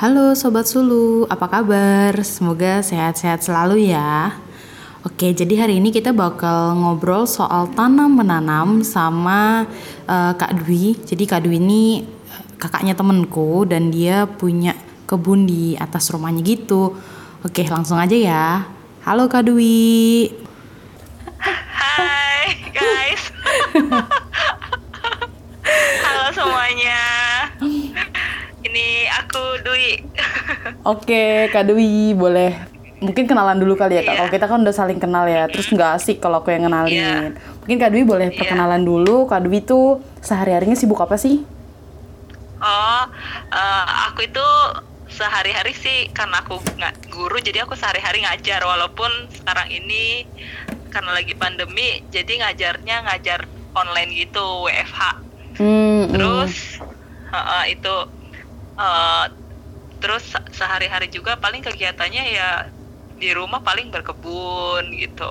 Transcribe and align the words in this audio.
Halo 0.00 0.32
Sobat 0.32 0.64
Sulu, 0.64 1.28
apa 1.28 1.44
kabar? 1.44 2.16
Semoga 2.24 2.80
sehat-sehat 2.80 3.44
selalu 3.44 3.92
ya. 3.92 4.32
Oke, 5.04 5.36
jadi 5.36 5.60
hari 5.60 5.76
ini 5.76 5.92
kita 5.92 6.16
bakal 6.16 6.72
ngobrol 6.72 7.28
soal 7.28 7.68
tanam 7.76 8.16
menanam 8.16 8.80
sama 8.80 9.68
uh, 10.08 10.32
Kak 10.32 10.64
Dwi. 10.64 10.96
Jadi 11.04 11.28
Kak 11.28 11.44
Dwi 11.44 11.60
ini 11.60 12.00
eh, 12.08 12.42
kakaknya 12.56 12.96
temenku 12.96 13.68
dan 13.68 13.92
dia 13.92 14.24
punya 14.24 14.72
kebun 15.04 15.44
di 15.44 15.76
atas 15.76 16.08
rumahnya 16.08 16.40
gitu. 16.48 16.96
Oke, 17.44 17.68
langsung 17.68 18.00
aja 18.00 18.16
ya. 18.16 18.64
Halo 19.04 19.28
Kak 19.28 19.52
Dwi. 19.52 20.32
Hai 21.44 22.56
guys. 22.72 23.22
Halo 26.00 26.24
semuanya. 26.32 27.04
Ini 28.64 29.08
aku 29.30 29.62
Dwi. 29.62 29.88
Oke, 30.92 31.46
Kak 31.54 31.70
Dwi, 31.70 32.18
boleh 32.18 32.50
mungkin 33.00 33.24
kenalan 33.24 33.56
dulu 33.56 33.78
kali 33.78 33.96
ya 33.96 34.02
Kak. 34.02 34.12
Iya. 34.12 34.18
Kalau 34.18 34.30
kita 34.34 34.46
kan 34.50 34.58
udah 34.60 34.74
saling 34.74 34.98
kenal 35.00 35.24
ya, 35.24 35.46
terus 35.46 35.70
nggak 35.70 35.96
asik 35.96 36.18
kalau 36.18 36.42
aku 36.42 36.50
yang 36.50 36.66
kenalin. 36.66 36.92
Iya. 36.92 37.16
Mungkin 37.64 37.78
Kak 37.78 37.90
Dwi 37.94 38.02
boleh 38.02 38.28
Iya. 38.28 38.36
perkenalan 38.36 38.82
dulu. 38.82 39.30
Kak 39.30 39.46
Dwi 39.46 39.62
tuh 39.62 40.02
sehari-harinya 40.20 40.74
sibuk 40.74 40.98
apa 40.98 41.14
sih? 41.14 41.46
Oh, 42.60 43.02
eh, 43.54 43.84
aku 44.10 44.26
itu 44.26 44.46
sehari-hari 45.08 45.72
sih 45.72 46.12
karena 46.12 46.44
aku 46.44 46.60
nggak 46.60 47.08
guru 47.08 47.40
jadi 47.40 47.64
aku 47.64 47.74
sehari-hari 47.74 48.22
ngajar 48.22 48.62
walaupun 48.62 49.10
sekarang 49.32 49.66
ini 49.72 50.22
karena 50.92 51.18
lagi 51.18 51.34
pandemi 51.34 51.98
jadi 52.14 52.30
ngajarnya 52.46 53.08
ngajar 53.08 53.48
online 53.72 54.12
gitu 54.12 54.68
WFH. 54.68 55.00
Hmm, 55.56 56.12
Terus 56.12 56.84
eh, 57.32 57.36
eh, 57.38 57.64
itu 57.80 57.94
eh, 58.80 59.24
terus 60.00 60.24
se- 60.24 60.48
sehari-hari 60.56 61.12
juga 61.12 61.36
paling 61.36 61.60
kegiatannya 61.60 62.24
ya 62.32 62.50
di 63.20 63.28
rumah 63.36 63.60
paling 63.60 63.92
berkebun 63.92 64.88
gitu. 64.96 65.28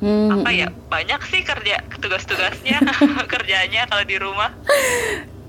hmm, 0.00 0.32
apa 0.32 0.48
ya 0.54 0.68
banyak 0.88 1.20
sih 1.28 1.42
kerja 1.44 1.82
tugas-tugasnya 1.98 2.78
kerjanya 3.34 3.84
kalau 3.90 4.06
di 4.06 4.16
rumah 4.16 4.48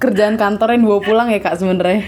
kerjaan 0.02 0.36
kantor 0.36 0.76
yang 0.76 0.82
dibawa 0.84 1.02
pulang 1.06 1.28
ya 1.30 1.40
Kak 1.40 1.62
sebenarnya. 1.62 2.02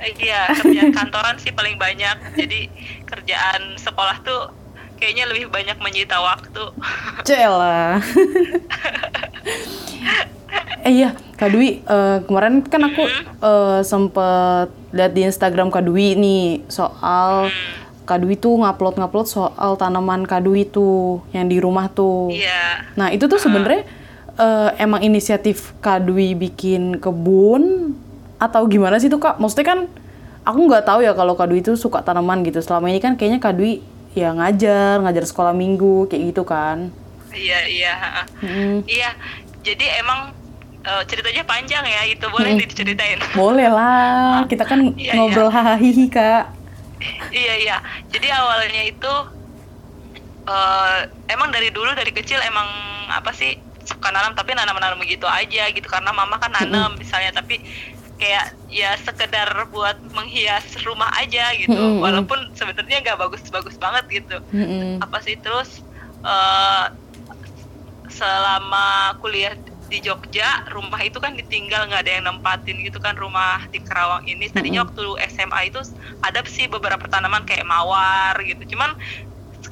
Iya 0.00 0.50
kerjaan 0.60 0.90
kantoran 0.90 1.36
sih 1.38 1.54
paling 1.54 1.78
banyak 1.78 2.34
jadi 2.34 2.66
kerjaan 3.06 3.78
sekolah 3.78 4.18
tuh 4.26 4.50
kayaknya 4.98 5.30
lebih 5.30 5.48
banyak 5.48 5.78
menyita 5.78 6.18
waktu 6.20 6.74
Cela. 7.24 8.00
eh 10.80 10.92
iya, 10.92 11.12
Kak 11.36 11.50
Dwi, 11.52 11.84
eh, 11.84 12.18
kemarin 12.24 12.64
kan 12.64 12.80
aku 12.88 13.04
eh, 13.44 13.80
sempet 13.84 14.68
lihat 14.90 15.12
di 15.12 15.22
Instagram 15.28 15.68
Kak 15.68 15.84
Dwi 15.84 16.16
nih 16.16 16.64
soal 16.66 17.52
Kak 18.08 18.26
Dwi 18.26 18.34
tuh 18.34 18.58
ngupload-ngupload 18.58 19.26
soal 19.28 19.78
tanaman 19.78 20.26
Kak 20.26 20.42
Dwi 20.42 20.66
tuh 20.66 21.22
yang 21.30 21.46
di 21.46 21.60
rumah 21.62 21.86
tuh. 21.92 22.32
iya 22.32 22.82
Nah 22.98 23.12
itu 23.12 23.28
tuh 23.30 23.38
sebenarnya 23.38 23.86
eh, 24.34 24.70
emang 24.80 25.04
inisiatif 25.04 25.76
Kak 25.78 26.08
Dwi 26.08 26.34
bikin 26.34 26.98
kebun 26.98 27.94
atau 28.40 28.64
gimana 28.66 28.96
sih 28.96 29.12
tuh 29.12 29.20
Kak? 29.20 29.36
Maksudnya 29.38 29.66
kan 29.68 29.80
aku 30.42 30.58
nggak 30.64 30.88
tahu 30.88 31.04
ya 31.04 31.12
kalau 31.12 31.36
Kak 31.36 31.52
Dwi 31.52 31.60
itu 31.60 31.76
suka 31.76 32.00
tanaman 32.00 32.40
gitu. 32.42 32.58
Selama 32.64 32.88
ini 32.88 32.98
kan 32.98 33.14
kayaknya 33.14 33.38
Kak 33.38 33.54
Dwi 33.54 33.84
ya 34.10 34.34
ngajar, 34.34 34.98
ngajar 35.06 35.22
sekolah 35.28 35.54
minggu 35.54 36.10
kayak 36.10 36.34
gitu 36.34 36.42
kan. 36.42 36.90
iya 37.30 37.62
iya 37.62 37.94
iya 38.90 39.10
jadi 39.62 40.02
emang 40.02 40.34
eh, 40.80 41.02
ceritanya 41.08 41.42
panjang 41.44 41.84
ya 41.84 42.02
itu 42.08 42.24
boleh 42.28 42.56
diceritain. 42.56 43.20
Boleh 43.40 43.68
lah, 43.68 44.44
kita 44.48 44.64
kan 44.64 44.92
Iya, 44.96 45.12
ngobrol 45.16 45.52
hahaha 45.52 45.76
kak. 46.08 46.44
iya 47.32 47.54
iya. 47.56 47.76
Jadi 48.12 48.28
awalnya 48.28 48.82
itu 48.84 49.12
eh 50.50 51.00
emang 51.30 51.52
dari 51.52 51.68
dulu 51.70 51.92
dari 51.92 52.10
kecil 52.10 52.40
emang 52.42 52.66
apa 53.12 53.30
sih 53.36 53.56
suka 53.84 54.08
nanam 54.12 54.32
tapi 54.36 54.52
nanam-nanam 54.56 55.00
gitu 55.04 55.28
aja 55.28 55.68
gitu. 55.72 55.86
Karena 55.88 56.12
mama 56.12 56.36
kan 56.40 56.52
nanam 56.52 56.96
misalnya 56.96 57.32
tapi 57.36 57.60
kayak 58.20 58.52
ya 58.68 58.92
sekedar 59.00 59.48
buat 59.72 59.96
menghias 60.12 60.64
rumah 60.84 61.08
aja 61.16 61.56
gitu. 61.56 61.72
Mm-mm. 61.72 62.04
walaupun 62.04 62.36
sebenarnya 62.52 63.00
nggak 63.00 63.16
bagus-bagus 63.20 63.76
banget 63.80 64.04
gitu. 64.24 64.36
Mm-mm. 64.52 65.00
apa 65.00 65.18
sih 65.24 65.36
terus 65.40 65.80
eh 66.20 66.86
selama 68.10 69.16
kuliah 69.22 69.54
di 69.90 69.98
Jogja 70.00 70.46
rumah 70.70 71.02
itu 71.02 71.18
kan 71.18 71.34
ditinggal 71.34 71.90
nggak 71.90 72.02
ada 72.06 72.12
yang 72.16 72.24
nempatin 72.30 72.78
gitu 72.86 73.02
kan 73.02 73.18
rumah 73.18 73.58
di 73.74 73.82
Kerawang 73.82 74.22
ini 74.30 74.46
tadinya 74.48 74.86
waktu 74.86 75.02
SMA 75.34 75.74
itu 75.74 75.82
ada 76.22 76.40
sih 76.46 76.70
beberapa 76.70 77.10
tanaman 77.10 77.42
kayak 77.42 77.66
mawar 77.66 78.38
gitu 78.46 78.74
cuman 78.74 78.94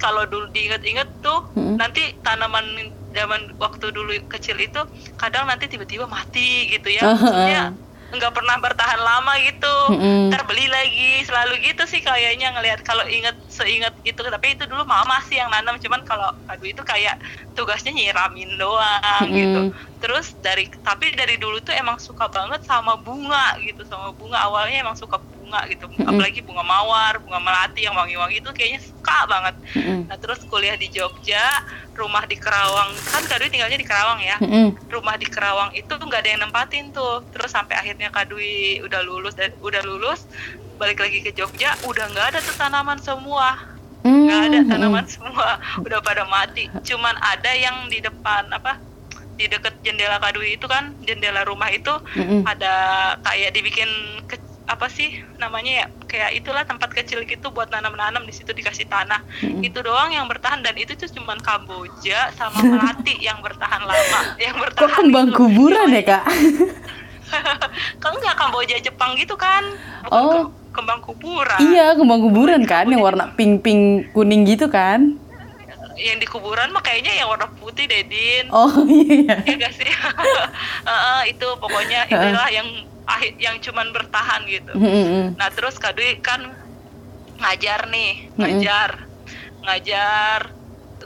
kalau 0.03 0.27
dulu 0.29 0.51
diinget-inget 0.53 1.09
tuh 1.25 1.39
Mm-mm. 1.55 1.79
nanti 1.81 2.03
tanaman 2.21 2.67
zaman 3.15 3.41
waktu 3.57 3.89
dulu 3.95 4.13
kecil 4.29 4.59
itu 4.61 4.79
kadang 5.17 5.49
nanti 5.49 5.71
tiba-tiba 5.71 6.05
mati 6.11 6.69
gitu 6.69 6.93
ya 6.93 7.03
maksudnya. 7.15 7.73
Nggak 8.09 8.33
pernah 8.33 8.57
bertahan 8.57 9.01
lama 9.01 9.37
gitu. 9.45 9.75
Mm-mm. 9.93 10.33
ntar 10.33 10.49
beli 10.49 10.65
lagi. 10.69 11.25
Selalu 11.29 11.61
gitu 11.61 11.85
sih 11.85 12.01
kayaknya 12.01 12.57
ngelihat 12.57 12.81
kalau 12.81 13.05
inget 13.05 13.37
seinget 13.53 13.93
gitu. 14.01 14.25
Tapi 14.25 14.57
itu 14.57 14.65
dulu 14.65 14.89
mama 14.89 15.21
sih 15.29 15.37
yang 15.37 15.53
nanam. 15.53 15.77
Cuman 15.77 16.01
kalau 16.09 16.33
aduh 16.49 16.69
itu 16.69 16.81
kayak 16.85 17.21
tugasnya 17.53 17.93
nyiramin 17.93 18.57
doang 18.57 19.29
Mm-mm. 19.29 19.37
gitu. 19.37 19.61
Terus 19.99 20.33
dari 20.41 20.71
tapi 20.81 21.13
dari 21.13 21.37
dulu 21.37 21.61
tuh 21.61 21.77
emang 21.77 22.01
suka 22.01 22.31
banget 22.33 22.65
sama 22.65 22.97
bunga 22.97 23.57
gitu 23.61 23.85
sama 23.85 24.17
bunga. 24.17 24.41
Awalnya 24.49 24.85
emang 24.89 24.97
suka 24.97 25.21
bunga 25.49 25.65
gitu. 25.65 25.89
Mm-mm. 25.89 26.05
apalagi 26.05 26.45
bunga 26.45 26.61
mawar 26.61 27.17
bunga 27.25 27.41
melati 27.41 27.89
yang 27.89 27.97
wangi-wangi 27.97 28.45
itu 28.45 28.51
kayaknya 28.53 28.85
suka 28.85 29.25
banget. 29.25 29.55
Mm-mm. 29.73 30.01
nah 30.05 30.21
terus 30.21 30.45
kuliah 30.45 30.77
di 30.77 30.93
Jogja 30.93 31.41
rumah 31.97 32.29
di 32.29 32.37
Kerawang. 32.37 32.93
Kan 33.09 33.25
Kak 33.25 33.41
Dwi 33.41 33.49
tinggalnya 33.49 33.81
di 33.81 33.89
Kerawang 33.89 34.21
ya? 34.21 34.37
Mm-mm. 34.45 34.77
rumah 34.93 35.17
di 35.17 35.25
Kerawang 35.25 35.73
itu 35.73 35.89
tuh 35.89 36.05
nggak 36.05 36.21
ada 36.21 36.31
yang 36.31 36.43
nempatin 36.45 36.93
tuh. 36.93 37.25
Terus 37.33 37.49
sampai 37.49 37.81
akhirnya 37.81 38.13
Kak 38.13 38.29
Dwi 38.29 38.85
udah 38.85 39.01
lulus 39.01 39.33
dan 39.33 39.57
udah 39.59 39.81
lulus 39.81 40.29
balik 40.77 41.01
lagi 41.01 41.25
ke 41.25 41.33
Jogja 41.33 41.75
udah 41.89 42.13
nggak 42.13 42.37
ada 42.37 42.39
tuh 42.39 42.55
tanaman 42.55 43.01
semua. 43.01 43.57
Nggak 44.05 44.41
ada 44.53 44.59
tanaman 44.69 45.05
semua. 45.09 45.57
Udah 45.85 45.99
pada 46.05 46.23
mati. 46.29 46.69
Cuman 46.85 47.17
ada 47.19 47.51
yang 47.51 47.89
di 47.89 47.99
depan 47.99 48.47
apa 48.53 48.77
di 49.35 49.47
deket 49.47 49.71
jendela 49.83 50.19
Kak 50.19 50.35
Dwi 50.35 50.59
itu 50.59 50.67
kan 50.67 50.95
jendela 51.03 51.47
rumah 51.47 51.71
itu 51.71 51.91
Mm-mm. 52.15 52.43
ada 52.43 52.75
kayak 53.23 53.55
dibikin 53.55 53.87
ke- 54.27 54.43
apa 54.69 54.87
sih 54.87 55.09
namanya 55.35 55.73
ya 55.75 55.87
kayak 56.05 56.31
itulah 56.35 56.61
tempat 56.63 56.93
kecil 56.93 57.25
gitu 57.25 57.49
buat 57.49 57.67
nanam-nanam 57.67 58.21
di 58.21 58.31
situ 58.31 58.53
dikasih 58.53 58.85
tanah 58.85 59.25
Mm-mm. 59.41 59.65
itu 59.65 59.81
doang 59.81 60.11
yang 60.11 60.25
bertahan 60.25 60.61
dan 60.61 60.75
itu 60.75 60.93
tuh 60.93 61.09
cuman 61.11 61.37
Kamboja 61.39 62.29
sama 62.33 62.61
Melati 62.61 63.17
yang 63.25 63.41
bertahan 63.41 63.81
lama 63.81 64.21
yang 64.37 64.53
Kok 64.55 64.63
bertahan 64.63 64.93
kembang 64.95 65.27
itu. 65.27 65.37
kuburan 65.37 65.89
ya 65.91 66.03
kak? 66.05 66.25
kan 68.01 68.13
enggak 68.15 68.37
Kamboja 68.37 68.77
Jepang 68.79 69.13
gitu 69.15 69.35
kan 69.35 69.65
bukan 70.03 70.13
Oh. 70.15 70.33
ke- 70.45 70.53
kembang 70.75 71.01
kuburan 71.01 71.59
iya 71.59 71.93
kembang 71.93 72.21
kuburan 72.23 72.63
kan 72.63 72.85
yang 72.87 73.01
warna 73.01 73.33
pink 73.33 73.61
pink 73.61 73.83
kuning 74.13 74.45
gitu 74.45 74.69
kan? 74.69 75.17
yang 75.99 76.15
di 76.17 76.25
kuburan 76.25 76.71
mah 76.71 76.79
kayaknya 76.79 77.11
yang 77.13 77.27
warna 77.27 77.51
putih 77.53 77.85
deh 77.85 78.05
Din 78.05 78.47
Oh 78.49 78.71
iya. 78.87 79.43
Iya 79.43 79.55
gak 79.59 79.75
sih 79.75 79.91
Heeh, 80.85 81.21
itu 81.29 81.47
pokoknya 81.57 82.07
itulah 82.07 82.47
yang 82.49 82.69
yang 83.41 83.57
cuman 83.65 83.89
bertahan 83.97 84.45
gitu 84.53 84.77
Mm-mm. 84.77 85.33
Nah 85.41 85.49
terus 85.57 85.81
Kak 85.81 85.97
Dwi 85.97 86.21
kan 86.21 86.45
ngajar 87.39 87.87
nih, 87.89 88.19
ngajar, 88.35 88.91
ngajar, 89.63 90.41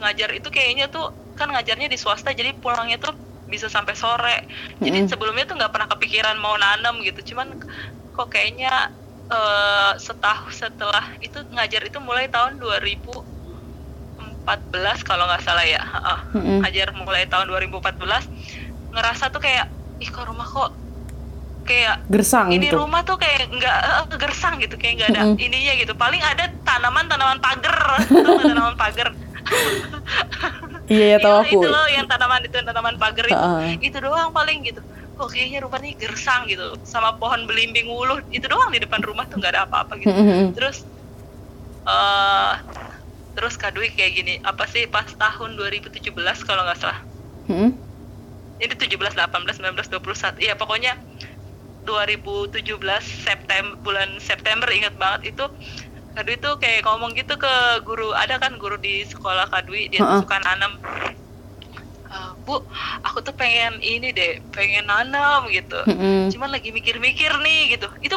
ngajar 0.01 0.29
itu 0.33 0.49
kayaknya 0.49 0.89
tuh 0.89 1.05
kan 1.37 1.53
ngajarnya 1.53 1.93
di 1.93 2.01
swasta 2.01 2.33
jadi 2.33 2.57
pulangnya 2.57 2.97
tuh 2.97 3.13
bisa 3.45 3.69
sampai 3.69 3.93
sore. 3.93 4.49
Jadi 4.81 5.05
Mm-mm. 5.05 5.13
sebelumnya 5.13 5.45
tuh 5.45 5.61
nggak 5.61 5.73
pernah 5.73 5.89
kepikiran 5.93 6.41
mau 6.41 6.57
nanam 6.57 7.05
gitu, 7.05 7.21
cuman 7.35 7.53
kok 8.13 8.29
kayaknya 8.33 8.73
eh 9.33 9.93
setahun 9.97 10.53
setelah 10.53 11.05
itu 11.21 11.41
ngajar 11.53 11.83
itu 11.89 11.99
mulai 12.01 12.29
tahun 12.29 12.61
2014 12.61 15.01
kalau 15.05 15.25
nggak 15.29 15.45
salah 15.45 15.65
ya, 15.65 15.81
Heeh. 15.81 16.19
Mm-mm. 16.37 16.61
ngajar 16.65 16.93
mulai 16.97 17.25
tahun 17.29 17.49
2014 17.49 18.29
ngerasa 18.93 19.33
tuh 19.33 19.41
kayak 19.41 19.69
ih 20.01 20.09
kok 20.09 20.25
rumah 20.29 20.49
kok 20.49 20.73
kayak 21.69 21.97
Gersang 22.11 22.49
ini 22.55 22.67
gitu. 22.69 22.77
rumah 22.79 23.01
tuh 23.09 23.17
kayak 23.23 23.49
nggak 23.57 23.77
eh, 24.13 24.19
gersang 24.23 24.55
gitu 24.63 24.75
kayak 24.81 24.95
nggak 24.99 25.11
ada 25.15 25.23
Mm-mm. 25.25 25.37
ininya 25.47 25.73
gitu 25.81 25.93
paling 26.03 26.21
ada 26.21 26.45
tanaman 26.67 27.07
tanaman 27.11 27.39
pagar 27.45 27.77
tanaman 28.49 28.77
pagar 28.77 29.09
Iya 30.93 31.05
ya 31.13 31.19
tahu 31.25 31.35
aku. 31.43 31.59
itu 31.59 31.67
loh 31.73 31.85
yang 31.97 32.07
tanaman 32.11 32.43
itu 32.47 32.57
tanaman 32.69 32.97
pagar 33.03 33.27
itu 33.35 33.47
Heeh. 33.47 33.81
itu 33.87 33.97
doang 34.05 34.31
paling 34.37 34.59
gitu 34.69 34.81
kok 35.17 35.29
kayaknya 35.33 35.59
rumah 35.65 35.79
ini 35.83 35.91
gersang 36.03 36.41
gitu 36.51 36.65
sama 36.93 37.17
pohon 37.21 37.41
belimbing 37.49 37.87
wuluh 37.95 38.19
itu 38.37 38.47
doang 38.53 38.71
di 38.75 38.81
depan 38.85 39.01
rumah 39.09 39.25
tuh 39.31 39.37
nggak 39.41 39.53
ada 39.57 39.63
apa-apa 39.69 39.93
gitu 40.03 40.13
Mm-mm. 40.13 40.53
terus 40.55 40.77
eh 41.93 42.55
terus 43.37 43.55
Kak 43.61 43.73
Dwi 43.77 43.89
kayak 43.97 44.13
gini 44.19 44.33
apa 44.51 44.65
sih 44.73 44.85
pas 44.95 45.09
tahun 45.23 45.51
2017 45.59 46.39
kalau 46.49 46.63
nggak 46.67 46.79
salah 46.83 47.01
Mm-mm. 47.49 47.83
ini 48.63 48.75
17 48.79 49.15
18 49.19 49.57
19 49.59 49.89
21 49.91 50.35
iya 50.45 50.55
pokoknya 50.61 50.93
2017 51.87 53.05
September 53.27 53.75
bulan 53.85 54.09
September 54.23 54.69
inget 54.71 54.95
banget 55.03 55.35
itu 55.35 55.45
Kadwi 56.13 56.37
tuh 56.45 56.61
kayak 56.61 56.85
ngomong 56.85 57.17
gitu 57.17 57.35
ke 57.41 57.53
guru 57.89 58.13
ada 58.13 58.37
kan 58.43 58.53
guru 58.61 58.77
di 58.77 59.03
sekolah 59.09 59.47
Kadwi 59.53 59.89
dia 59.93 60.01
tuh 60.05 60.07
Heeh. 60.07 60.23
suka 60.25 60.37
nanam 60.45 60.73
"Eh, 62.13 62.31
Bu 62.45 62.55
aku 63.07 63.19
tuh 63.27 63.33
pengen 63.41 63.73
ini 63.81 64.13
deh 64.13 64.33
pengen 64.53 64.85
nanam 64.91 65.49
gitu 65.49 65.79
Mm-mm. 65.89 66.29
cuman 66.35 66.51
lagi 66.53 66.69
mikir-mikir 66.69 67.31
nih 67.41 67.61
gitu 67.73 67.89
itu 68.05 68.17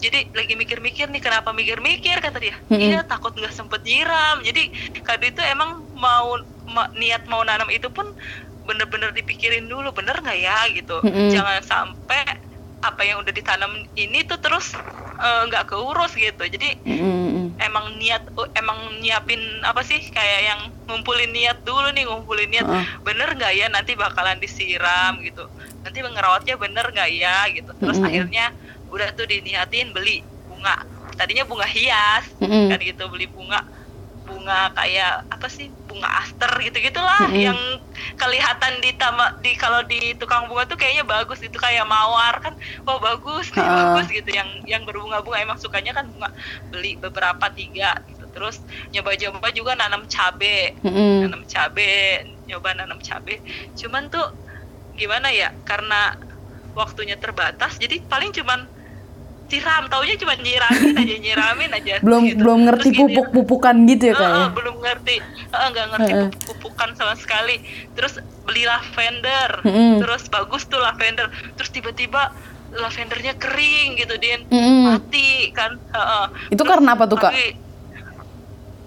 jadi 0.00 0.18
lagi 0.32 0.54
mikir-mikir 0.56 1.06
nih 1.12 1.20
kenapa 1.20 1.50
mikir-mikir 1.52 2.16
kata 2.24 2.38
dia 2.40 2.56
Mm-mm. 2.72 2.80
iya 2.80 2.98
takut 3.04 3.32
nggak 3.36 3.52
sempet 3.52 3.80
nyiram 3.84 4.40
jadi 4.40 4.62
Kadwi 5.04 5.28
itu 5.36 5.42
emang 5.44 5.70
mau 5.92 6.40
ma- 6.64 6.92
niat 6.96 7.22
mau 7.28 7.42
nanam 7.44 7.68
itu 7.76 7.88
pun 7.92 8.06
bener-bener 8.66 9.10
dipikirin 9.12 9.68
dulu 9.68 9.92
bener 9.92 10.16
nggak 10.24 10.38
ya 10.40 10.56
gitu 10.72 10.96
Mm-mm. 11.04 11.28
jangan 11.34 11.60
sampai 11.60 12.22
apa 12.86 13.02
yang 13.02 13.18
udah 13.22 13.32
ditanam 13.34 13.72
ini 13.98 14.22
tuh 14.22 14.38
terus 14.38 14.72
eh, 15.18 15.42
nggak 15.50 15.66
keurus 15.70 16.14
gitu 16.14 16.44
jadi 16.46 16.78
Mm-mm. 16.86 17.58
emang 17.58 17.98
niat 17.98 18.22
uh, 18.38 18.48
emang 18.54 19.00
nyiapin 19.02 19.40
apa 19.66 19.82
sih 19.82 19.98
kayak 20.12 20.40
yang 20.46 20.60
ngumpulin 20.86 21.34
niat 21.34 21.58
dulu 21.66 21.90
nih 21.90 22.06
ngumpulin 22.06 22.48
niat 22.50 22.66
Heeh. 22.66 22.86
bener 23.02 23.28
nggak 23.34 23.52
ya 23.58 23.66
nanti 23.68 23.98
bakalan 23.98 24.38
disiram 24.38 25.18
gitu 25.20 25.50
nanti 25.82 25.98
ngerawatnya 26.02 26.54
bener 26.58 26.86
nggak 26.94 27.10
ya 27.10 27.50
gitu 27.50 27.70
terus 27.78 27.98
Mm-mm. 27.98 28.08
akhirnya 28.08 28.54
udah 28.90 29.08
tuh 29.18 29.26
diniatin 29.26 29.90
beli 29.90 30.22
bunga 30.46 30.86
tadinya 31.18 31.42
bunga 31.48 31.66
hias 31.66 32.24
Mm-mm. 32.38 32.70
kan 32.70 32.78
gitu 32.78 33.04
beli 33.10 33.26
bunga 33.26 33.66
bunga 34.26 34.74
kayak 34.74 35.24
apa 35.34 35.46
sih 35.46 35.66
bunga 35.88 36.08
aster 36.20 36.50
gitu 36.66 36.76
gitulah 36.82 37.30
Mm-mm. 37.30 37.38
yang 37.46 37.58
kelihatan 38.20 38.72
di 38.84 38.90
tama 39.00 39.24
di 39.38 39.54
kalau 39.54 39.80
di 39.86 40.18
tukang 40.20 40.44
bunga 40.50 40.66
tuh 40.66 40.76
kayaknya 40.80 41.04
bagus 41.06 41.40
itu 41.46 41.56
kayak 41.56 41.86
mawar 41.86 42.34
kan 42.44 42.54
wah 42.86 42.98
bagus 42.98 43.54
nih 43.54 43.66
Ha. 43.66 43.74
bagus 43.78 44.06
gitu 44.10 44.30
yang 44.34 44.48
yang 44.66 44.82
berbunga-bunga 44.88 45.38
emang 45.46 45.58
sukanya 45.62 45.92
kan 45.96 46.04
bunga 46.12 46.28
beli 46.70 46.98
beberapa 46.98 47.46
tiga 47.54 47.94
gitu 48.10 48.24
terus 48.34 48.56
nyoba-nyoba 48.92 49.48
juga 49.54 49.72
nanam 49.78 50.02
cabe 50.10 50.74
Mm-mm. 50.84 51.24
nanam 51.24 51.42
cabe 51.46 51.88
nyoba 52.46 52.68
nanam 52.78 52.98
cabe 53.00 53.32
cuman 53.78 54.10
tuh 54.12 54.26
gimana 54.96 55.28
ya 55.30 55.48
karena 55.62 55.94
waktunya 56.76 57.16
terbatas 57.16 57.80
jadi 57.80 58.04
paling 58.04 58.30
cuman 58.36 58.60
siram 59.46 59.84
taunya 59.86 60.14
cuma 60.16 60.34
nyiramin 60.34 60.94
aja 60.96 61.14
nyiramin 61.16 61.70
aja 61.72 61.94
belum 62.00 62.22
gitu. 62.24 62.38
belum 62.38 62.58
ngerti 62.66 62.82
Terus 62.82 62.92
gini, 62.92 63.00
pupuk-pupukan 63.06 63.74
gitu 63.86 64.04
ya 64.04 64.14
kak 64.14 64.22
"Eh, 64.22 64.28
ya 64.28 64.36
eh, 64.36 64.48
belum 64.50 64.76
ngerti 64.76 65.14
nggak 65.48 65.86
ngerti 65.88 66.12
Heeh. 66.12 66.28
pupuk- 66.28 66.44
pupukan 66.46 66.88
sama 66.94 67.14
sekali 67.14 67.56
terus 67.92 68.14
beli 68.42 68.62
lavender 68.62 69.50
Mm-mm. 69.62 70.02
terus 70.02 70.26
bagus 70.26 70.66
tuh 70.66 70.78
lavender 70.78 71.26
terus 71.54 71.70
tiba-tiba 71.70 72.34
lavendernya 72.68 73.34
kering 73.34 73.96
gitu 73.96 74.14
din 74.16 74.40
Mm-mm. 74.46 74.82
mati 74.90 75.48
kan 75.50 75.78
Heeh. 75.88 76.26
Itu 76.48 76.58
Terus 76.58 76.68
karena 76.68 76.90
apa 76.92 77.04
tuh, 77.06 77.16
Kak? 77.16 77.32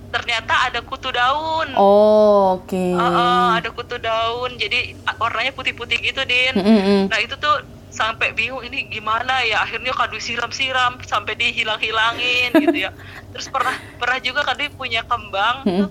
ternyata 0.10 0.54
ada 0.66 0.82
kutu 0.82 1.10
daun 1.10 1.70
oh 1.74 2.58
oke 2.58 2.74
Heeh, 2.74 3.48
ada 3.56 3.70
kutu 3.70 3.96
daun 3.96 4.58
jadi 4.58 4.98
warnanya 5.16 5.54
putih-putih 5.54 6.02
gitu 6.02 6.26
din 6.26 6.54
Mm-mm. 6.58 7.02
nah 7.08 7.22
itu 7.22 7.38
tuh 7.38 7.62
sampai 7.90 8.32
bingung 8.38 8.62
ini 8.62 8.86
gimana 8.88 9.42
ya 9.44 9.66
akhirnya 9.66 9.92
kadu 9.94 10.22
siram-siram 10.22 11.02
sampai 11.04 11.34
dihilang-hilangin 11.36 12.54
gitu 12.56 12.78
ya. 12.88 12.94
Terus 13.34 13.50
pernah 13.50 13.76
pernah 13.98 14.20
juga 14.22 14.46
kadu 14.46 14.70
punya 14.78 15.02
kembang. 15.06 15.66
Mm-mm. 15.66 15.86
tuh, 15.86 15.90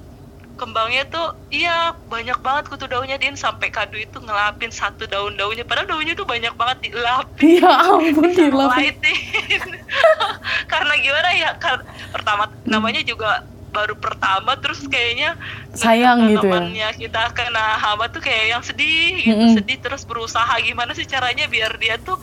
kembangnya 0.58 1.06
tuh 1.06 1.38
iya 1.54 1.94
banyak 2.10 2.38
banget 2.42 2.70
kutu 2.70 2.86
daunnya 2.86 3.18
din. 3.18 3.34
Sampai 3.34 3.70
kadu 3.74 3.98
itu 3.98 4.18
ngelapin 4.22 4.70
satu 4.70 5.06
daun-daunnya. 5.10 5.66
Padahal 5.66 5.90
daunnya 5.90 6.14
tuh 6.14 6.26
banyak 6.26 6.54
banget 6.54 6.90
dilapin. 6.90 7.62
Ya 7.62 7.72
ampun 7.82 8.30
dilapin. 8.34 8.94
karena 10.72 10.94
gimana 11.02 11.28
ya 11.34 11.50
kar- 11.58 11.86
pertama 12.14 12.46
namanya 12.64 13.02
juga 13.02 13.42
baru 13.68 13.94
pertama 13.94 14.56
terus 14.56 14.80
kayaknya 14.88 15.36
Sayang 15.72 16.28
gitu 16.32 16.48
ya. 16.48 16.90
kita 16.92 17.30
kena 17.36 17.78
hama 17.78 18.08
tuh 18.08 18.20
kayak 18.24 18.58
yang 18.58 18.62
sedih 18.64 19.20
gitu 19.20 19.38
Mm-mm. 19.38 19.54
sedih 19.60 19.78
terus 19.78 20.02
berusaha 20.02 20.50
gimana 20.60 20.96
sih 20.96 21.04
caranya 21.04 21.44
biar 21.46 21.76
dia 21.76 22.00
tuh 22.00 22.16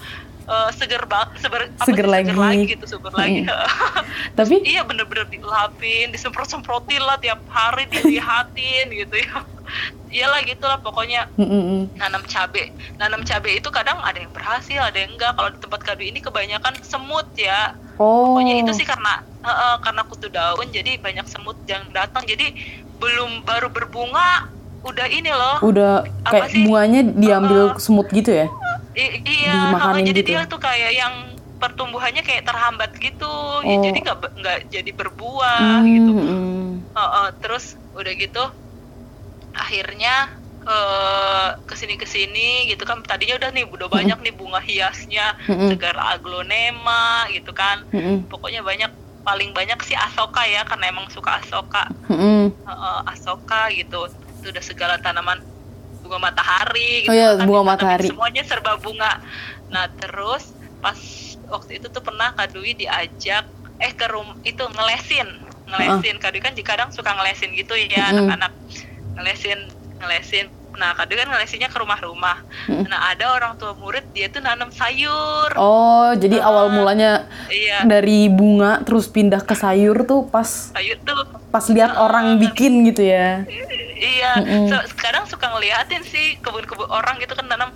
eh, 0.45 0.69
seger 0.75 1.05
banget 1.05 1.41
seger, 1.41 1.61
Seger 1.85 2.07
lagi. 2.09 2.29
seger 2.29 2.37
lagi 2.41 2.63
gitu 2.67 2.85
seger 2.85 3.13
lagi 3.13 3.39
tapi 4.37 4.55
iya 4.65 4.81
bener-bener 4.83 5.25
dilapin 5.29 6.11
disemprot-semprotin 6.11 7.01
lah 7.01 7.17
tiap 7.17 7.39
hari 7.47 7.85
dilihatin 7.87 8.91
gitu 8.91 9.15
ya 9.21 9.54
iyalah 10.07 10.41
gitulah 10.41 10.77
pokoknya 10.77 11.27
Mm-mm. 11.35 11.91
nanam 11.95 12.23
cabe 12.23 12.69
nanam 12.95 13.21
cabe 13.21 13.51
itu 13.51 13.67
kadang 13.67 13.99
ada 13.99 14.15
yang 14.15 14.31
berhasil 14.31 14.79
ada 14.79 14.95
yang 14.95 15.11
enggak 15.11 15.33
kalau 15.33 15.49
di 15.49 15.59
tempat 15.59 15.79
kado 15.81 16.01
ini 16.01 16.19
kebanyakan 16.19 16.73
semut 16.81 17.27
ya 17.35 17.75
oh 17.97 18.33
pokoknya 18.33 18.63
itu 18.63 18.71
sih 18.73 18.83
karena 18.83 19.13
eh, 19.39 19.49
eh, 19.49 19.75
karena 19.79 20.01
kutu 20.03 20.27
daun 20.27 20.67
jadi 20.69 20.97
banyak 20.97 21.25
semut 21.25 21.57
yang 21.65 21.83
datang 21.91 22.23
jadi 22.23 22.53
belum 22.95 23.43
baru 23.43 23.67
berbunga 23.67 24.47
udah 24.81 25.07
ini 25.07 25.29
loh 25.29 25.59
udah 25.59 26.05
Apa 26.23 26.31
kayak 26.31 26.47
sih? 26.49 26.63
bunganya 26.63 27.01
diambil 27.11 27.73
Uh-uh. 27.73 27.81
semut 27.81 28.07
gitu 28.09 28.31
ya 28.31 28.47
I- 28.95 29.19
iya 29.21 29.51
dimakanin 29.67 30.07
jadi 30.07 30.21
gitu 30.21 30.29
dia 30.31 30.39
ya? 30.39 30.43
tuh 30.45 30.59
kayak 30.61 30.91
yang 30.93 31.13
pertumbuhannya 31.55 32.21
kayak 32.21 32.43
terhambat 32.43 32.91
gitu 32.95 33.31
ya, 33.63 33.75
Oh. 33.75 33.81
jadi 33.81 33.97
nggak 33.97 34.17
nggak 34.37 34.57
jadi 34.69 34.91
berbuah 34.91 35.81
gitu 35.83 36.11
Mm-mm. 36.13 36.83
Uh, 36.91 36.99
uh, 36.99 37.27
terus 37.39 37.75
udah 37.91 38.13
gitu 38.13 38.43
akhirnya 39.55 40.29
eh 40.65 41.49
ke 41.69 41.77
sini 41.77 41.93
ke 41.95 42.07
sini 42.09 42.69
gitu 42.73 42.83
kan. 42.89 43.01
Tadinya 43.05 43.37
udah 43.37 43.49
nih 43.53 43.65
udah 43.69 43.87
banyak 43.87 44.17
nih 44.21 44.33
bunga 44.33 44.59
hiasnya. 44.61 45.37
Segar 45.45 45.95
aglonema 45.97 47.29
gitu 47.29 47.53
kan. 47.53 47.85
Pokoknya 48.29 48.65
banyak 48.65 48.91
paling 49.25 49.57
banyak 49.57 49.81
sih 49.81 49.97
asoka 49.97 50.45
ya 50.45 50.65
karena 50.65 50.89
emang 50.89 51.09
suka 51.09 51.41
asoka. 51.41 51.89
Uh, 52.09 52.49
uh, 52.65 53.01
asoka 53.09 53.69
gitu. 53.73 54.09
Itu 54.41 54.53
udah 54.53 54.63
segala 54.65 54.95
tanaman 55.01 55.41
bunga 56.05 56.21
matahari 56.21 57.01
gitu 57.01 57.09
Oh 57.09 57.17
iya, 57.17 57.33
kan, 57.33 57.49
bunga 57.49 57.63
matahari. 57.65 58.05
semuanya 58.09 58.45
serba 58.45 58.77
bunga. 58.77 59.21
Nah 59.73 59.89
terus 59.97 60.53
pas 60.81 60.97
waktu 61.49 61.81
itu 61.81 61.89
tuh 61.89 62.01
pernah 62.05 62.33
Kadui 62.37 62.77
diajak 62.77 63.45
eh 63.81 63.93
ke 63.93 64.05
rum 64.09 64.37
itu 64.45 64.61
ngelesin. 64.61 65.29
Ngelesin. 65.65 66.17
Kadui 66.21 66.41
kan 66.41 66.53
kadang 66.57 66.89
suka 66.93 67.13
ngelesin 67.13 67.53
gitu 67.57 67.73
ya 67.77 68.13
anak-anak 68.13 68.53
ngelesin 69.15 69.59
ngelesin. 69.99 70.47
Nah 70.75 70.91
Kadui 70.91 71.15
kan 71.15 71.31
ngelesinnya 71.31 71.71
ke 71.71 71.77
rumah-rumah. 71.79 72.43
Mm-mm. 72.67 72.83
nah 72.91 73.15
ada 73.15 73.31
orang 73.31 73.55
tua 73.55 73.71
murid 73.79 74.03
dia 74.11 74.27
tuh 74.27 74.43
nanam 74.43 74.67
sayur. 74.75 75.55
Oh 75.55 76.11
jadi 76.19 76.43
awal 76.43 76.67
mulanya 76.67 77.31
iya. 77.47 77.87
dari 77.87 78.27
bunga 78.27 78.83
terus 78.83 79.07
pindah 79.07 79.39
ke 79.39 79.55
sayur 79.55 80.03
tuh 80.03 80.27
pas 80.27 80.47
sayur 80.75 80.99
tuh. 81.07 81.15
pas 81.47 81.63
lihat 81.71 81.95
orang 81.95 82.35
bikin 82.35 82.83
gitu 82.91 83.07
ya? 83.07 83.47
Iya, 83.95 84.43
Mm-mm. 84.43 84.67
so- 84.67 84.87
sekarang 84.91 85.23
suka 85.31 85.47
ngeliatin 85.55 86.03
sih 86.03 86.35
kebun-kebun 86.43 86.91
orang 86.91 87.15
gitu 87.23 87.31
kan 87.31 87.47
nanam 87.47 87.71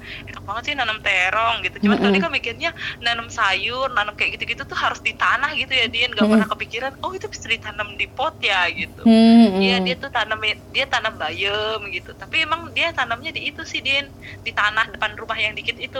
banget 0.49 0.63
sih 0.67 0.75
nanam 0.79 0.97
terong 1.05 1.57
gitu. 1.65 1.77
Cuman 1.85 1.97
Mm-mm. 1.97 2.05
tadi 2.09 2.17
kan 2.23 2.31
mikirnya 2.37 2.69
nanam 3.05 3.27
sayur, 3.37 3.87
nanam 3.97 4.13
kayak 4.17 4.31
gitu-gitu 4.41 4.63
tuh 4.65 4.77
harus 4.83 4.99
di 5.07 5.13
tanah 5.13 5.49
gitu 5.61 5.73
ya, 5.77 5.85
Dian. 5.93 6.11
Gak 6.17 6.25
Mm-mm. 6.25 6.33
pernah 6.33 6.47
kepikiran, 6.49 6.93
oh 7.05 7.11
itu 7.17 7.27
bisa 7.33 7.45
ditanam 7.53 7.87
di 7.99 8.05
pot 8.17 8.35
ya 8.41 8.65
gitu. 8.73 9.05
Hmm, 9.05 9.45
Iya 9.63 9.77
hmm. 9.79 9.85
dia 9.85 9.95
tuh 10.03 10.09
tanam 10.17 10.39
dia 10.75 10.85
tanam 10.93 11.13
bayam 11.21 11.79
gitu. 11.95 12.09
Tapi 12.21 12.35
emang 12.45 12.61
dia 12.75 12.87
tanamnya 12.97 13.31
di 13.37 13.41
itu 13.49 13.61
sih 13.71 13.79
Din 13.85 14.05
di 14.45 14.51
tanah 14.59 14.85
depan 14.93 15.11
rumah 15.21 15.37
yang 15.37 15.53
dikit 15.59 15.77
itu. 15.77 15.99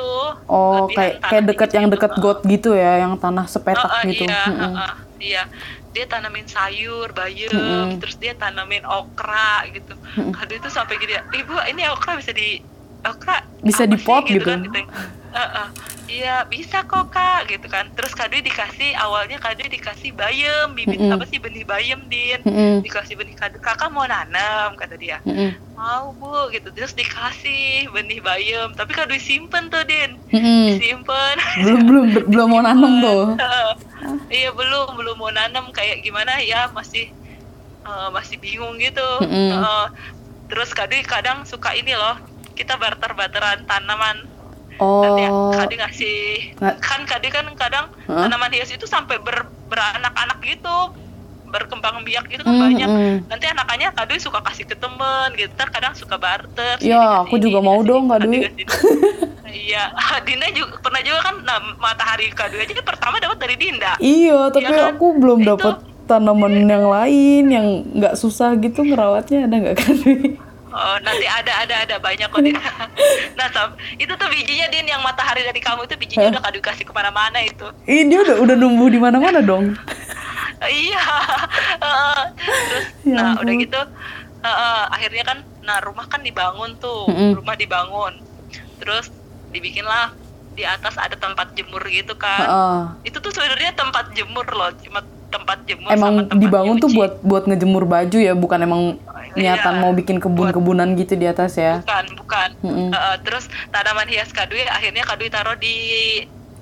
oh 0.49 0.89
kayak 0.95 1.13
kayak 1.29 1.43
deket 1.49 1.69
yang 1.77 1.85
gitu. 1.87 1.93
deket 1.93 2.11
got 2.23 2.39
gitu 2.45 2.69
ya 2.73 2.91
yang 3.03 3.13
tanah 3.23 3.45
sepetak 3.53 3.89
Oh, 3.91 3.95
oh, 3.95 4.01
gitu 4.09 4.23
Iya, 4.25 4.39
Mm-mm. 4.49 4.73
oh, 4.75 4.81
oh, 4.83 4.93
iya. 5.21 5.41
Dia 5.93 6.05
tanamin 6.11 6.45
sayur, 6.45 7.07
bayam, 7.17 7.51
Mm-mm. 7.53 7.99
terus 8.01 8.15
dia 8.21 8.33
tanamin 8.37 8.83
okra 8.85 9.65
gitu. 9.75 9.93
Mm-mm. 10.17 10.33
Kado 10.35 10.53
itu 10.59 10.69
sampai 10.69 10.95
gini, 11.01 11.13
ibu 11.39 11.53
ini 11.71 11.81
okra 11.93 12.11
bisa 12.19 12.31
di 12.33 12.61
okra 13.05 13.43
Bisa 13.61 13.83
apa 13.85 13.91
dipot 13.95 14.23
sih?" 14.27 14.35
gitu. 14.39 14.47
kan 14.49 14.59
gitu. 14.65 14.79
"Eh, 15.29 15.39
eh, 15.39 15.69
Iya 16.09 16.41
bisa 16.49 16.81
kok 16.89 17.13
kak 17.13 17.53
gitu 17.53 17.69
kan. 17.69 17.85
Terus 17.93 18.17
kado 18.17 18.33
dikasih 18.33 18.97
awalnya 18.97 19.37
kado 19.37 19.61
dikasih 19.61 20.09
bayam, 20.17 20.73
bibit 20.73 20.97
Mm-mm. 20.97 21.13
apa 21.13 21.21
sih 21.29 21.37
benih 21.37 21.61
bayam 21.61 22.01
din. 22.09 22.41
Mm-mm. 22.41 22.81
Dikasih 22.81 23.13
benih 23.13 23.37
kado, 23.37 23.61
kakak 23.61 23.93
mau 23.93 24.09
nanam 24.09 24.73
kata 24.73 24.97
dia. 24.97 25.21
Mm-mm. 25.21 25.53
Mau 25.77 26.17
bu 26.17 26.49
gitu. 26.49 26.73
Terus 26.73 26.97
dikasih 26.97 27.93
benih 27.93 28.25
bayam, 28.25 28.73
tapi 28.73 28.97
kado 28.97 29.13
simpen 29.21 29.69
tuh 29.69 29.85
din, 29.85 30.17
Mm-mm. 30.33 30.81
disimpan. 30.81 31.37
belum 31.61 31.81
belum 31.85 32.05
belum 32.25 32.47
mau 32.49 32.61
nanam 32.65 32.91
tuh 32.97 33.23
iya 34.33 34.49
belum 34.49 34.97
belum 34.97 35.13
mau 35.13 35.29
nanam 35.29 35.69
kayak 35.69 36.01
gimana 36.01 36.41
ya 36.41 36.73
masih 36.73 37.13
eh, 37.85 38.07
masih 38.09 38.41
bingung 38.41 38.81
gitu 38.81 39.05
Mm-mm. 39.21 39.61
Eh, 39.61 39.85
terus 40.49 40.73
kadang 40.73 41.05
kadang 41.05 41.37
suka 41.45 41.77
ini 41.77 41.93
loh 41.93 42.17
kita 42.59 42.75
barter 42.75 43.15
barteran 43.15 43.63
tanaman 43.63 44.27
ya 44.69 44.79
oh 44.79 45.51
kadang 45.53 45.79
ngasih 45.81 46.55
Nggak- 46.55 46.77
kan 46.77 47.01
kadang 47.05 47.31
kan 47.33 47.45
kadang 47.57 47.85
Hah? 48.05 48.27
tanaman 48.27 48.51
hias 48.51 48.67
itu 48.69 48.83
sampai 48.83 49.15
ber, 49.17 49.47
beranak-anak 49.67 50.39
gitu 50.41 50.77
berkembang 51.49 52.03
biak 52.03 52.29
itu 52.29 52.39
kan 52.39 52.53
Mm, 52.53 52.61
banyak 52.61 52.87
mm. 52.87 53.15
nanti 53.25 53.45
anakannya 53.47 53.89
Kak 53.89 54.05
Dwi 54.05 54.19
suka 54.19 54.37
kasih 54.39 54.63
ke 54.63 54.75
temen 54.75 55.33
gitu 55.33 55.49
ntar 55.51 55.67
kadang 55.69 55.91
suka 55.93 56.15
barter 56.15 56.77
Ya, 56.79 57.23
aku 57.23 57.41
juga 57.41 57.57
mau 57.59 57.81
dong, 57.81 58.05
kasih. 58.05 58.53
iya 59.65 59.89
Dinda 60.25 60.45
juga 60.53 60.77
pernah 60.77 61.01
juga 61.01 61.19
kan 61.23 61.35
nah, 61.41 61.57
matahari 61.75 62.29
Kak 62.29 62.53
Dwi 62.53 62.61
aja 62.61 62.73
kan 62.75 62.85
pertama 62.85 63.17
dapat 63.17 63.37
dari 63.39 63.55
Dinda 63.55 63.97
Iya, 63.97 64.53
tapi 64.53 64.69
kan? 64.69 64.93
aku 64.93 65.17
belum 65.17 65.41
dapat 65.43 65.75
tanaman 66.05 66.53
yang 66.63 66.85
lain 66.85 67.43
yang 67.49 67.67
nggak 67.91 68.13
susah 68.13 68.53
gitu 68.55 68.81
ngerawatnya 68.83 69.45
ada 69.45 69.55
nggak 69.57 69.75
kan? 69.75 69.95
Oh, 70.69 70.95
nanti 70.99 71.25
ada 71.25 71.51
ada 71.59 71.75
ada 71.81 71.95
banyak 71.97 72.25
kok 72.25 72.39
Din. 72.39 72.53
nah, 73.38 73.47
Sam, 73.49 73.69
itu 73.95 74.09
tuh 74.11 74.27
bijinya 74.27 74.67
Din 74.67 74.85
yang 74.85 75.01
matahari 75.01 75.41
dari 75.41 75.57
kamu 75.57 75.83
itu 75.83 75.95
bijinya 75.95 76.23
Hah? 76.23 76.31
udah 76.31 76.41
Kak 76.41 76.51
Dwi 76.51 76.61
kasih 76.61 76.85
ke 76.85 76.91
mana-mana 76.91 77.39
itu. 77.39 77.65
Ih, 77.83 78.05
dia 78.05 78.19
udah 78.19 78.35
udah 78.39 78.55
numbuh 78.55 78.88
di 78.88 78.97
mana-mana 78.97 79.39
dong. 79.39 79.73
iya 80.61 80.99
Heeh. 81.83 82.19
terus 82.67 82.85
Ya 83.01 83.15
nah 83.15 83.27
ampun. 83.31 83.41
udah 83.41 83.53
gitu 83.57 83.79
heeh, 84.39 84.81
akhirnya 84.89 85.23
kan 85.25 85.38
nah 85.61 85.79
rumah 85.79 86.05
kan 86.05 86.19
dibangun 86.19 86.75
tuh 86.75 87.07
Mm-mm. 87.07 87.31
rumah 87.33 87.55
dibangun 87.55 88.19
terus 88.77 89.07
dibikinlah 89.49 90.11
di 90.51 90.63
atas 90.63 90.95
ada 90.95 91.15
tempat 91.15 91.55
jemur 91.55 91.79
gitu 91.88 92.11
kan 92.13 92.43
Heeh. 92.43 92.79
itu 93.07 93.17
tuh 93.17 93.31
sebenarnya 93.31 93.71
tempat 93.71 94.11
jemur 94.11 94.43
loh 94.45 94.67
cuma 94.77 94.99
tempat 95.29 95.63
jemur 95.63 95.88
Emang 95.88 96.11
sama 96.17 96.21
tempat 96.27 96.41
dibangun 96.41 96.75
tuh 96.75 96.89
nyuci. 96.89 96.97
buat 96.97 97.13
buat 97.21 97.43
ngejemur 97.45 97.83
baju 97.85 98.17
ya, 98.19 98.33
bukan 98.33 98.59
emang 98.59 98.81
Iya. 99.31 99.55
niatan 99.55 99.75
mau 99.77 99.91
bikin 99.91 100.17
kebun-kebunan 100.17 100.93
gitu 100.93 101.13
di 101.13 101.25
atas 101.25 101.53
ya. 101.55 101.79
bukan 101.79 102.05
bukan 102.15 102.50
Mm-mm. 102.59 102.89
Heeh, 102.89 103.15
terus 103.21 103.43
tanaman 103.69 104.05
hias 104.05 104.29
kadui 104.29 104.63
akhirnya 104.63 105.03
kadui 105.03 105.27
taruh 105.27 105.53
di 105.55 105.75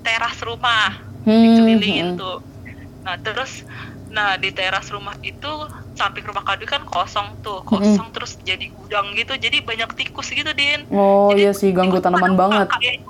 teras 0.00 0.36
rumah 0.38 1.00
Hmm, 1.20 1.44
dikelilingin 1.44 2.08
hmm. 2.10 2.18
tuh 2.18 2.38
nah 3.00 3.16
terus 3.16 3.64
nah 4.08 4.34
di 4.34 4.48
teras 4.50 4.88
rumah 4.88 5.12
itu 5.18 5.48
samping 5.94 6.22
rumah 6.22 6.40
kadui 6.42 6.64
kan 6.64 6.80
kosong 6.82 7.36
tuh 7.38 7.60
kosong 7.62 8.08
terus 8.10 8.36
jadi 8.38 8.68
gudang 8.70 9.12
gitu 9.12 9.34
jadi 9.34 9.60
banyak 9.60 9.88
tikus 9.94 10.28
gitu 10.28 10.48
din 10.50 10.84
Oh 10.90 11.28
Jadi 11.28 11.40
iya 11.42 11.52
sih 11.52 11.68
ganggu 11.70 11.98
tanaman 11.98 12.32
banget. 12.34 12.68
kayak- 12.70 13.04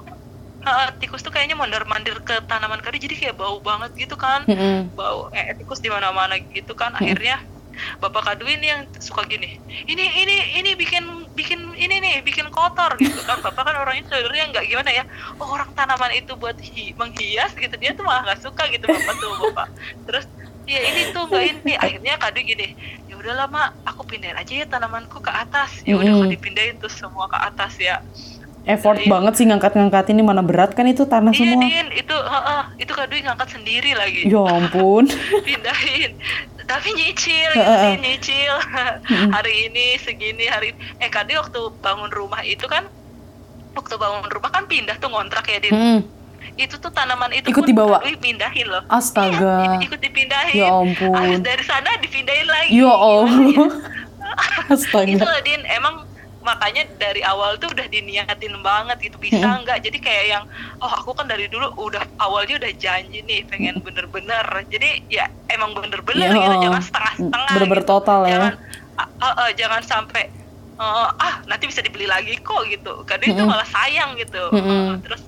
Heeh, 0.59 0.89
tikus 0.99 1.21
tuh 1.21 1.31
kayaknya 1.31 1.55
mondar 1.55 1.83
mandir 1.85 2.19
ke 2.21 2.43
tanaman 2.43 2.79
kadui 2.79 2.99
jadi 2.99 3.15
kayak 3.17 3.37
bau 3.37 3.59
banget 3.59 3.95
gitu 3.97 4.15
kan 4.15 4.43
Mm-mm. 4.45 4.91
bau 4.93 5.31
eh, 5.31 5.55
tikus 5.55 5.79
di 5.79 5.87
mana 5.87 6.11
mana 6.11 6.35
gitu 6.37 6.73
kan 6.73 6.93
akhirnya 6.93 7.39
bapak 7.99 8.23
kadui 8.27 8.55
ini 8.55 8.67
yang 8.69 8.83
suka 8.95 9.23
gini 9.25 9.57
ini 9.85 10.05
ini 10.17 10.37
ini 10.57 10.71
bikin 10.73 11.05
bikin 11.33 11.61
ini 11.75 11.97
nih 11.97 12.15
bikin 12.21 12.47
kotor 12.49 12.95
gitu 12.97 13.19
kan 13.23 13.39
bapak 13.41 13.63
kan 13.63 13.77
orangnya 13.77 14.05
sebenarnya 14.07 14.45
nggak 14.51 14.65
gimana 14.65 14.91
ya 14.93 15.05
oh 15.37 15.47
orang 15.47 15.71
tanaman 15.73 16.13
itu 16.13 16.35
buat 16.35 16.59
hi- 16.59 16.93
menghias 16.93 17.53
gitu 17.53 17.75
dia 17.75 17.93
tuh 17.93 18.03
malah 18.03 18.23
nggak 18.25 18.41
suka 18.41 18.67
gitu 18.67 18.85
bapak 18.85 19.15
tuh 19.17 19.31
bapak 19.45 19.67
terus 20.05 20.25
ya 20.65 20.81
ini 20.81 21.11
tuh 21.11 21.25
nggak 21.25 21.45
ini 21.63 21.73
akhirnya 21.75 22.15
kadui 22.17 22.45
gini 22.45 22.69
ya 23.05 23.15
udahlah 23.15 23.47
mak 23.47 23.69
aku 23.85 24.05
pindahin 24.05 24.37
aja 24.37 24.53
ya 24.55 24.67
tanamanku 24.67 25.19
ke 25.19 25.31
atas 25.31 25.81
ya 25.83 25.95
udah 25.95 26.07
Mm-mm. 26.09 26.23
Kak 26.23 26.31
dipindahin 26.31 26.77
tuh 26.77 26.89
semua 26.89 27.25
ke 27.27 27.39
atas 27.39 27.75
ya 27.77 28.03
Effort 28.69 29.01
Iya. 29.01 29.09
banget 29.09 29.33
sih 29.33 29.49
ngangkat-ngangkat 29.49 30.13
ini 30.13 30.21
mana 30.21 30.45
berat 30.45 30.77
kan 30.77 30.85
itu 30.85 31.09
tanah 31.09 31.33
iya 31.33 31.41
semua. 31.49 31.65
din 31.65 31.89
itu 31.95 32.13
heeh, 32.13 32.63
itu 32.77 32.93
kadui 32.93 33.25
ngangkat 33.25 33.49
sendiri 33.51 33.97
lagi 33.97 34.29
Ya 34.29 34.45
ampun. 34.45 35.09
pindahin 35.49 36.13
tapi 36.69 36.89
nyicil 36.93 37.49
gitu 37.51 37.73
sih 37.81 37.95
nyicil 37.99 38.53
hari 39.31 39.67
ini 39.67 39.97
segini 39.99 40.45
hari 40.45 40.71
ini. 40.71 40.79
eh 40.99 41.09
Kadi 41.09 41.33
waktu 41.35 41.57
bangun 41.79 42.11
rumah 42.11 42.41
itu 42.41 42.63
kan 42.65 42.85
waktu 43.73 43.95
bangun 43.95 44.29
rumah 44.29 44.51
kan 44.51 44.65
pindah 44.65 44.95
tuh 44.97 45.09
ngontrak 45.09 45.47
ya 45.47 45.59
Din 45.59 45.73
Mm. 45.73 46.01
itu 46.57 46.75
tuh 46.75 46.91
tanaman 46.91 47.31
itu 47.33 47.49
Ikut 47.49 47.63
pun 47.63 47.69
dibawa? 47.69 47.99
Pindahin 48.19 48.67
loh 48.67 48.83
Astaga. 48.89 49.79
Iya, 49.79 49.87
ikut 49.87 50.01
dipindahin 50.01 50.55
Ya 50.57 50.69
ampun. 50.69 51.15
Habis 51.15 51.41
dari 51.41 51.63
sana 51.63 51.91
dipindahin 51.99 52.47
lagi 52.47 52.71
Ya 52.75 52.91
Allah. 52.91 53.31
itu 53.45 53.65
Astaga. 54.75 55.23
loh 55.25 55.41
Din 55.41 55.63
emang 55.65 56.05
makanya 56.49 56.89
dari 56.97 57.21
awal 57.21 57.61
tuh 57.61 57.69
udah 57.69 57.85
diniatin 57.93 58.57
banget 58.65 58.97
gitu 59.05 59.21
bisa 59.21 59.45
Mm-mm. 59.45 59.69
nggak 59.69 59.85
jadi 59.85 59.99
kayak 60.01 60.25
yang 60.33 60.45
oh 60.81 60.89
aku 60.89 61.13
kan 61.13 61.29
dari 61.29 61.45
dulu 61.45 61.69
udah 61.77 62.01
awalnya 62.17 62.57
udah 62.57 62.73
janji 62.81 63.21
nih 63.21 63.45
pengen 63.45 63.85
bener-bener 63.85 64.47
jadi 64.73 65.05
ya 65.13 65.29
emang 65.53 65.77
bener-bener 65.77 66.25
Ya, 66.25 66.33
gitu 66.33 66.57
oh. 66.57 66.63
jangan 66.65 66.83
setengah-setengah 66.83 67.53
Bener-bener 67.53 67.85
gitu. 67.85 67.93
total 67.93 68.21
ya. 68.25 68.31
jangan 68.33 68.53
ah, 68.97 69.09
ah, 69.21 69.35
ah, 69.45 69.51
jangan 69.53 69.83
sampai 69.85 70.23
eh, 70.81 71.09
ah 71.21 71.35
nanti 71.45 71.65
bisa 71.69 71.85
dibeli 71.85 72.09
lagi 72.09 72.33
kok 72.41 72.65
gitu 72.65 73.05
kadang 73.05 73.29
itu 73.37 73.43
Mm-mm. 73.45 73.53
malah 73.53 73.69
sayang 73.69 74.17
gitu 74.17 74.43
Mm-mm. 74.51 74.97
Eh, 74.97 75.05
terus 75.05 75.21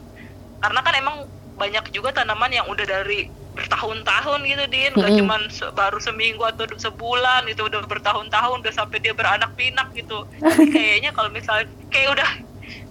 karena 0.60 0.80
kan 0.80 0.94
emang 0.96 1.16
banyak 1.54 1.84
juga 1.92 2.16
tanaman 2.16 2.48
yang 2.48 2.64
udah 2.64 2.88
dari 2.88 3.28
bertahun-tahun 3.60 4.40
gitu 4.42 4.64
din 4.66 4.90
nggak 4.90 5.10
Mm-mm. 5.10 5.20
cuman 5.20 5.40
se- 5.48 5.68
baru 5.70 5.98
seminggu 5.98 6.40
atau 6.42 6.64
sebulan 6.70 7.44
itu 7.46 7.60
udah 7.60 7.84
bertahun-tahun 7.84 8.56
udah 8.58 8.72
sampai 8.72 8.98
dia 8.98 9.12
beranak 9.12 9.52
pinak 9.54 9.92
gitu 9.92 10.24
Jadi 10.34 10.66
kayaknya 10.74 11.10
kalau 11.12 11.28
misalnya 11.28 11.68
kayak 11.88 12.10
udah 12.10 12.30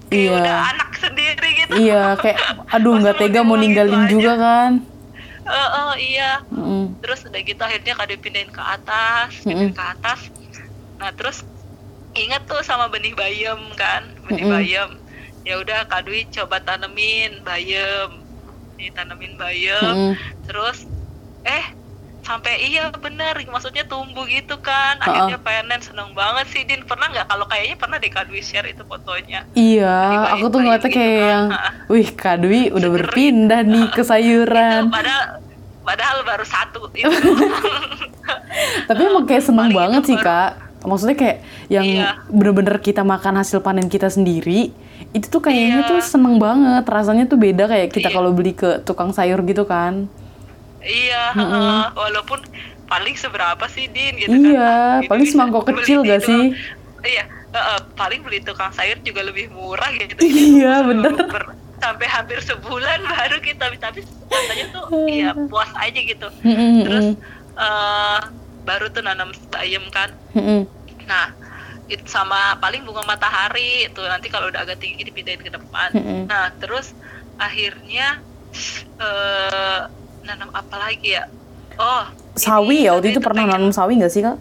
kayak 0.05 0.25
Iya. 0.25 0.33
udah 0.35 0.57
anak 0.67 0.89
sendiri 0.95 1.49
gitu 1.55 1.73
Iya, 1.75 2.03
kayak 2.15 2.38
aduh 2.67 2.93
nggak 2.97 3.15
tega 3.15 3.41
mau 3.41 3.53
gitu 3.53 3.61
ninggalin 3.63 3.99
aja? 3.99 4.09
juga 4.09 4.33
kan. 4.35 4.71
Eh, 5.41 5.69
eh, 5.71 5.93
iya 6.07 6.31
Mm. 6.47 6.85
terus 6.99 7.19
udah 7.23 7.41
gitu 7.41 7.57
akhirnya 7.59 7.93
kado 7.95 8.13
pindahin 8.15 8.49
ke 8.49 8.61
atas 8.61 9.29
pindahin 9.41 9.69
ke 9.71 9.81
atas 9.83 10.29
nah 10.95 11.09
terus 11.09 11.41
inget 12.11 12.43
tuh 12.43 12.61
sama 12.61 12.85
benih 12.88 13.13
bayam 13.13 13.57
kan 13.73 14.01
benih 14.23 14.43
Mm-mm. 14.43 14.53
bayam 14.55 14.89
ya 15.41 15.57
udah 15.57 15.88
kadui 15.88 16.27
coba 16.27 16.59
tanemin 16.59 17.41
bayam 17.41 18.18
ditanemin 18.79 19.36
bayam 19.36 19.83
Mm-mm. 19.83 20.13
terus 20.43 20.88
eh 21.41 21.65
sampai 22.19 22.62
iya 22.62 22.91
bener 22.91 23.41
maksudnya 23.45 23.83
tumbuh 23.83 24.24
gitu 24.24 24.55
kan 24.57 25.00
akhirnya 25.00 25.36
panen 25.38 25.79
seneng 25.79 26.12
banget 26.12 26.45
sih 26.48 26.62
Din 26.62 26.83
pernah 26.83 27.07
nggak 27.07 27.25
kalau 27.25 27.43
kayaknya 27.43 27.75
pernah 27.75 27.98
deh 27.98 28.07
Kadwi 28.07 28.39
share 28.39 28.67
itu 28.67 28.83
fotonya 28.83 29.43
Iya, 29.51 29.98
aku 30.29 30.45
tuh 30.48 30.59
ngeliatnya 30.59 30.77
gitu 30.86 30.95
kayak 30.95 31.15
kan. 31.15 31.25
yang, 31.25 31.45
Ha. 31.50 31.69
wih 31.88 32.09
Kak 32.12 32.38
Dwi 32.39 32.62
udah 32.69 32.79
Seger 32.86 32.98
berpindah 33.01 33.62
nih 33.63 33.86
ke 33.88 33.98
itu 33.98 34.03
sayuran. 34.05 34.81
padahal 34.89 35.24
padahal 35.81 36.17
baru 36.21 36.45
satu 36.45 36.79
itu 36.93 37.07
Tapi 38.86 39.01
emang 39.03 39.25
kayak 39.25 39.43
seneng 39.43 39.67
Paling 39.67 39.77
banget 39.79 40.01
itu 40.01 40.07
sih 40.07 40.17
baru- 40.17 40.27
Kak. 40.27 40.51
Maksudnya 40.79 41.17
kayak 41.17 41.38
yang 41.67 41.86
Iya. 41.86 42.09
bener-bener 42.27 42.77
kita 42.79 43.01
makan 43.03 43.36
hasil 43.36 43.59
panen 43.59 43.88
kita 43.88 44.07
sendiri, 44.07 44.71
itu 45.09 45.25
tuh 45.25 45.41
kayaknya 45.41 45.81
Iya. 45.81 45.89
tuh 45.89 45.99
seneng 45.99 46.37
banget. 46.37 46.85
Rasanya 46.85 47.25
tuh 47.25 47.35
beda 47.35 47.65
kayak 47.65 47.89
kita 47.89 48.09
Iya. 48.09 48.15
kalau 48.15 48.31
beli 48.31 48.53
ke 48.53 48.81
tukang 48.83 49.09
sayur 49.09 49.41
gitu 49.41 49.65
kan. 49.65 50.05
Iya, 50.79 51.35
heeh. 51.35 51.81
walaupun 51.91 52.39
paling 52.85 53.13
seberapa 53.13 53.65
sih 53.67 53.85
Din 53.87 54.15
gitu 54.15 54.31
Iya, 54.31 55.03
kan. 55.03 55.09
paling 55.11 55.25
Gitu, 55.27 55.33
semangkok 55.35 55.67
kecil 55.67 56.01
gak 56.01 56.23
sih? 56.23 56.55
Iya, 56.99 57.23
heeh, 57.27 57.79
paling 57.93 58.21
beli 58.21 58.39
tukang 58.39 58.71
sayur 58.71 58.97
juga 58.99 59.21
lebih 59.21 59.49
murah 59.49 59.91
gitu. 59.91 60.19
Iya, 60.55 60.81
bener. 60.81 61.13
ber- 61.27 61.51
sampai 61.79 62.07
hampir 62.07 62.43
sebulan 62.43 62.99
baru 63.01 63.39
kita 63.39 63.71
tapi 63.71 64.03
rasanya 64.27 64.67
tuh 64.69 64.83
iya 65.07 65.31
puas 65.51 65.71
aja 65.73 65.95
gitu. 65.95 66.27
Mm-mm, 66.43 66.83
Terus 66.83 67.07
mm-mm, 67.09 67.55
eh, 67.55 68.19
baru 68.61 68.85
tuh 68.89 68.99
nanam 68.99 69.31
bayam 69.47 69.83
kan. 69.87 70.11
mm-mm. 70.31 70.67
Nah, 71.07 71.31
itu 71.89 72.05
sama 72.05 72.55
paling 72.62 72.86
bunga 72.86 73.01
matahari 73.03 73.89
itu 73.89 74.01
nanti 74.05 74.29
kalau 74.29 74.48
udah 74.48 74.62
agak 74.62 74.77
tinggi 74.77 75.01
dipindahin 75.03 75.41
ke 75.41 75.50
depan. 75.50 75.89
Mm-mm. 75.91 76.29
Nah, 76.29 76.53
terus 76.62 76.93
akhirnya 77.41 78.22
eh 79.01 79.81
nanam 80.24 80.50
apa 80.53 80.75
lagi 80.77 81.17
ya? 81.17 81.25
Oh, 81.79 82.05
Sawi 82.38 82.84
ini 82.84 82.88
ya, 82.88 82.96
waktu 82.96 83.12
itu 83.12 83.19
tuh 83.19 83.25
pernah 83.25 83.43
pengen- 83.50 83.60
nanam 83.60 83.72
sawi 83.74 83.93
nggak 84.00 84.13
sih 84.13 84.24
Kak? 84.24 84.38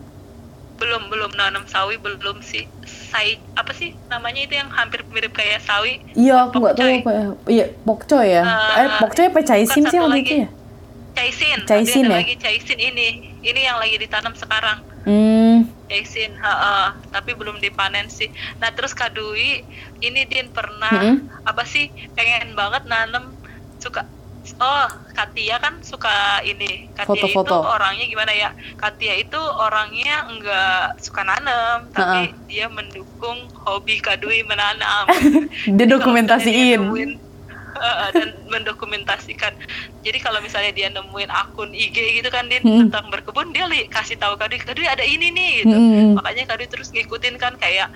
belum 0.79 1.11
belum 1.11 1.35
nanam 1.35 1.67
sawi 1.67 1.99
belum 1.99 2.39
sih. 2.39 2.63
Sai 2.87 3.43
apa 3.59 3.75
sih 3.75 3.99
namanya 4.07 4.47
itu 4.47 4.55
yang 4.55 4.71
hampir 4.71 5.03
mirip 5.11 5.35
kayak 5.35 5.59
sawi? 5.67 5.99
Iya, 6.15 6.47
aku 6.47 6.63
nggak 6.63 6.77
tahu 6.79 6.89
apa 7.03 7.11
ya. 7.11 7.27
Iya, 7.51 7.65
pokcoy 7.83 8.27
ya. 8.31 8.43
Eh, 8.47 8.87
eh, 8.87 8.89
pokcoy 9.03 9.27
apa 9.27 9.41
bukan 9.43 9.91
sih 9.91 9.99
waktu 9.99 10.19
itu 10.23 10.35
ya? 10.47 10.49
Caisin. 11.19 11.59
Caisin 11.67 12.05
ya? 12.07 12.23
lagi 12.23 12.35
caisin 12.39 12.79
ini. 12.79 13.09
Ini 13.43 13.61
yang 13.75 13.83
lagi 13.83 13.99
ditanam 13.99 14.39
sekarang. 14.39 14.79
Hmm, 15.03 15.67
Caisin, 15.89 16.37
heeh. 16.37 16.87
tapi 17.11 17.33
belum 17.33 17.59
dipanen 17.59 18.07
sih. 18.07 18.29
Nah 18.61 18.71
terus 18.71 18.93
Kadui, 18.93 19.65
ini 19.99 20.23
Din 20.29 20.53
pernah 20.53 20.93
Mm-mm. 20.93 21.49
apa 21.49 21.65
sih 21.65 21.89
pengen 22.13 22.53
banget 22.53 22.85
nanam 22.87 23.33
suka 23.81 24.05
oh 24.57 24.87
Katia 25.13 25.61
kan 25.61 25.77
suka 25.85 26.41
ini 26.41 26.89
Katia 26.97 27.05
Foto-foto. 27.05 27.59
itu 27.61 27.69
orangnya 27.69 28.05
gimana 28.09 28.33
ya 28.33 28.51
Katia 28.77 29.15
itu 29.19 29.37
orangnya 29.37 30.25
enggak 30.31 30.97
suka 31.03 31.21
nanam 31.21 31.91
tapi 31.93 32.33
dia 32.49 32.71
mendukung 32.71 33.45
hobi 33.67 34.01
Kadui 34.01 34.41
menanam 34.49 35.05
dia 35.77 35.77
dia 35.77 35.87
dokumentasiin. 35.87 36.81
nemuin, 36.81 37.11
uh, 37.77 38.09
dan 38.15 38.33
mendokumentasikan. 38.49 39.53
Jadi 40.01 40.19
kalau 40.23 40.41
misalnya 40.41 40.73
dia 40.73 40.89
nemuin 40.89 41.29
akun 41.29 41.77
IG 41.77 42.23
gitu 42.23 42.29
kan 42.33 42.49
Din 42.49 42.65
Hmm. 42.65 42.89
tentang 42.89 43.13
berkebun 43.13 43.53
dia 43.53 43.69
li, 43.69 43.87
kasih 43.89 44.17
tahu 44.17 44.37
Kadui, 44.41 44.61
Kadui 44.61 44.89
ada 44.89 45.05
ini 45.05 45.29
nih 45.33 45.51
gitu. 45.65 45.77
Hmm. 45.77 46.17
Makanya 46.17 46.49
Kadui 46.49 46.69
terus 46.69 46.89
ngikutin 46.91 47.37
kan 47.37 47.55
kayak 47.61 47.93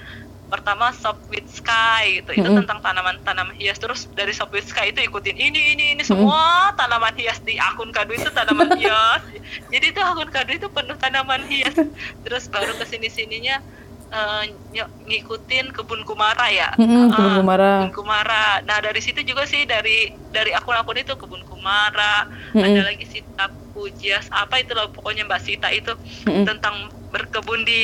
pertama 0.53 0.93
Shop 0.93 1.17
with 1.33 1.49
Sky 1.49 2.21
gitu 2.21 2.37
itu 2.37 2.45
Mm-mm. 2.45 2.61
tentang 2.61 2.85
tanaman-tanaman 2.85 3.57
hias 3.57 3.81
terus 3.81 4.05
dari 4.13 4.37
Shop 4.37 4.53
with 4.53 4.69
Sky 4.69 4.93
itu 4.93 5.01
ikutin 5.01 5.33
ini 5.33 5.73
ini 5.73 5.97
ini 5.97 6.05
semua 6.05 6.69
tanaman 6.77 7.17
hias 7.17 7.41
di 7.41 7.57
akun 7.57 7.89
kado 7.89 8.13
itu 8.13 8.29
tanaman 8.29 8.77
hias 8.77 9.25
jadi 9.73 9.97
itu 9.97 10.01
akun 10.05 10.29
kado 10.29 10.53
itu 10.53 10.69
penuh 10.69 10.93
tanaman 11.01 11.41
hias 11.49 11.73
terus 12.21 12.53
baru 12.53 12.77
ke 12.77 12.85
sini 12.85 13.09
sininya 13.09 13.65
ngikutin 14.13 15.73
kebun 15.73 16.05
kumara 16.05 16.47
ya 16.53 16.69
Mm-mm, 16.77 17.09
kebun 17.17 17.33
kumara. 17.41 17.73
kebun 17.89 17.93
kumara 17.97 18.61
nah 18.69 18.79
dari 18.85 19.01
situ 19.01 19.25
juga 19.25 19.49
sih 19.49 19.65
dari 19.65 20.13
dari 20.29 20.53
akun-akun 20.53 21.01
itu 21.01 21.17
kebun 21.17 21.41
kumara 21.49 22.29
Mm-mm. 22.53 22.65
ada 22.77 22.81
lagi 22.93 23.05
Sita 23.09 23.49
Pujias 23.73 24.29
apa 24.29 24.61
itu 24.61 24.77
loh 24.77 24.93
pokoknya 24.93 25.25
Mbak 25.25 25.41
Sita 25.41 25.69
itu 25.73 25.97
Mm-mm. 26.29 26.45
tentang 26.45 26.93
berkebun 27.09 27.65
di 27.65 27.83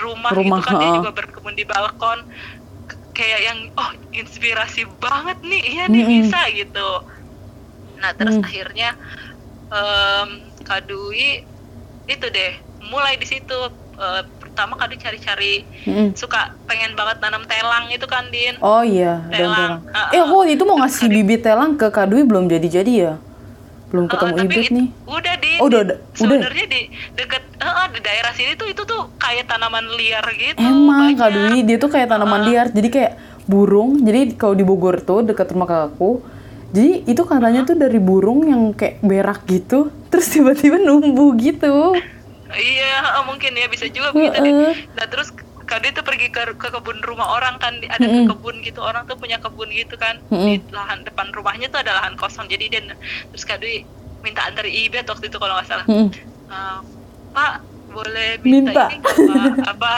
rumah, 0.00 0.32
Rumah, 0.32 0.56
itu 0.56 0.64
kan 0.64 0.74
dia 0.80 0.88
ha. 0.88 0.96
juga 0.96 1.10
berkebun 1.12 1.54
di 1.56 1.64
balkon 1.68 2.20
kayak 3.12 3.40
yang 3.44 3.58
oh 3.76 3.90
inspirasi 4.12 4.88
banget 5.00 5.36
nih 5.44 5.62
iya 5.68 5.84
nih 5.92 6.00
Mm-mm. 6.04 6.22
bisa 6.24 6.40
gitu 6.52 6.88
nah 8.00 8.12
terus 8.16 8.36
Mm. 8.40 8.44
akhirnya 8.44 8.88
em 9.72 10.30
Kak 10.64 10.80
Dwi 10.88 11.44
itu 12.08 12.26
deh 12.32 12.52
mulai 12.88 13.20
di 13.20 13.26
situ 13.28 13.56
Eh, 13.96 14.22
pertama 14.56 14.72
Kak 14.72 14.88
Dwi 14.88 14.96
cari-cari 14.96 15.52
Mm-mm. 15.84 16.16
suka 16.16 16.56
pengen 16.64 16.96
banget 16.96 17.20
nanam 17.20 17.44
telang 17.44 17.92
itu 17.92 18.08
kan 18.08 18.24
Din 18.32 18.56
Oh 18.58 18.80
iya, 18.80 19.20
Telang. 19.28 19.84
telang. 19.84 19.92
Ah, 19.92 20.08
Eh, 20.08 20.16
aku 20.18 20.32
waktu 20.34 20.56
itu 20.56 20.64
mau 20.64 20.80
ngasih 20.80 21.12
bibit 21.12 21.44
telang 21.44 21.76
ke 21.76 21.92
Kak 21.92 22.08
Dwi 22.08 22.24
belum 22.24 22.48
jadi-jadi 22.48 22.92
ya? 22.96 23.12
Belum 23.86 24.08
ketemu 24.08 24.32
bibit 24.40 24.64
it- 24.64 24.72
nih. 24.72 24.88
udah 25.04 25.34
di 25.36 25.52
Oh, 25.60 25.68
udah, 25.68 25.80
udah. 25.84 25.96
sebenarnya 26.10 26.66
di 26.66 26.80
deket 27.12 27.42
eh, 27.52 27.86
di 27.92 28.00
daerah 28.00 28.32
sini 28.32 28.56
tuh 28.56 28.64
itu 28.66 28.80
tuh 28.82 29.12
kayak 29.18 29.44
tanaman 29.44 29.84
liar 29.92 30.24
gitu 30.32 30.56
Emang 30.56 31.12
banyak. 31.12 31.52
Dwi, 31.52 31.58
dia 31.62 31.76
tuh 31.76 31.90
kayak 31.92 32.08
tanaman 32.08 32.40
liar. 32.42 32.66
Jadi 32.70 32.88
kayak 32.88 33.12
burung. 33.44 34.00
Jadi 34.00 34.32
kalau 34.34 34.56
di 34.56 34.64
Bogor 34.64 35.04
tuh 35.04 35.20
dekat 35.20 35.52
rumah 35.52 35.68
kakakku, 35.68 36.24
jadi 36.72 37.04
itu 37.04 37.22
katanya 37.22 37.60
tuh 37.62 37.76
dari 37.76 38.00
burung 38.00 38.40
yang 38.42 38.72
kayak 38.72 38.98
berak 39.00 39.44
gitu, 39.44 39.92
terus 40.08 40.26
tiba-tiba 40.26 40.80
numbuh 40.80 41.36
gitu. 41.36 41.92
Iya, 42.56 42.92
mungkin 43.28 43.52
ya 43.54 43.66
bisa 43.68 43.86
juga 43.92 44.10
begitu. 44.12 44.38
Din. 44.40 44.56
Heeh. 44.56 44.74
Nah 44.96 45.06
terus 45.08 45.30
Kade 45.66 45.90
tuh 45.90 46.06
pergi 46.06 46.30
ke, 46.30 46.54
ke 46.54 46.68
kebun 46.70 47.02
rumah 47.02 47.34
orang 47.34 47.58
kan, 47.58 47.74
ada 47.82 48.06
Mm-mm. 48.06 48.30
kebun 48.30 48.62
gitu 48.62 48.78
orang 48.86 49.02
tuh 49.10 49.18
punya 49.18 49.42
kebun 49.42 49.66
gitu 49.74 49.98
kan 49.98 50.14
Mm-mm. 50.30 50.62
di 50.62 50.70
lahan 50.70 51.02
depan 51.02 51.34
rumahnya 51.34 51.66
tuh 51.74 51.82
ada 51.82 51.90
lahan 51.90 52.14
kosong. 52.14 52.46
Jadi 52.46 52.70
dia 52.70 52.80
terus 53.34 53.42
Kade 53.42 53.82
minta 54.22 54.46
antar 54.46 54.62
ibet 54.62 55.06
waktu 55.10 55.26
itu 55.26 55.36
kalau 55.42 55.58
nggak 55.58 55.66
salah. 55.66 55.86
Mm-mm. 55.90 56.14
Eh, 56.46 56.80
Pak 57.34 57.75
boleh 57.96 58.30
minta, 58.44 58.84
Minta. 58.84 58.86
ini 58.92 58.96
Pak? 59.00 59.72
apa 59.72 59.94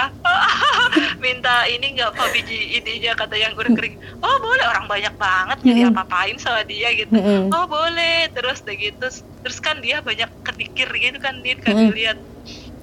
minta 1.24 1.66
ini 1.66 1.98
nggak 1.98 2.14
Pak 2.14 2.28
biji 2.30 2.78
ininya 2.78 3.12
kata 3.18 3.34
yang 3.34 3.52
udah 3.58 3.74
kering 3.74 3.98
oh 4.22 4.36
boleh 4.38 4.64
orang 4.70 4.86
banyak 4.86 5.14
banget 5.18 5.58
jadi 5.66 5.80
Mm-mm. 5.90 5.92
apa 5.98 6.02
apain 6.06 6.36
sama 6.38 6.62
dia 6.62 6.94
gitu 6.94 7.10
Mm-mm. 7.10 7.50
oh 7.50 7.66
boleh 7.66 8.30
terus 8.30 8.62
udah 8.62 8.76
gitu 8.78 9.06
terus 9.42 9.58
kan 9.58 9.82
dia 9.82 9.98
banyak 9.98 10.30
kenikir 10.46 10.88
gitu 10.94 11.18
kan 11.18 11.42
dia 11.42 11.58
kan 11.58 11.74
Mm-mm. 11.74 11.90
dilihat 11.90 12.18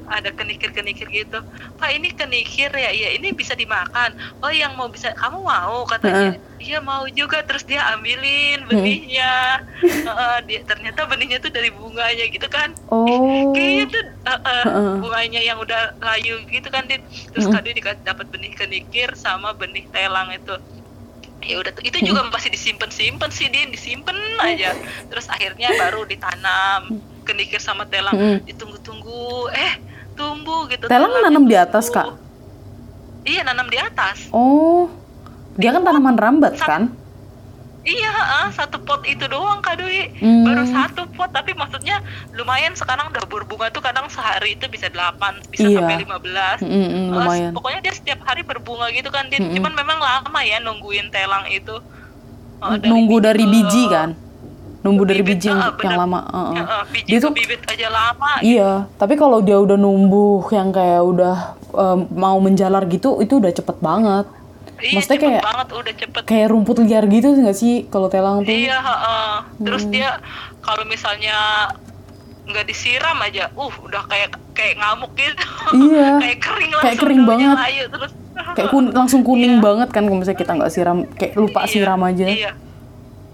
ada 0.08 0.30
kenikir-kenikir 0.32 1.08
gitu. 1.10 1.42
Pak 1.78 1.90
ini 1.92 2.14
kenikir 2.14 2.70
ya? 2.72 2.90
Iya 2.92 3.18
ini 3.18 3.34
bisa 3.34 3.58
dimakan. 3.58 4.14
Oh 4.42 4.52
yang 4.54 4.78
mau 4.78 4.90
bisa 4.90 5.12
kamu 5.18 5.42
mau? 5.42 5.86
Katanya. 5.90 6.38
Iya 6.62 6.80
mau 6.82 7.06
juga. 7.10 7.42
Terus 7.46 7.66
dia 7.66 7.82
ambilin 7.94 8.66
benihnya. 8.70 9.66
Heeh, 9.82 10.38
dia 10.46 10.60
ternyata 10.66 11.06
benihnya 11.06 11.42
tuh 11.42 11.52
dari 11.52 11.70
bunganya 11.74 12.26
gitu 12.30 12.48
kan. 12.50 12.74
Oh. 12.90 13.52
kayaknya 13.52 13.86
tuh 13.92 14.04
uh, 14.28 14.32
uh, 14.36 14.64
Heeh. 14.66 14.94
bunganya 15.02 15.42
yang 15.42 15.58
udah 15.60 15.98
layu 16.00 16.42
gitu 16.48 16.68
kan 16.70 16.86
Din. 16.86 17.02
terus 17.34 17.50
Mm-mm. 17.50 17.56
kado 17.58 17.70
dikasih 17.74 18.04
dapat 18.06 18.26
benih 18.30 18.54
kenikir 18.54 19.10
sama 19.18 19.54
benih 19.58 19.86
telang 19.92 20.30
itu. 20.32 20.56
Ya 21.46 21.62
udah 21.62 21.72
tuh 21.78 21.86
itu 21.86 22.02
juga 22.02 22.26
masih 22.34 22.50
disimpan 22.50 22.90
simpen 22.90 23.30
sih 23.30 23.46
din. 23.54 23.70
Disimpan 23.70 24.18
aja. 24.42 24.74
Terus 25.12 25.30
akhirnya 25.30 25.70
baru 25.78 26.08
ditanam 26.10 26.98
kenikir 27.22 27.62
sama 27.62 27.86
telang. 27.86 28.42
Ditunggu-tunggu. 28.50 29.54
Eh 29.54 29.74
tumbuh 30.16 30.66
gitu 30.66 30.86
Telang 30.86 31.12
nanam 31.20 31.44
di 31.44 31.54
atas, 31.54 31.86
tumbuh. 31.86 32.16
Kak? 32.16 32.24
iya 33.24 33.42
nanam 33.42 33.66
di 33.66 33.76
atas 33.76 34.30
Oh. 34.30 34.86
Dia 35.56 35.72
kan 35.72 35.82
tanaman 35.82 36.16
rambat 36.16 36.56
Sa- 36.56 36.68
kan? 36.68 36.84
Iya, 37.82 38.10
heeh, 38.10 38.48
satu 38.52 38.82
pot 38.82 39.02
itu 39.04 39.24
doang 39.26 39.62
Kak 39.62 39.78
Dwi. 39.78 40.10
Hmm. 40.18 40.42
Baru 40.42 40.66
satu 40.66 41.06
pot, 41.08 41.30
tapi 41.30 41.54
maksudnya 41.54 42.02
lumayan 42.32 42.74
sekarang 42.74 43.08
udah 43.08 43.24
berbunga 43.24 43.70
tuh 43.70 43.80
kadang 43.80 44.10
sehari 44.10 44.54
itu 44.54 44.66
bisa 44.66 44.90
8, 44.90 45.38
bisa 45.48 45.64
Iya. 45.64 45.80
sampai 45.80 46.02
15. 46.02 46.58
Mm-mm, 46.60 46.82
Eh, 46.82 47.14
lumayan. 47.14 47.52
pokoknya 47.52 47.80
dia 47.82 47.94
setiap 47.94 48.26
hari 48.26 48.42
berbunga 48.42 48.90
gitu 48.90 49.08
kan, 49.08 49.30
Din. 49.30 49.38
Mm-mm. 49.44 49.56
Cuman 49.56 49.74
memang 49.76 49.98
lama 49.98 50.40
ya 50.42 50.58
nungguin 50.60 51.08
telang 51.08 51.46
itu. 51.48 51.78
Eh, 52.58 52.78
Nunggu 52.84 53.22
dari 53.22 53.44
ke- 53.44 53.52
biji 53.54 53.84
kan? 53.88 54.18
Nunggu 54.86 55.04
dari 55.04 55.20
bibit, 55.20 55.42
biji 55.42 55.50
yang, 55.50 55.60
eh, 55.60 55.74
yang 55.82 55.98
lama. 55.98 56.20
Ya, 56.54 56.62
eh, 56.62 56.84
biji 56.88 57.10
Dia 57.10 57.20
tuh 57.20 57.32
bibit 57.32 57.62
aja 57.66 57.88
lama. 57.90 58.32
Iya, 58.40 58.70
tapi 58.96 59.14
kalau 59.16 59.42
dia 59.42 59.58
udah 59.58 59.74
numbuh 59.76 60.46
yang 60.50 60.70
kayak 60.70 61.02
udah 61.02 61.36
em, 61.74 62.00
mau 62.14 62.38
menjalar 62.38 62.86
gitu, 62.86 63.18
itu 63.18 63.36
udah 63.36 63.50
cepet 63.50 63.78
banget. 63.80 64.30
Iya, 64.78 64.94
maksudnya 64.94 65.18
cepet 65.18 65.26
kayak- 65.26 65.44
banget 65.44 65.68
udah 65.74 65.94
cepet. 65.98 66.22
Kayak 66.24 66.48
rumput 66.50 66.78
liar 66.80 67.06
gitu 67.06 67.28
nggak 67.34 67.54
sih 67.54 67.74
kalau 67.86 68.08
telang 68.08 68.40
tuh? 68.40 68.54
Iya, 68.54 68.78
heeh. 68.78 69.34
terus 69.60 69.84
Hmm. 69.84 69.92
dia 69.92 70.10
kalau 70.60 70.86
misalnya 70.86 71.36
nggak 72.46 72.66
disiram 72.66 73.18
aja, 73.20 73.50
uh, 73.52 73.74
udah 73.82 74.06
kayak 74.06 74.30
kayak 74.54 74.78
ngamuk 74.78 75.12
gitu. 75.16 75.44
Iya. 75.74 76.10
kayak 76.22 76.40
kering 76.40 76.70
Kayak 76.70 76.78
langsung 76.78 77.02
kering 77.02 77.20
daunnya 77.20 77.34
banget. 77.50 77.58
layu 77.60 77.84
terus. 77.90 78.12
Kayak 78.54 78.70
kun- 78.70 78.94
langsung 78.94 79.22
kuning 79.24 79.56
Iya. 79.58 79.64
banget 79.64 79.90
kan 79.90 80.04
kalau 80.04 80.18
misalnya 80.18 80.38
kita 80.38 80.52
nggak 80.54 80.70
siram, 80.70 80.98
kayak 81.12 81.34
lupa 81.34 81.60
Iya, 81.62 81.72
siram 81.72 82.02
aja. 82.02 82.28
Iya. 82.28 82.52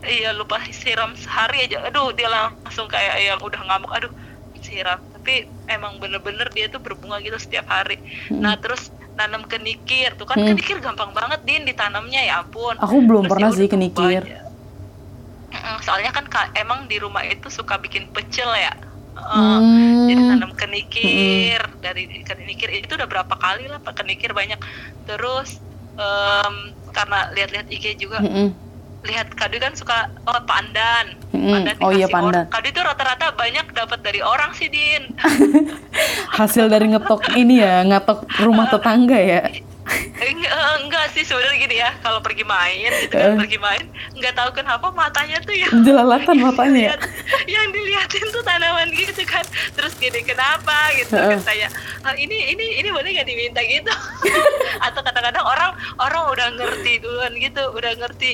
Iya, 0.01 0.33
lupa 0.33 0.57
siram 0.73 1.13
sehari 1.13 1.69
aja. 1.69 1.85
Aduh, 1.85 2.09
dia 2.17 2.25
langsung 2.25 2.89
kayak 2.89 3.15
yang 3.21 3.39
udah 3.41 3.61
ngamuk. 3.69 3.91
Aduh, 3.93 4.11
siram. 4.57 4.97
Tapi 5.13 5.45
emang 5.69 6.01
bener-bener 6.01 6.49
dia 6.49 6.65
tuh 6.73 6.81
berbunga 6.81 7.21
gitu 7.21 7.37
setiap 7.37 7.69
hari. 7.69 8.01
Nah, 8.33 8.57
terus 8.57 8.89
nanam 9.13 9.45
kenikir. 9.45 10.17
Tuh 10.17 10.25
kan 10.25 10.41
Hmm. 10.41 10.53
kenikir 10.53 10.81
gampang 10.81 11.13
banget, 11.13 11.45
Din, 11.45 11.69
ditanamnya 11.69 12.21
ya 12.25 12.41
ampun. 12.41 12.77
Aku 12.81 13.05
belum 13.05 13.29
Terus 13.29 13.31
pernah 13.37 13.49
ya 13.53 13.57
sih 13.57 13.67
kenikir. 13.69 14.21
Soalnya 15.85 16.11
kan 16.15 16.25
emang 16.57 16.87
di 16.87 16.97
rumah 16.97 17.21
itu 17.27 17.49
suka 17.51 17.77
bikin 17.77 18.09
pecel 18.09 18.49
ya. 18.57 18.73
Uh, 19.11 19.59
Hmm. 19.59 20.07
Jadi 20.07 20.21
nanam 20.23 20.51
kenikir 20.55 21.61
dari 21.83 22.07
kenikir 22.23 22.69
itu 22.73 22.95
udah 22.95 23.05
berapa 23.05 23.35
kali 23.37 23.67
lah 23.69 23.77
Pak 23.83 24.01
kenikir 24.01 24.31
banyak. 24.31 24.57
Terus 25.05 25.59
em, 25.99 26.55
karena 26.95 27.27
lihat-lihat 27.35 27.67
IG 27.69 27.99
juga 27.99 28.23
Mm-mm. 28.23 28.70
Lihat 29.03 29.27
Kadu 29.31 29.57
kan 29.57 29.73
suka 29.73 29.97
oh 30.23 30.39
pandan. 30.43 31.17
Pandan 31.31 31.75
Oh 31.79 31.89
iya, 31.89 32.05
pandan. 32.05 32.45
Kadu 32.47 32.67
itu 32.67 32.79
rata-rata 32.79 33.33
banyak 33.33 33.65
dapat 33.71 33.99
dari 33.99 34.21
orang 34.21 34.53
sih 34.53 34.67
Din. 34.67 35.09
Hasil 36.37 36.67
dari 36.67 36.85
ngetok 36.87 37.33
ini 37.33 37.59
ya, 37.59 37.81
ngetok 37.83 38.23
rumah 38.39 38.69
tetangga 38.71 39.17
ya. 39.17 39.41
enggak, 40.21 40.53
enggak 40.79 41.05
sih 41.11 41.19
sebenarnya 41.21 41.57
gini 41.57 41.75
ya 41.75 41.89
kalau 41.99 42.21
pergi 42.21 42.45
main 42.45 42.87
gitu 43.01 43.11
kan 43.11 43.33
Eh. 43.33 43.35
pergi 43.35 43.57
main 43.57 43.83
nggak 44.13 44.33
tahu 44.33 44.49
kenapa 44.53 44.87
matanya 44.89 45.41
tuh 45.41 45.51
yang 45.51 45.73
Jelalatan 45.81 46.37
matanya. 46.45 46.79
ya. 46.79 46.89
Lihat- 46.93 47.09
yang 47.49 47.67
diliatin 47.67 48.25
tuh 48.29 48.39
tanaman 48.41 48.87
gitu 48.89 49.19
kan 49.25 49.43
terus 49.73 49.91
gini 49.95 50.21
kenapa 50.21 50.71
gitu 50.95 51.11
Heeh. 51.11 51.35
kan 51.35 51.39
saya 51.43 51.67
"Ah, 52.01 52.13
ini 52.13 52.53
ini 52.53 52.77
ini 52.77 52.87
boleh 52.87 53.09
nggak 53.11 53.25
diminta 53.25 53.59
gitu 53.59 53.91
atau 54.79 55.01
kadang-kadang 55.01 55.43
orang 55.43 55.71
orang 55.97 56.23
udah 56.29 56.47
ngerti 56.53 56.93
duluan 56.97 57.33
gitu 57.35 57.63
udah 57.67 57.91
ngerti 57.97 58.31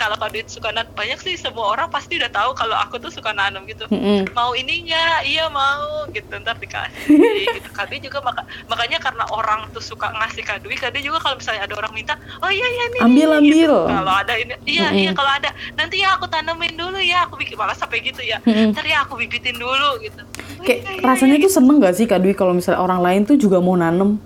kalau 0.00 0.16
Kadit 0.16 0.48
suka 0.48 0.72
nanam 0.72 0.88
banyak 0.96 1.20
sih 1.20 1.36
semua 1.36 1.76
orang 1.76 1.92
pasti 1.92 2.16
udah 2.16 2.32
tahu 2.32 2.56
kalau 2.56 2.72
aku 2.72 2.96
tuh 2.96 3.12
suka 3.12 3.36
nanam 3.36 3.68
gitu 3.68 3.84
Mm-mm. 3.92 4.32
mau 4.32 4.56
ini 4.56 4.88
nggak 4.88 5.28
iya 5.28 5.52
mau 5.52 6.08
gitu 6.08 6.32
ntar 6.40 6.56
dikasih 6.56 7.20
gitu 7.60 7.68
Kadit 7.76 8.00
juga 8.00 8.24
maka, 8.24 8.48
makanya 8.64 8.96
karena 8.96 9.28
orang 9.28 9.68
tuh 9.76 9.84
suka 9.84 10.08
ngasih 10.16 10.40
kadui 10.40 10.80
Kadit 10.80 11.04
juga 11.04 11.20
kalau 11.20 11.36
misalnya 11.36 11.68
ada 11.68 11.74
orang 11.76 11.92
minta 11.92 12.16
oh 12.40 12.48
iya 12.48 12.64
iya 12.64 12.84
nih 12.96 13.00
Ambil, 13.04 13.28
nih," 13.28 13.38
ambil. 13.44 13.52
gitu. 13.52 13.80
kalau 13.92 14.12
ada 14.16 14.34
ini 14.40 14.54
iya 14.64 14.86
Mm-mm. 14.88 15.02
iya 15.04 15.10
kalau 15.12 15.32
ada 15.36 15.50
nanti 15.76 16.00
ya 16.00 16.16
aku 16.16 16.24
tanemin 16.24 16.72
dulu 16.72 16.96
ya 16.96 17.28
aku 17.28 17.36
bikin 17.36 17.60
malah 17.60 17.76
sampai 17.76 18.00
gitu 18.00 18.24
ya 18.24 18.40
Mm-mm. 18.48 18.72
ntar 18.72 18.88
ya 18.88 19.04
aku 19.04 19.20
bibitin 19.20 19.60
dulu 19.60 20.00
gitu 20.00 20.24
Oh, 20.60 20.64
Kayak 20.68 20.80
iya, 20.84 20.92
iya, 20.92 21.04
rasanya 21.08 21.36
iya. 21.40 21.44
tuh 21.48 21.52
seneng 21.56 21.80
gak 21.80 21.96
sih 21.96 22.04
Kak 22.04 22.20
Dwi 22.20 22.36
kalau 22.36 22.52
misalnya 22.52 22.84
orang 22.84 23.00
lain 23.00 23.20
tuh 23.24 23.40
juga 23.40 23.64
mau 23.64 23.72
nanem? 23.72 24.20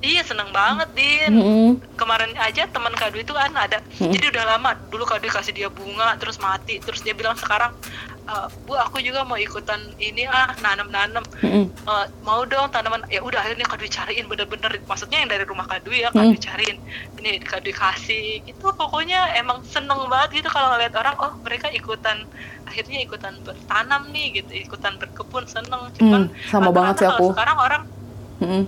Iya 0.00 0.22
seneng 0.22 0.48
banget 0.50 0.88
din 0.92 1.30
Mm-mm. 1.30 1.68
kemarin 1.94 2.32
aja 2.34 2.64
teman 2.66 2.92
Kadu 2.92 3.18
itu 3.18 3.30
kan 3.30 3.52
ada 3.52 3.78
Mm-mm. 3.94 4.10
jadi 4.10 4.30
udah 4.30 4.44
lama 4.48 4.70
dulu 4.86 5.04
Kadu 5.04 5.28
kasih 5.28 5.52
dia 5.52 5.68
bunga 5.68 6.16
terus 6.16 6.36
mati 6.38 6.78
terus 6.78 7.00
dia 7.00 7.12
bilang 7.12 7.36
sekarang 7.36 7.76
"Eh, 8.22 8.46
bu 8.62 8.72
aku 8.74 8.96
juga 8.98 9.20
mau 9.22 9.36
ikutan 9.36 9.76
ini 9.98 10.24
ah 10.24 10.56
nanam-nanam 10.58 11.20
Mm-mm. 11.38 11.68
Eh, 11.68 12.04
mau 12.20 12.40
dong 12.42 12.68
tanaman 12.68 13.04
ya 13.08 13.20
udah 13.20 13.40
akhirnya 13.40 13.66
Kadu 13.66 13.84
cariin 13.86 14.24
bener-bener 14.24 14.72
maksudnya 14.82 15.18
yang 15.18 15.28
dari 15.28 15.44
rumah 15.44 15.66
Kadu 15.66 15.90
ya 15.90 16.08
Kadu 16.10 16.30
Hmm. 16.30 16.40
cariin 16.40 16.76
ini 17.16 17.36
Kadu 17.38 17.68
kasih 17.70 18.40
gitu 18.42 18.72
pokoknya 18.72 19.36
emang 19.36 19.60
seneng 19.64 20.00
banget 20.06 20.40
gitu 20.40 20.48
kalau 20.48 20.72
ngeliat 20.72 20.94
orang 20.94 21.16
oh 21.18 21.32
mereka 21.38 21.68
ikutan 21.70 22.24
akhirnya 22.64 23.02
ikutan 23.02 23.36
bertanam 23.42 24.08
nih 24.08 24.38
gitu 24.38 24.64
ikutan 24.64 24.96
berkebun 24.96 25.44
seneng 25.44 25.92
cuman 25.92 26.22
Hmm, 26.24 26.48
sama 26.48 26.70
banget 26.70 26.94
sih 26.96 27.06
aku. 27.06 27.32
sekarang 27.32 27.58
orang. 27.58 27.82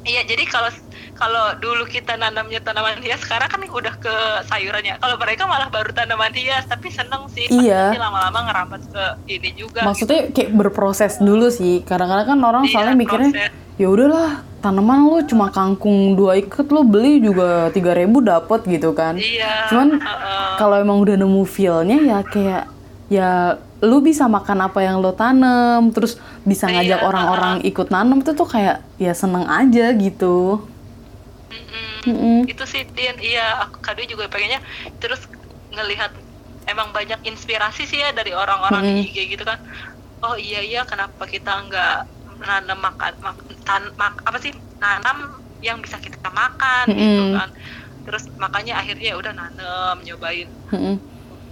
Iya, 0.03 0.21
jadi 0.27 0.45
kalau 0.45 0.69
kalau 1.13 1.55
dulu 1.59 1.85
kita 1.85 2.17
nanamnya 2.17 2.59
tanaman 2.59 2.99
hias 3.01 3.21
sekarang 3.21 3.47
kan 3.47 3.61
udah 3.63 3.95
ke 3.97 4.15
sayurannya 4.47 4.97
kalau 4.99 5.17
mereka 5.17 5.45
malah 5.45 5.69
baru 5.69 5.93
tanaman 5.93 6.33
hias 6.33 6.65
tapi 6.67 6.89
seneng 6.89 7.29
sih 7.31 7.47
Iya. 7.49 7.95
lama-lama 7.97 8.49
ngerambat 8.49 8.83
ke 8.89 9.05
ini 9.29 9.51
juga 9.55 9.85
Maksudnya 9.85 10.29
kayak 10.31 10.51
berproses 10.53 11.19
dulu 11.19 11.49
sih. 11.49 11.81
Kadang-kadang 11.83 12.37
kan 12.37 12.39
orang 12.41 12.65
Iya, 12.67 12.73
soalnya 12.73 12.97
mikirnya 12.97 13.31
ya 13.77 13.89
udahlah 13.89 14.45
tanaman 14.61 15.09
lu 15.09 15.19
cuma 15.27 15.49
kangkung 15.49 16.15
dua 16.15 16.39
ikat 16.39 16.71
lu 16.71 16.85
beli 16.85 17.19
juga 17.19 17.73
3000 17.73 18.21
dapet 18.23 18.61
gitu 18.69 18.93
kan. 18.93 19.17
iya 19.17 19.67
Cuman 19.69 19.99
heeh. 19.99 20.51
kalau 20.57 20.77
emang 20.79 21.03
udah 21.03 21.17
nemu 21.19 21.43
feel-nya 21.45 21.99
ya 21.99 22.19
kayak 22.23 22.63
ya 23.09 23.31
lu 23.83 23.99
bisa 23.99 24.31
makan 24.31 24.71
apa 24.71 24.79
yang 24.79 25.03
lo 25.03 25.11
tanam, 25.11 25.91
terus 25.91 26.15
bisa 26.47 26.71
ngajak 26.71 27.03
Iya, 27.03 27.07
orang-orang 27.07 27.55
ikut 27.67 27.91
nanam 27.91 28.23
itu 28.23 28.31
tuh 28.31 28.47
kayak 28.47 28.79
ya 28.97 29.11
seneng 29.13 29.43
aja 29.51 29.91
gitu. 29.93 30.63
Mm-mm. 31.53 31.87
Mm-mm. 32.09 32.37
itu 32.53 32.65
sih 32.73 32.83
Din 32.97 33.17
iya 33.27 33.41
aku 33.65 33.77
kadang 33.87 34.07
juga 34.13 34.25
pengennya 34.33 34.61
terus 35.01 35.21
ngelihat 35.75 36.11
emang 36.71 36.89
banyak 36.97 37.21
inspirasi 37.31 37.83
sih 37.91 37.99
ya 38.05 38.09
dari 38.19 38.33
orang-orang 38.43 38.83
di 38.89 38.93
IG 39.05 39.17
gitu 39.33 39.45
kan 39.51 39.59
oh 40.25 40.37
iya 40.47 40.59
iya 40.69 40.81
kenapa 40.91 41.23
kita 41.35 41.51
nggak 41.67 41.93
nanam 42.49 42.79
makan 42.87 43.13
mak- 43.27 43.47
tan- 43.67 43.95
mak- 44.01 44.23
apa 44.29 44.39
sih 44.45 44.53
nanam 44.83 45.17
yang 45.67 45.79
bisa 45.85 45.97
kita 46.07 46.29
makan 46.41 46.85
gitu 47.03 47.23
Mm-mm. 47.23 47.35
kan 47.37 47.49
terus 48.05 48.23
makanya 48.43 48.73
akhirnya 48.81 49.07
ya 49.13 49.17
udah 49.21 49.33
nanam 49.41 49.95
nyobain 50.07 50.49
Mm-mm. 50.73 50.95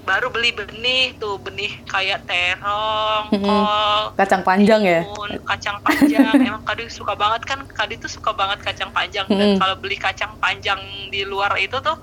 Baru 0.01 0.33
beli 0.33 0.51
benih 0.51 1.13
tuh 1.17 1.37
benih 1.37 1.71
kayak 1.85 2.25
terong 2.25 3.29
Mm-mm. 3.31 3.45
kol 3.45 4.17
Kacang 4.17 4.43
panjang 4.43 4.81
ya. 4.83 5.05
timun, 5.05 5.31
kacang 5.45 5.77
panjang 5.81 6.35
emang 6.49 6.65
Kadi 6.65 6.89
suka 6.89 7.13
banget 7.15 7.45
kan 7.45 7.63
Kadi 7.65 8.01
tuh 8.01 8.09
suka 8.09 8.33
banget 8.33 8.65
kacang 8.65 8.91
panjang 8.91 9.29
dan 9.29 9.37
Mm-mm. 9.55 9.61
kalau 9.61 9.77
beli 9.77 9.95
kacang 9.95 10.33
panjang 10.37 10.81
di 11.09 11.23
luar 11.23 11.53
itu 11.57 11.77
tuh 11.79 12.01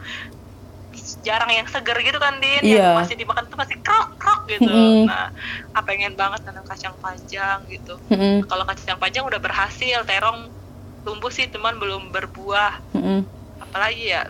jarang 1.21 1.49
yang 1.49 1.67
seger 1.67 1.97
gitu 1.99 2.17
kan 2.17 2.37
Din 2.37 2.63
Iya. 2.63 2.93
yang 2.93 3.01
masih 3.01 3.15
dimakan 3.15 3.45
tuh 3.47 3.57
masih 3.57 3.77
krok 3.81 4.17
krok 4.17 4.45
gitu 4.45 4.69
Mm-mm. 4.69 5.05
nah 5.05 5.29
ah, 5.73 5.83
pengen 5.83 6.13
banget 6.13 6.41
nanam 6.45 6.63
kacang 6.63 6.93
panjang 6.97 7.65
gitu 7.67 7.97
Mm-mm. 8.07 8.45
kalau 8.45 8.63
kacang 8.63 8.97
panjang 8.97 9.23
udah 9.23 9.37
berhasil 9.37 10.01
terong 10.03 10.49
tumbuh 11.01 11.29
sih 11.29 11.47
teman 11.47 11.77
belum 11.77 12.09
berbuah 12.09 12.77
Mm-mm. 12.93 13.25
apalagi 13.59 14.11
ya 14.11 14.27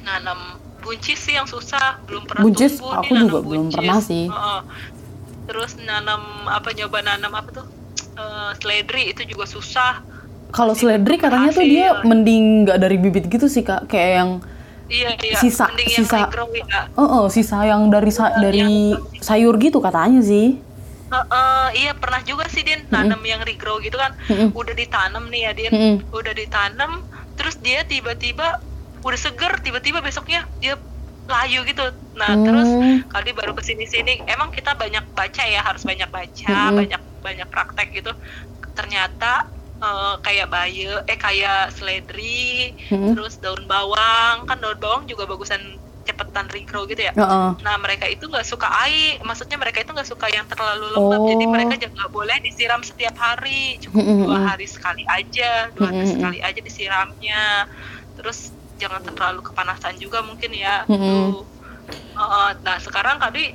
nanam 0.00 0.56
buncis 0.88 1.20
sih 1.20 1.36
yang 1.36 1.44
susah 1.44 2.00
belum 2.02 2.24
pernah 2.24 2.42
Buncis, 2.42 2.80
tumbuh 2.80 2.96
aku 2.96 3.12
nih, 3.12 3.20
juga 3.22 3.38
belum 3.44 3.66
pernah 3.68 3.98
sih. 4.00 4.24
Heeh. 4.26 4.60
terus 5.44 5.76
nanam 5.78 6.20
apa 6.46 6.72
nyoba 6.72 6.98
nanam 7.02 7.32
apa 7.34 7.48
tuh? 7.54 7.66
Eh, 8.14 8.50
seledri 8.58 9.12
itu 9.12 9.24
juga 9.24 9.44
susah. 9.44 10.00
Kalau 10.48 10.72
seledri 10.72 11.16
katanya 11.16 11.48
tuh 11.50 11.60
dia 11.62 12.00
mending 12.02 12.64
nggak 12.64 12.78
dari 12.78 12.96
bibit 12.96 13.24
gitu 13.26 13.46
sih 13.46 13.60
kak, 13.60 13.84
kayak 13.86 14.12
yang 14.14 14.30
iya 14.88 15.12
iya. 15.14 15.36
Sisa- 15.36 15.68
mending 15.68 15.88
sisa- 15.94 16.16
yang 16.18 16.26
regrow 16.26 16.48
ya 16.50 16.80
Oh, 16.94 17.04
oh, 17.04 17.24
sisa 17.28 17.60
yang 17.62 17.88
dari 17.88 18.08
sa- 18.08 18.28
Yang- 18.30 18.40
dari 18.42 18.68
sayur 19.20 19.56
gitu 19.56 19.78
katanya 19.78 20.20
sih. 20.20 20.56
Heeh, 21.08 21.66
iya 21.78 21.92
pernah 21.92 22.20
juga 22.20 22.44
sih 22.46 22.60
Din 22.60 22.84
nanam 22.88 23.20
yang 23.22 23.40
regrow 23.40 23.76
gitu 23.78 23.96
kan. 23.96 24.12
Mm-mm. 24.26 24.52
udah 24.52 24.74
ditanam 24.74 25.28
nih 25.28 25.40
ya 25.42 25.52
Din. 25.54 25.70
Mm-mm. 25.70 25.94
udah 26.10 26.32
ditanam 26.34 27.04
terus 27.34 27.56
dia 27.56 27.80
tiba-tiba 27.82 28.60
udah 29.06 29.18
seger 29.18 29.52
tiba-tiba 29.64 29.98
besoknya 30.04 30.40
dia 30.62 30.74
layu 31.28 31.60
gitu 31.68 31.82
nah 32.16 32.32
Hmm. 32.34 32.44
terus 32.46 32.68
kali 33.12 33.30
baru 33.36 33.52
ke 33.52 33.62
sini 33.64 33.84
sini 33.84 34.12
emang 34.24 34.48
kita 34.50 34.72
banyak 34.74 35.04
baca 35.12 35.42
ya 35.44 35.60
harus 35.60 35.82
banyak 35.84 36.08
baca 36.08 36.48
Mm-mm. 36.48 36.76
banyak 36.80 37.00
banyak 37.20 37.48
praktek 37.52 37.88
gitu 37.92 38.10
ternyata 38.74 39.44
eh, 39.82 40.14
kayak 40.24 40.46
baye 40.50 40.88
eh 41.06 41.18
kayak 41.18 41.70
seledri 41.76 42.72
Mm-mm. 42.90 43.14
terus 43.14 43.38
daun 43.42 43.62
bawang 43.68 44.36
kan 44.48 44.56
daun 44.62 44.78
bawang 44.80 45.02
juga 45.10 45.28
bagusan 45.28 45.60
cepetan 46.08 46.48
regrow 46.48 46.88
gitu 46.88 47.04
ya 47.04 47.12
Heeh. 47.12 47.48
Nah 47.60 47.76
mereka 47.84 48.08
itu 48.08 48.24
nggak 48.32 48.46
suka 48.48 48.64
air, 48.88 49.20
maksudnya 49.20 49.60
mereka 49.60 49.84
itu 49.84 49.92
nggak 49.92 50.08
suka 50.08 50.26
yang 50.32 50.48
terlalu 50.48 50.88
lembab, 50.96 51.20
jadi 51.20 51.44
Oh. 51.44 51.52
mereka 51.52 51.74
juga 51.76 51.92
nggak 52.00 52.12
boleh 52.16 52.36
disiram 52.40 52.80
setiap 52.80 53.12
hari, 53.20 53.76
cukup 53.84 54.00
Mm-mm. 54.00 54.24
dua 54.24 54.38
hari 54.40 54.64
sekali 54.64 55.04
aja, 55.04 55.68
dua 55.76 55.92
hari 55.92 56.08
sekali 56.08 56.38
aja 56.40 56.60
disiramnya. 56.64 57.68
Terus 58.16 58.57
jangan 58.78 59.02
terlalu 59.02 59.42
kepanasan 59.44 59.98
juga 59.98 60.22
mungkin 60.22 60.50
ya. 60.54 60.86
Mm-mm. 60.86 61.34
Tuh. 61.34 61.44
Uh, 62.18 62.50
nah 62.66 62.76
sekarang 62.82 63.18
tadi 63.22 63.54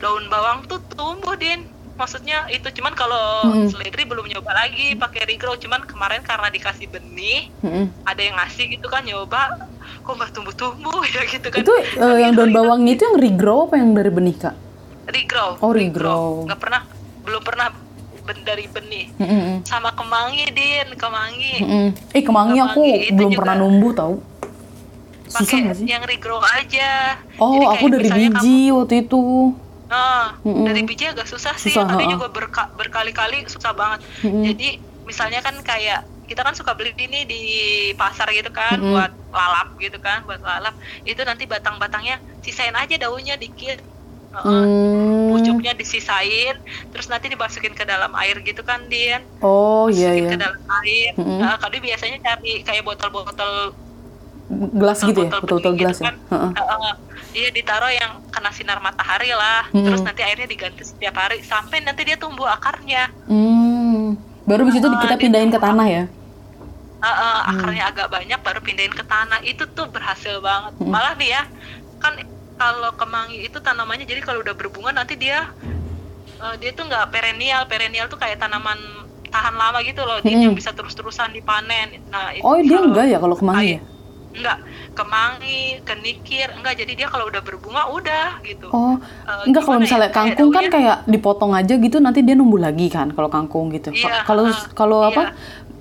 daun 0.00 0.26
bawang 0.32 0.64
tuh 0.66 0.80
tumbuh 0.96 1.36
din, 1.36 1.68
maksudnya 1.94 2.48
itu 2.48 2.66
cuman 2.80 2.96
kalau 2.96 3.52
Mm-mm. 3.52 3.68
seledri 3.68 4.08
belum 4.08 4.26
nyoba 4.26 4.54
lagi 4.56 4.96
pakai 4.96 5.28
regrow, 5.28 5.54
cuman 5.60 5.84
kemarin 5.84 6.24
karena 6.24 6.48
dikasih 6.48 6.88
benih, 6.88 7.52
Mm-mm. 7.60 7.92
ada 8.08 8.20
yang 8.20 8.34
ngasih 8.40 8.64
gitu 8.74 8.86
kan 8.88 9.04
nyoba, 9.04 9.60
kok 10.00 10.14
nggak 10.16 10.32
tumbuh-tumbuh 10.32 11.04
ya 11.14 11.22
gitu 11.28 11.46
kan. 11.52 11.60
Itu 11.60 11.74
eh, 11.76 12.16
yang 12.24 12.32
daun 12.32 12.50
bawangnya 12.50 12.96
itu 12.96 13.02
yang 13.04 13.18
regrow 13.20 13.68
apa 13.68 13.76
yang 13.76 13.92
dari 13.92 14.10
benih 14.10 14.36
kak? 14.40 14.56
regrow 15.10 15.58
Oh, 15.58 15.74
regrow. 15.74 16.46
nggak 16.46 16.60
pernah 16.60 16.82
belum 17.26 17.42
pernah 17.42 17.68
ben- 18.22 18.42
dari 18.42 18.64
benih 18.66 19.06
Mm-mm. 19.16 19.64
sama 19.64 19.90
kemangi 19.90 20.46
din 20.50 20.88
kemangi 20.94 21.54
Mm-mm. 21.60 21.86
Eh 22.10 22.22
kemangi 22.22 22.58
aku 22.58 22.80
Kemangi 22.80 23.04
itu 23.04 23.14
belum 23.14 23.30
pernah 23.32 23.54
numbuh 23.56 23.92
tau. 23.92 24.14
Susah 25.26 25.46
pakai 25.46 25.78
sih? 25.78 25.86
yang 25.86 26.02
regrow 26.02 26.42
aja 26.42 27.14
Oh 27.38 27.54
Jadi 27.54 27.66
aku 27.68 27.84
dari 27.88 28.08
biji 28.10 28.58
waktu 28.68 28.94
itu. 29.00 29.22
kamu, 29.86 29.94
ah, 29.94 30.26
Mm-mm. 30.42 30.64
dari 30.64 30.82
biji 30.82 31.04
agak 31.06 31.26
susah 31.26 31.54
sih 31.54 31.70
Susah, 31.70 31.86
ada 31.86 31.98
ha-ha. 31.98 32.10
juga 32.10 32.26
berka- 32.28 32.70
berkali-kali 32.74 33.46
susah 33.46 33.70
banget 33.70 34.02
Mm-mm. 34.20 34.42
jadi 34.44 34.68
misalnya 35.02 35.38
kan 35.38 35.54
kayak 35.60 36.02
kita 36.26 36.42
kan 36.42 36.54
suka 36.54 36.74
beli 36.74 36.94
ini 36.96 37.26
di 37.26 37.42
pasar 37.94 38.30
gitu 38.30 38.50
kan 38.50 38.78
Mm-mm. 38.78 38.90
buat 38.92 39.10
lalap 39.30 39.74
gitu 39.76 39.98
kan 39.98 40.22
buat 40.22 40.38
lalap 40.40 40.74
itu 41.02 41.18
nanti 41.20 41.42
batang-batangnya 41.44 42.18
sisain 42.40 42.70
aja 42.72 42.94
daunnya 42.96 43.34
dikit. 43.34 43.82
Hmm. 44.30 45.34
pucuknya 45.34 45.74
disisain 45.74 46.54
terus 46.94 47.10
nanti 47.10 47.26
dimasukin 47.26 47.74
ke 47.74 47.82
dalam 47.82 48.14
air 48.14 48.38
gitu 48.40 48.62
kan 48.62 48.78
Dian 48.86 49.26
Oh 49.42 49.90
iya 49.90 50.14
masukin 50.14 50.22
iya. 50.22 50.30
ke 50.30 50.38
dalam 50.38 50.62
air. 50.80 51.10
Mm-mm. 51.18 51.38
Nah, 51.42 51.58
Kadi 51.58 51.76
biasanya 51.78 52.18
cari 52.22 52.52
kayak 52.62 52.82
botol-botol 52.84 53.74
Gelas 54.50 54.98
gitu 54.98 55.26
ya, 55.26 55.30
bening 55.30 55.78
gelas 55.78 55.98
gitu 55.98 56.02
ya. 56.02 56.10
kan. 56.10 56.16
Heeh. 56.26 56.50
Heeh. 56.58 56.92
Iya 57.30 57.48
ditaruh 57.50 57.90
yang 57.90 58.18
kena 58.30 58.50
sinar 58.50 58.78
matahari 58.78 59.30
lah. 59.30 59.66
Mm-mm. 59.70 59.86
Terus 59.86 60.02
nanti 60.02 60.22
airnya 60.22 60.46
diganti 60.46 60.82
setiap 60.82 61.14
hari 61.14 61.38
sampai 61.42 61.82
nanti 61.82 62.02
dia 62.02 62.18
tumbuh 62.18 62.50
akarnya. 62.50 63.14
Hmm. 63.30 64.18
Baru 64.46 64.66
di 64.66 64.74
situ 64.74 64.90
Ah, 64.90 64.98
kita 64.98 65.14
pindahin 65.14 65.50
ke 65.50 65.58
tanah 65.58 65.86
ya. 65.86 66.04
Heeh, 67.00 67.36
Hmm. 67.40 67.50
akarnya 67.54 67.84
agak 67.88 68.06
banyak 68.10 68.38
baru 68.42 68.58
pindahin 68.58 68.90
ke 68.90 69.02
tanah. 69.02 69.38
Itu 69.42 69.70
tuh 69.70 69.86
berhasil 69.86 70.42
banget. 70.42 70.72
Mm. 70.76 70.90
Malah 70.90 71.14
nih 71.14 71.30
ya, 71.30 71.42
kan 71.96 72.12
kalau 72.60 72.92
kemangi 72.92 73.40
itu 73.40 73.56
tanamannya 73.58 74.04
jadi 74.04 74.20
kalau 74.20 74.44
udah 74.44 74.52
berbunga 74.52 74.92
nanti 74.92 75.16
dia 75.16 75.48
eh, 76.36 76.54
dia 76.60 76.70
tuh 76.70 76.84
nggak 76.84 77.08
perennial. 77.08 77.64
Perennial 77.64 78.06
tuh 78.06 78.16
kayak 78.16 78.36
tanaman 78.38 78.76
tahan 79.30 79.54
lama 79.54 79.78
gitu 79.80 80.02
loh, 80.02 80.18
dia 80.20 80.34
yang 80.34 80.52
bisa 80.52 80.70
terus-terusan 80.70 81.30
dipanen. 81.30 82.02
Nah, 82.08 82.34
itu 82.34 82.42
Oh 82.42 82.58
dia 82.58 82.76
kalau- 82.76 82.88
enggak 82.88 83.06
ya 83.06 83.18
kalau 83.18 83.32
kemangi 83.34 83.70
ya? 83.70 83.80
enggak 84.30 84.58
kemangi 84.94 85.60
kenikir 85.82 86.54
enggak 86.54 86.78
jadi 86.78 86.92
dia 86.94 87.08
kalau 87.10 87.26
udah 87.26 87.42
berbunga 87.42 87.90
udah 87.90 88.38
gitu 88.46 88.70
Oh 88.70 88.94
Eh, 89.26 89.50
enggak 89.50 89.62
kalau 89.64 89.74
gimana 89.74 89.84
misalnya 89.84 90.06
ya, 90.06 90.06
kayak 90.06 90.14
kangkung 90.38 90.50
kan 90.50 90.64
kayak 90.70 90.96
dipotong 91.04 91.52
aja 91.52 91.74
gitu 91.74 91.96
nanti 91.98 92.22
dia 92.22 92.38
numbuh 92.38 92.62
lagi 92.62 92.86
kan 92.86 93.10
kalau 93.10 93.26
kangkung 93.26 93.74
gitu. 93.74 93.90
Iya, 93.90 94.22
Kalau 94.22 94.46
uh, 94.46 94.54
kalau 94.70 94.98
iya. 95.02 95.10
apa 95.10 95.22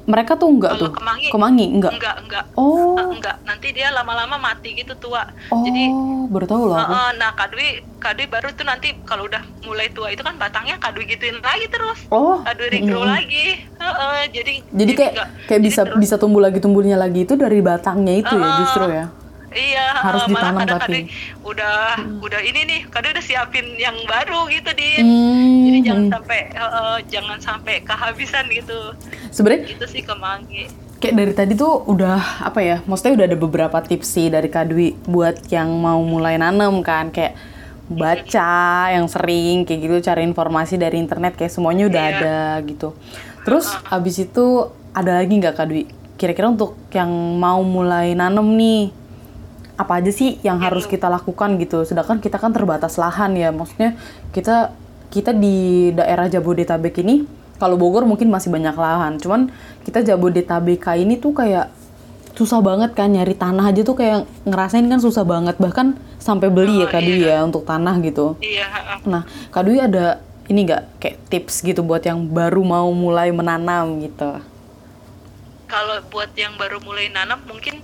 mereka 0.10 0.34
tuh 0.34 0.50
enggak 0.50 0.74
Kalau 0.74 0.82
tuh 0.84 0.92
kemangi, 1.30 1.66
enggak. 1.70 1.92
enggak 1.94 2.16
enggak 2.20 2.46
Oh 2.56 2.98
Eh, 2.98 3.08
enggak 3.14 3.38
nanti 3.44 3.68
dia 3.70 3.88
lama-lama 3.90 4.36
mati 4.36 4.74
gitu 4.74 4.98
tua 4.98 5.22
oh 5.48 5.62
jadi 5.62 5.84
baru 6.28 6.46
tahu 6.46 6.64
loh 6.66 6.76
aku. 6.76 6.92
eh, 6.92 7.12
nah 7.16 7.32
kadwi 7.32 7.68
kadwi 7.96 8.26
baru 8.26 8.50
tuh 8.52 8.64
nanti 8.64 8.98
kalau 9.04 9.24
udah 9.24 9.40
mulai 9.62 9.88
tua 9.90 10.10
itu 10.10 10.20
kan 10.20 10.34
batangnya 10.36 10.76
kadwi 10.76 11.06
gituin 11.06 11.38
lagi 11.40 11.66
terus 11.68 12.10
Oh 12.10 12.42
kadwi 12.42 12.68
regrow 12.72 13.00
mm-mm. 13.00 13.14
lagi 13.14 13.48
Eh, 13.80 13.86
eh, 13.96 14.24
jadi 14.30 14.54
Jadi 14.68 14.92
kayak 14.94 15.12
enggak- 15.14 15.32
kayak 15.46 15.50
jadi 15.56 15.64
bisa 15.64 15.82
terus- 15.84 16.00
bisa 16.00 16.16
tumbuh 16.16 16.42
lagi 16.42 16.58
tumbuhnya 16.58 16.96
lagi 16.96 17.24
itu 17.24 17.34
dari 17.34 17.60
batangnya 17.60 18.14
itu 18.16 18.34
ya 18.34 18.44
Uh-uh. 18.44 18.60
justru 18.60 18.86
ya. 18.88 19.06
Iya, 19.50 19.88
Harus 19.98 20.24
ditanam 20.24 20.38
malah 20.52 20.54
kadang 20.60 20.80
tapi. 20.80 20.94
kadang 21.02 21.06
udah 21.42 21.80
udah 22.20 22.42
ini 22.42 22.62
nih, 22.64 22.82
kadang 22.88 23.12
udah 23.12 23.24
siapin 23.24 23.66
yang 23.76 23.98
baru 24.04 24.46
gitu 24.48 24.70
din. 24.72 25.02
Hmm, 25.02 25.58
Jadi 25.66 25.78
jangan 25.82 26.04
hmm. 26.04 26.14
sampai 26.14 26.40
eh, 26.50 26.98
jangan 27.08 27.38
sampai 27.40 27.76
kehabisan 27.82 28.46
gitu. 28.48 28.80
Sebenarnya 29.30 29.66
Gitu 29.68 29.86
sih 29.88 30.02
kemangi. 30.02 30.70
kayak 30.96 31.16
dari 31.16 31.32
tadi 31.34 31.54
tuh 31.56 31.80
udah 31.86 32.44
apa 32.44 32.60
ya 32.60 32.84
maksudnya 32.84 33.16
udah 33.16 33.26
ada 33.26 33.38
beberapa 33.38 33.78
tips 33.80 34.10
sih 34.10 34.28
dari 34.28 34.48
Kak 34.48 34.68
Dwi 34.68 35.00
buat 35.06 35.48
yang 35.48 35.72
mau 35.74 35.98
mulai 35.98 36.36
nanam 36.36 36.82
kan 36.82 37.08
kayak 37.08 37.40
baca 37.90 38.52
yang 38.90 39.08
sering 39.08 39.64
kayak 39.64 39.80
gitu 39.80 39.96
cari 40.04 40.22
informasi 40.24 40.76
dari 40.76 41.00
internet 41.00 41.34
kayak 41.34 41.50
semuanya 41.50 41.88
udah 41.88 42.04
Iya. 42.04 42.14
ada 42.14 42.36
gitu 42.64 42.94
terus 43.42 43.72
abis 43.88 44.22
itu 44.22 44.46
ada 44.92 45.18
lagi 45.18 45.34
nggak 45.34 45.56
Kak 45.56 45.66
Dwi 45.66 45.84
kira-kira 46.14 46.52
untuk 46.52 46.76
yang 46.92 47.08
mau 47.34 47.60
mulai 47.62 48.12
nanam 48.12 48.46
nih 48.52 48.92
apa 49.80 50.04
aja 50.04 50.12
sih 50.12 50.36
yang 50.44 50.60
harus 50.60 50.84
kita 50.84 51.08
lakukan 51.08 51.56
gitu 51.56 51.88
sedangkan 51.88 52.20
kita 52.20 52.36
kan 52.36 52.52
terbatas 52.52 53.00
lahan 53.00 53.32
ya 53.40 53.56
maksudnya 53.56 53.96
kita 54.36 54.76
kita 55.08 55.32
di 55.32 55.90
daerah 55.96 56.28
Jabodetabek 56.28 57.00
ini 57.00 57.24
kalau 57.56 57.80
Bogor 57.80 58.04
mungkin 58.04 58.28
masih 58.28 58.52
banyak 58.52 58.76
lahan 58.76 59.16
cuman 59.24 59.48
kita 59.88 60.04
Jabodetabek 60.04 60.84
ini 61.00 61.16
tuh 61.16 61.32
kayak 61.32 61.72
susah 62.36 62.60
banget 62.60 62.92
kan 62.92 63.08
nyari 63.08 63.36
tanah 63.36 63.72
aja 63.72 63.82
tuh 63.88 63.96
kayak 63.96 64.28
ngerasain 64.44 64.84
kan 64.92 65.00
susah 65.00 65.24
banget 65.24 65.56
bahkan 65.56 65.96
sampai 66.20 66.52
beli 66.52 66.84
ya 66.84 66.88
Oh, 66.88 66.92
Kak 66.92 67.04
Dwi 67.04 67.20
iya. 67.24 67.40
ya 67.40 67.44
untuk 67.44 67.68
tanah 67.68 68.00
gitu. 68.00 68.40
Iya. 68.40 68.64
Nah, 69.04 69.28
Kak 69.52 69.68
Dwi 69.68 69.76
ada 69.84 70.24
ini 70.48 70.64
nggak 70.64 71.04
kayak 71.04 71.18
tips 71.28 71.60
gitu 71.68 71.84
buat 71.84 72.00
yang 72.00 72.32
baru 72.32 72.64
mau 72.64 72.88
mulai 72.96 73.36
menanam 73.36 74.00
gitu? 74.00 74.40
kalau 75.70 76.02
buat 76.10 76.34
yang 76.34 76.58
baru 76.58 76.82
mulai 76.82 77.14
nanam 77.14 77.38
mungkin 77.46 77.80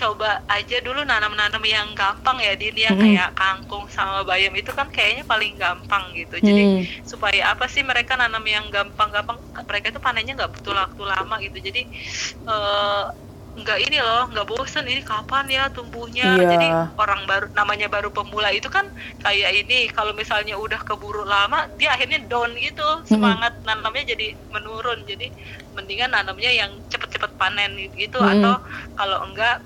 coba 0.00 0.40
aja 0.48 0.80
dulu 0.80 1.04
nanam-nanam 1.04 1.60
yang 1.60 1.92
gampang 1.92 2.40
ya 2.40 2.56
Din 2.56 2.72
yang 2.72 2.96
Mm-mm. 2.96 3.04
kayak 3.12 3.30
kangkung 3.36 3.84
sama 3.92 4.24
bayam 4.24 4.56
itu 4.56 4.72
kan 4.72 4.88
kayaknya 4.88 5.28
paling 5.28 5.52
gampang 5.60 6.16
gitu. 6.16 6.40
Jadi 6.40 6.62
Hmm. 6.64 6.82
supaya 7.04 7.52
apa 7.52 7.68
sih 7.68 7.84
mereka 7.84 8.16
nanam 8.16 8.40
yang 8.48 8.64
gampang-gampang 8.72 9.36
mereka 9.68 9.92
itu 9.92 10.00
panennya 10.00 10.32
nggak 10.40 10.52
butuh 10.56 10.72
waktu 10.72 11.02
lama 11.04 11.34
gitu. 11.44 11.58
Jadi 11.60 11.82
nggak 13.50 13.78
ini 13.82 13.98
loh 14.00 14.30
nggak 14.30 14.46
bosen. 14.48 14.86
Ini 14.88 15.02
kapan 15.04 15.44
ya 15.50 15.68
tumbuhnya? 15.68 16.38
Iya. 16.38 16.48
jadi 16.48 16.68
orang 16.96 17.20
baru 17.28 17.46
namanya 17.52 17.92
baru 17.92 18.08
pemula 18.08 18.48
itu 18.54 18.72
kan 18.72 18.88
kayak 19.20 19.66
ini. 19.66 19.90
Kalau 19.92 20.16
misalnya 20.16 20.56
udah 20.56 20.80
keburu 20.80 21.28
lama 21.28 21.68
dia 21.76 21.92
akhirnya 21.92 22.24
down 22.24 22.56
gitu. 22.56 22.86
Semangat 23.04 23.58
nanamnya 23.68 24.16
jadi 24.16 24.32
menurun. 24.48 25.04
Jadi 25.04 25.28
mendingan 25.76 26.14
nanamnya 26.14 26.48
yang 26.48 26.72
cepet-cepet 26.88 27.36
panen 27.36 27.76
gitu. 27.98 28.16
Mm-mm. 28.16 28.32
atau 28.40 28.54
kalau 28.96 29.28
enggak 29.28 29.60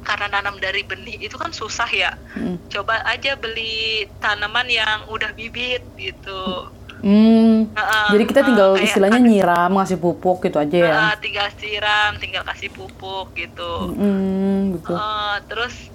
karena 0.00 0.26
nanam 0.30 0.56
dari 0.56 0.82
benih 0.82 1.18
itu 1.20 1.34
kan 1.34 1.50
susah 1.50 1.88
ya 1.88 2.12
Mm. 2.32 2.56
coba 2.68 3.02
aja 3.04 3.34
beli 3.34 4.06
tanaman 4.18 4.66
yang 4.66 5.06
udah 5.06 5.30
bibit 5.32 5.82
gitu 5.94 6.70
Hmm. 6.98 7.70
Heeh, 7.78 8.06
Jadi 8.10 8.24
kita 8.26 8.42
tinggal 8.42 8.74
heeh, 8.74 8.82
kayak 8.82 8.90
istilahnya 8.90 9.20
nyiram, 9.22 9.70
ngasih 9.70 10.02
pupuk 10.02 10.42
gitu 10.42 10.58
aja 10.58 10.74
ya. 10.74 10.90
Heeh, 10.90 11.14
tinggal 11.22 11.46
siram 11.54 12.18
tinggal 12.18 12.42
kasih 12.42 12.74
pupuk 12.74 13.38
gitu 13.38 13.94
Hmm, 13.94 14.74
gitu. 14.74 14.98
Eh, 14.98 15.36
terus 15.46 15.94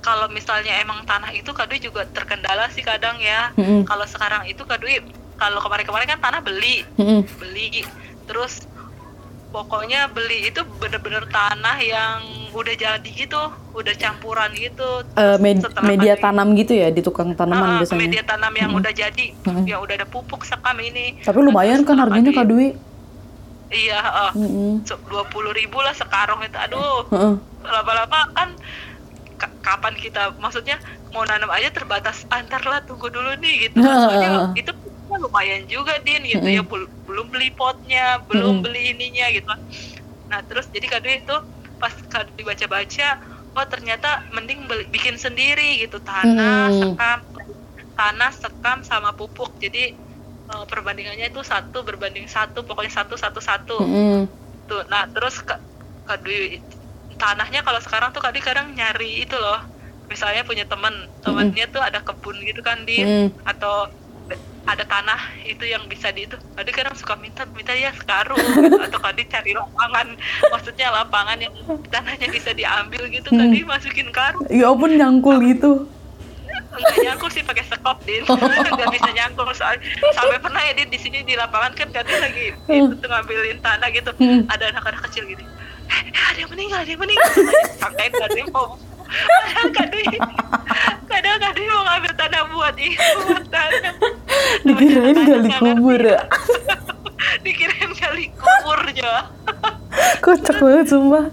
kalau 0.00 0.24
misalnya 0.32 0.72
emang 0.80 1.04
tanah 1.04 1.36
itu 1.36 1.52
kadui 1.52 1.76
juga 1.76 2.08
terkendala 2.08 2.64
sih 2.72 2.80
kadang 2.80 3.20
ya 3.20 3.52
Mm-mm. 3.60 3.84
kalau 3.84 4.08
sekarang 4.08 4.48
itu 4.48 4.64
kadui 4.64 5.04
kalau 5.36 5.60
kemarin-kemarin 5.60 6.16
kan 6.16 6.20
tanah 6.24 6.40
beli 6.40 6.80
Mm-mm. 6.96 7.28
beli 7.36 7.84
terus 8.24 8.64
pokoknya 9.48 10.12
beli 10.12 10.52
itu 10.52 10.60
bener-bener 10.76 11.24
tanah 11.26 11.80
yang 11.80 12.20
udah 12.52 12.74
jadi 12.76 13.08
gitu 13.08 13.40
udah 13.72 13.94
campuran 13.96 14.52
gitu 14.52 15.08
Eh, 15.16 15.36
med- 15.40 15.64
Setelah 15.64 15.88
media 15.88 16.14
tanam 16.14 16.52
gitu 16.52 16.72
ya 16.72 16.88
di 16.88 17.00
tukang 17.00 17.32
tanaman 17.32 17.64
Ah, 17.64 17.78
biasanya. 17.80 18.00
media 18.04 18.22
tanam 18.22 18.52
yang 18.52 18.70
udah 18.70 18.92
jadi 18.92 19.26
Mm-mm. 19.40 19.64
yang 19.64 19.80
udah 19.80 19.94
ada 19.96 20.06
pupuk 20.06 20.44
sekam 20.44 20.76
ini 20.78 21.16
Tapi 21.18 21.38
lumayan 21.40 21.82
kan 21.82 21.96
harganya 21.96 22.30
Kak 22.30 22.46
Dwi. 22.46 22.76
iya 23.68 24.00
heeh. 24.00 24.30
Mm-mm. 24.32 24.72
dua 25.08 25.24
puluh 25.28 25.52
ribu 25.52 25.76
lah 25.80 25.92
sekarang 25.92 26.40
itu 26.40 26.56
aduh 26.56 27.04
lama-lama 27.60 28.20
kan 28.32 28.48
ka- 29.36 29.56
kapan 29.60 29.92
kita 29.94 30.32
maksudnya 30.36 30.80
mau 31.12 31.20
nanam 31.22 31.48
aja 31.48 31.68
terbatas 31.68 32.24
antar 32.28 32.64
lah 32.64 32.80
tunggu 32.82 33.08
dulu 33.08 33.28
nih 33.38 33.68
gitu 33.68 33.80
kan. 33.80 33.96
soalnya 34.02 34.28
itu 34.56 34.72
kan 35.10 35.18
lumayan 35.26 35.62
juga 35.74 35.92
din 36.06 36.22
gitu 36.32 36.46
ya. 36.56 36.60
Bel- 36.70 36.90
belum 37.08 37.26
beli 37.32 37.48
potnya 37.58 38.00
belum 38.28 38.60
Mm-mm. 38.60 38.64
beli 38.64 38.80
ininya 38.94 39.26
gitu. 39.36 39.50
Nah 40.30 40.40
terus 40.48 40.66
jadi 40.74 40.86
kado 40.92 41.08
itu 41.08 41.34
pas 41.80 41.94
kado 42.12 42.30
dibaca-baca 42.38 43.08
oh 43.56 43.66
ternyata 43.72 44.08
mending 44.34 44.60
beli- 44.70 44.88
bikin 44.94 45.16
sendiri 45.24 45.80
gitu. 45.82 45.96
Tanah 46.08 46.68
Mm-mm. 46.70 46.94
sekam 46.94 47.18
tanah 47.98 48.30
sekam 48.42 48.78
sama 48.90 49.10
pupuk. 49.18 49.50
Jadi 49.64 49.78
eh, 50.52 50.64
perbandingannya 50.70 51.26
itu 51.32 51.40
satu 51.52 51.78
berbanding 51.88 52.26
satu 52.30 52.58
pokoknya 52.68 52.92
satu 52.98 53.14
satu 53.24 53.40
satu. 53.42 53.74
Mm-mm. 53.82 54.28
tuh 54.68 54.80
nah 54.92 55.02
terus 55.14 55.34
ke 55.48 55.54
tanahnya 57.18 57.60
kalau 57.66 57.80
sekarang 57.82 58.08
tuh 58.14 58.22
kadang 58.24 58.44
kadang 58.44 58.66
nyari 58.78 59.24
itu 59.24 59.36
loh. 59.36 59.58
Misalnya 60.12 60.40
punya 60.48 60.64
temen 60.64 60.94
temennya 61.20 61.64
tuh 61.74 61.82
ada 61.84 62.00
kebun 62.00 62.36
gitu 62.48 62.60
kan 62.64 62.78
di 62.88 62.96
Mm. 63.04 63.28
atau 63.44 63.72
ada 64.68 64.84
tanah 64.84 65.20
itu 65.48 65.64
yang 65.64 65.88
bisa 65.88 66.12
di 66.12 66.28
itu. 66.28 66.36
Kadang 66.52 66.74
kadang 66.76 66.94
suka 67.00 67.16
minta 67.16 67.48
minta 67.56 67.72
ya 67.72 67.88
sekarung 67.96 68.36
gitu. 68.36 68.76
atau 68.86 69.00
kadang 69.00 69.28
cari 69.32 69.52
lapangan. 69.56 70.06
Maksudnya 70.52 70.86
lapangan 70.92 71.38
yang 71.40 71.54
tanahnya 71.88 72.28
bisa 72.28 72.52
diambil 72.52 73.08
gitu. 73.08 73.32
Mm. 73.32 73.38
tadi 73.40 73.58
masukin 73.64 74.08
karung. 74.12 74.44
Ya 74.52 74.68
ampun 74.68 74.92
nyangkul 74.92 75.40
gitu. 75.40 75.88
enggak 76.68 76.98
nyangkul 77.00 77.30
sih 77.32 77.42
pakai 77.42 77.64
sekop 77.64 77.96
din. 78.04 78.22
Nggak 78.76 78.92
bisa 78.92 79.08
nyangkul. 79.16 79.48
Soalnya 79.56 79.88
sampai 80.12 80.36
pernah 80.36 80.60
ya 80.60 80.72
din 80.76 80.92
di 80.92 81.00
sini 81.00 81.24
di 81.24 81.32
lapangan 81.32 81.72
kan 81.72 81.88
kadang 81.90 82.20
lagi 82.20 82.52
itu 82.68 82.92
tuh 82.92 83.08
ngambilin 83.08 83.58
tanah 83.64 83.88
gitu. 83.88 84.10
Hmm. 84.20 84.44
ada 84.52 84.68
anak-anak 84.68 85.00
kecil 85.08 85.24
gini 85.24 85.44
eh 85.88 86.12
ada 86.12 86.38
yang 86.38 86.50
meninggal 86.52 86.78
ada 86.84 86.90
yang 86.92 87.00
meninggal. 87.00 87.32
Sangkain 87.80 88.12
kadang 88.12 88.48
mau 88.52 88.76
kadang 89.72 90.04
kadang 91.06 91.36
kadang 91.38 91.66
mau 91.66 91.82
ngambil 91.86 92.12
tanah 92.14 92.42
buat 92.48 92.76
itu 92.76 92.98
buat 93.24 93.46
tanah 93.48 93.92
Dikirain 94.66 95.16
gali 95.18 95.50
kubur 95.54 95.98
ya. 95.98 96.20
dikirain 97.40 97.90
gali 97.92 98.24
kuburnya 98.32 99.12
Kocak 100.18 100.56
banget 100.56 100.86
sumpah. 100.88 101.24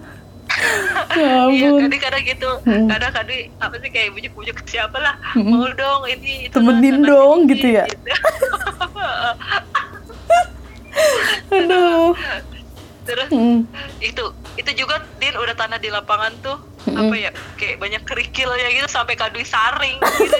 Ya 1.13 1.45
Iya, 1.45 1.67
ampun. 1.67 1.81
kadang-kadang 1.85 2.23
gitu. 2.23 2.49
Hmm. 2.63 2.87
Kadang-kadang 2.87 3.39
apa 3.59 3.75
sih 3.77 3.89
kayak 3.89 4.09
bujuk-bujuk 4.11 4.55
siapa 4.65 4.97
lah. 4.97 5.15
Hmm. 5.33 5.51
Mau 5.51 5.67
dong 5.69 6.07
ini 6.07 6.47
itu 6.47 6.55
Temenin 6.55 7.03
lah, 7.03 7.09
dong, 7.09 7.37
tanah 7.37 7.49
gitu 7.51 7.67
ini, 7.67 7.75
ya? 7.75 7.85
Aduh. 11.51 12.13
Terus 13.05 13.29
Hmm. 13.29 13.67
itu 13.99 14.23
itu 14.55 14.71
juga 14.75 14.97
Din 15.19 15.35
udah 15.35 15.53
tanah 15.53 15.77
di 15.77 15.89
lapangan 15.89 16.33
tuh 16.41 16.57
apa 16.87 17.15
ya 17.15 17.29
kayak 17.55 17.77
banyak 17.77 18.01
kerikilnya 18.01 18.67
gitu 18.69 18.87
sampai 18.87 19.13
kadui 19.13 19.41
saring 19.41 19.97
gitu. 19.97 20.37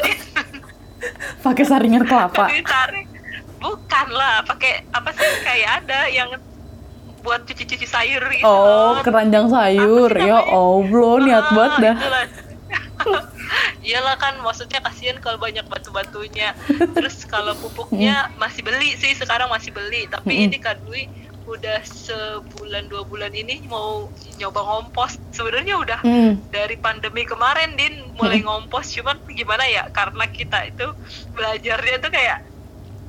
Pakai 1.43 1.63
saringan 1.63 2.03
kelapa. 2.03 2.45
kadui 2.45 2.62
saring. 2.62 3.08
Bukan 3.55 4.08
lah, 4.12 4.45
pakai 4.45 4.86
apa 4.89 5.10
sih 5.10 5.25
kayak 5.41 5.69
ada 5.81 6.05
yang 6.08 6.29
buat 7.21 7.41
cuci-cuci 7.43 7.81
sayur 7.84 8.21
gitu. 8.29 8.45
Oh, 8.45 8.93
loh. 8.93 9.01
keranjang 9.01 9.49
sayur. 9.49 10.12
Ya? 10.12 10.38
Allah, 10.38 11.13
niat 11.19 11.41
Ah, 11.41 11.51
banget 11.51 11.73
dah. 11.81 11.95
itulah. 11.95 12.25
Iyalah 13.81 14.17
kan 14.17 14.38
maksudnya 14.39 14.81
kasihan 14.81 15.17
kalau 15.17 15.38
banyak 15.38 15.65
batu-batunya. 15.65 16.53
Terus 16.95 17.25
kalau 17.25 17.53
pupuknya 17.55 18.29
masih 18.38 18.62
beli 18.62 18.93
sih 18.95 19.13
sekarang 19.13 19.49
masih 19.49 19.69
beli. 19.69 20.05
Tapi 20.05 20.45
ini 20.45 20.58
Kak 20.58 20.86
Dwi 20.86 21.10
udah 21.47 21.77
sebulan 21.81 22.86
dua 22.86 23.03
bulan 23.03 23.29
ini 23.29 23.62
mau 23.63 24.10
nyoba 24.36 24.60
ngompos. 24.60 25.21
Sebenarnya 25.29 25.75
udah 25.75 25.99
Hmm. 25.99 26.41
dari 26.49 26.75
pandemi 26.75 27.23
kemarin 27.23 27.73
Din 27.73 27.93
mulai 28.13 28.39
ngompos 28.39 28.89
cuman 28.91 29.17
gimana 29.29 29.63
ya 29.63 29.86
karena 29.89 30.25
kita 30.27 30.65
itu 30.65 30.88
belajarnya 31.31 31.97
tuh 31.97 32.10
kayak 32.10 32.41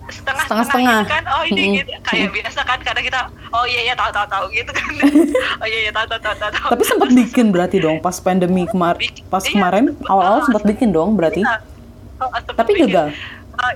setengah-setengah 0.06 0.62
Setengah-setengah. 0.62 0.98
gitu 1.00 1.10
kan 1.10 1.24
oh 1.28 1.44
ini 1.44 1.62
Mm-mm. 1.64 1.76
gitu 1.76 1.90
kayak 2.00 2.28
biasa 2.32 2.60
kan 2.62 2.78
kadang 2.80 3.04
kita 3.04 3.20
oh 3.50 3.64
iya 3.64 3.80
iya 3.82 3.94
tahu 3.94 4.10
tahu 4.12 4.26
tahu 4.28 4.44
gitu 4.52 4.70
kan 4.70 4.90
oh 5.60 5.66
iya 5.66 5.78
iya 5.80 5.92
tahu 5.92 6.06
tahu 6.06 6.20
tahu 6.22 6.36
tahu. 6.46 6.68
Tapi 6.70 6.82
sempat 6.84 7.08
bikin 7.12 7.46
berarti 7.50 7.76
dong 7.80 7.98
pas 7.98 8.16
pandemi 8.16 8.62
kemarin. 8.64 9.00
Bikin- 9.00 9.26
Pas 9.26 9.42
iya. 9.42 9.52
kemarin 9.52 9.84
awal-awal 10.04 10.40
sempat 10.42 10.62
bikin 10.64 10.88
dong 10.90 11.14
berarti. 11.14 11.42
Iya. 11.42 11.58
Oh, 12.16 12.30
Tapi 12.30 12.70
bikin- 12.72 12.86
gagal. 12.88 13.08
Ah, 13.56 13.74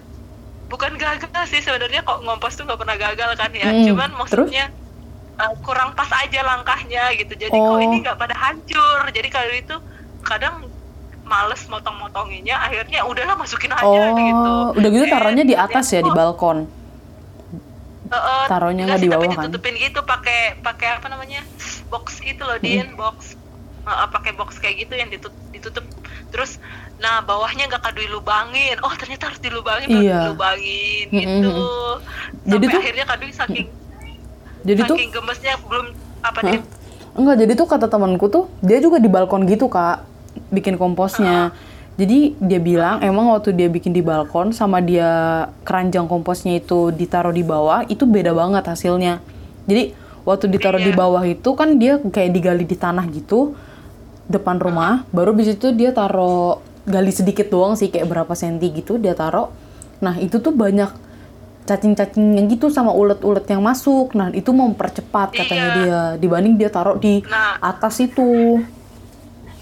bukan 0.70 0.94
gagal 0.94 1.44
sih 1.50 1.60
sebenarnya 1.60 2.06
kok 2.06 2.22
ngompos 2.22 2.54
tuh 2.54 2.64
nggak 2.64 2.78
pernah 2.78 2.96
gagal 2.96 3.30
kan 3.34 3.50
ya. 3.50 3.68
Hmm, 3.68 3.84
cuman 3.90 4.10
maksudnya 4.14 4.70
uh, 5.36 5.52
kurang 5.66 5.92
pas 5.92 6.06
aja 6.14 6.40
langkahnya 6.46 7.10
gitu. 7.18 7.34
Jadi 7.34 7.50
kok 7.50 7.74
Oh. 7.74 7.82
ini 7.82 7.96
nggak 8.00 8.16
pada 8.16 8.34
hancur. 8.38 9.02
Jadi 9.10 9.28
kalau 9.28 9.52
itu 9.52 9.76
kadang 10.22 10.54
males 11.26 11.62
motong-motonginnya 11.66 12.58
akhirnya 12.58 13.06
udahlah 13.06 13.38
masukin 13.38 13.70
aja 13.70 14.06
gitu. 14.14 14.50
Oh, 14.50 14.74
udah 14.74 14.88
gitu 14.90 15.06
taruhnya 15.06 15.44
di 15.46 15.54
atas 15.54 15.90
ya 15.90 16.02
di 16.02 16.10
kok, 16.10 16.18
balkon. 16.18 16.58
eh, 18.10 18.46
taruhnya 18.50 18.82
enggak 18.86 18.98
nggak 18.98 18.98
di 18.98 19.06
sih, 19.06 19.10
tapi 19.14 19.22
bawah 19.22 19.34
kan? 19.38 19.44
ditutupin 19.46 19.74
gitu 19.78 20.00
pakai 20.02 20.40
pakai 20.58 20.88
apa 20.98 21.06
namanya 21.06 21.40
box 21.86 22.18
gitu 22.18 22.42
loh 22.42 22.58
din 22.58 22.98
box. 22.98 23.38
Eh, 23.86 24.06
pakai 24.10 24.32
box 24.34 24.58
kayak 24.58 24.86
gitu 24.86 24.94
yang 24.98 25.06
ditutup, 25.10 25.34
ditutup. 25.54 25.86
Terus 26.34 26.58
nah 27.00 27.18
bawahnya 27.20 27.64
nggak 27.66 27.82
kadui 27.82 28.06
lubangin 28.06 28.76
oh 28.78 28.92
ternyata 28.92 29.26
harus 29.26 29.40
dilubangin 29.40 29.88
Iya. 29.90 30.28
dilubangin 30.28 31.06
Mm-mm, 31.08 31.40
gitu 31.40 31.64
Jadi 32.46 32.52
sampai 32.60 32.68
tuh- 32.68 32.82
akhirnya 32.84 33.06
kadui 33.06 33.32
saking 33.32 33.66
Jadi 34.60 34.80
tuh 34.84 34.96
saking 34.96 35.10
gemesnya 35.10 35.54
belum 35.58 35.86
apa 36.20 36.38
dia 36.42 36.60
Enggak, 37.10 37.36
jadi 37.38 37.52
tuh 37.54 37.66
kata 37.66 37.86
temanku 37.86 38.28
tuh 38.28 38.46
dia 38.60 38.78
juga 38.78 38.96
di 38.96 39.08
balkon 39.08 39.42
gitu 39.42 39.66
kak, 39.66 40.06
bikin 40.48 40.78
komposnya. 40.78 41.50
Jadi 41.98 42.38
dia 42.38 42.56
bilang 42.56 43.02
emang 43.02 43.34
waktu 43.34 43.50
dia 43.50 43.66
bikin 43.66 43.90
di 43.90 43.98
balkon 44.00 44.54
sama 44.54 44.78
dia 44.78 45.10
keranjang 45.60 46.06
komposnya 46.06 46.54
itu 46.54 46.94
ditaruh 46.94 47.34
di 47.34 47.42
bawah 47.42 47.82
itu 47.84 48.06
beda 48.06 48.30
banget 48.30 48.62
hasilnya. 48.64 49.18
Jadi 49.66 49.90
waktu 50.22 50.46
ditaruh 50.48 50.78
di 50.78 50.94
Iya. 50.94 50.96
bawah 50.96 51.24
itu 51.26 51.50
kan 51.50 51.74
dia 51.74 51.98
kayak 51.98 52.30
digali 52.30 52.62
di 52.62 52.78
tanah 52.78 53.02
gitu 53.10 53.58
depan 54.24 54.56
rumah, 54.56 55.02
baru 55.10 55.34
bis 55.34 55.50
itu 55.50 55.74
dia 55.74 55.90
taruh 55.90 56.62
gali 56.90 57.10
sedikit 57.10 57.48
doang 57.48 57.72
sih 57.72 57.88
kayak 57.88 58.04
berapa 58.04 58.34
senti 58.34 58.68
gitu 58.70 58.98
dia 58.98 59.14
taruh. 59.14 59.48
Nah 60.02 60.18
itu 60.18 60.36
tuh 60.36 60.50
banyak 60.50 60.90
cacing-cacing 61.60 62.34
yang 62.34 62.50
gitu 62.50 62.66
sama 62.66 62.90
ulet-ulet 62.90 63.46
yang 63.46 63.62
masuk. 63.62 64.10
Nah, 64.12 64.34
itu 64.34 64.50
mempercepat 64.50 65.30
katanya 65.30 65.68
Iya. 65.70 65.76
dia 65.76 65.98
dibanding 66.18 66.58
dia 66.58 66.66
taruh 66.66 66.98
di 66.98 67.22
Nah. 67.22 67.62
atas 67.62 68.02
itu. 68.02 68.58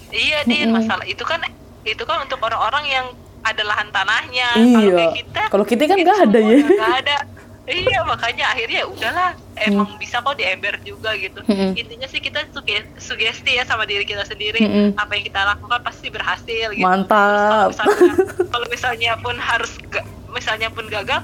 Iya, 0.09 0.41
Din, 0.41 0.73
masalah 0.73 1.05
itu 1.05 1.21
kan 1.21 1.37
itu 1.85 2.01
kan 2.01 2.25
untuk 2.25 2.41
orang-orang 2.41 2.85
yang 2.89 3.05
ada 3.39 3.61
lahan 3.61 3.87
tanahnya. 3.93 4.47
Iya. 4.57 4.73
Kalau 4.73 5.13
kita, 5.13 5.41
Kalau 5.53 5.65
kita 5.65 5.83
kan 5.85 5.97
nggak 6.01 6.19
ada 6.25 6.39
ya. 6.41 6.57
nggak 6.59 6.95
ada. 7.05 7.17
Iya, 7.69 8.01
makanya 8.01 8.49
akhirnya 8.49 8.81
ya 8.81 8.87
udahlah, 8.89 9.29
emang 9.61 9.93
bisa 9.95 10.17
kok 10.19 10.33
di 10.33 10.41
ember 10.41 10.81
juga 10.81 11.13
gitu. 11.13 11.45
Mm-mm. 11.45 11.77
Intinya 11.77 12.09
sih 12.09 12.17
kita 12.17 12.49
suge- 12.49 12.89
sugesti 12.97 13.55
ya 13.55 13.63
sama 13.63 13.85
diri 13.85 14.03
kita 14.03 14.25
sendiri, 14.25 14.57
Mm-mm. 14.57 14.97
apa 14.97 15.11
yang 15.13 15.23
kita 15.23 15.41
lakukan 15.45 15.79
pasti 15.79 16.09
berhasil 16.09 16.73
gitu. 16.73 16.81
Mantap. 16.81 17.69
Terus 17.69 17.77
kalau 17.77 17.93
misalnya, 17.93 18.13
kalau 18.49 18.67
misalnya 18.67 19.11
pun 19.17 19.35
harus 19.37 19.71
misalnya 20.27 20.69
pun 20.69 20.85
gagal, 20.85 21.21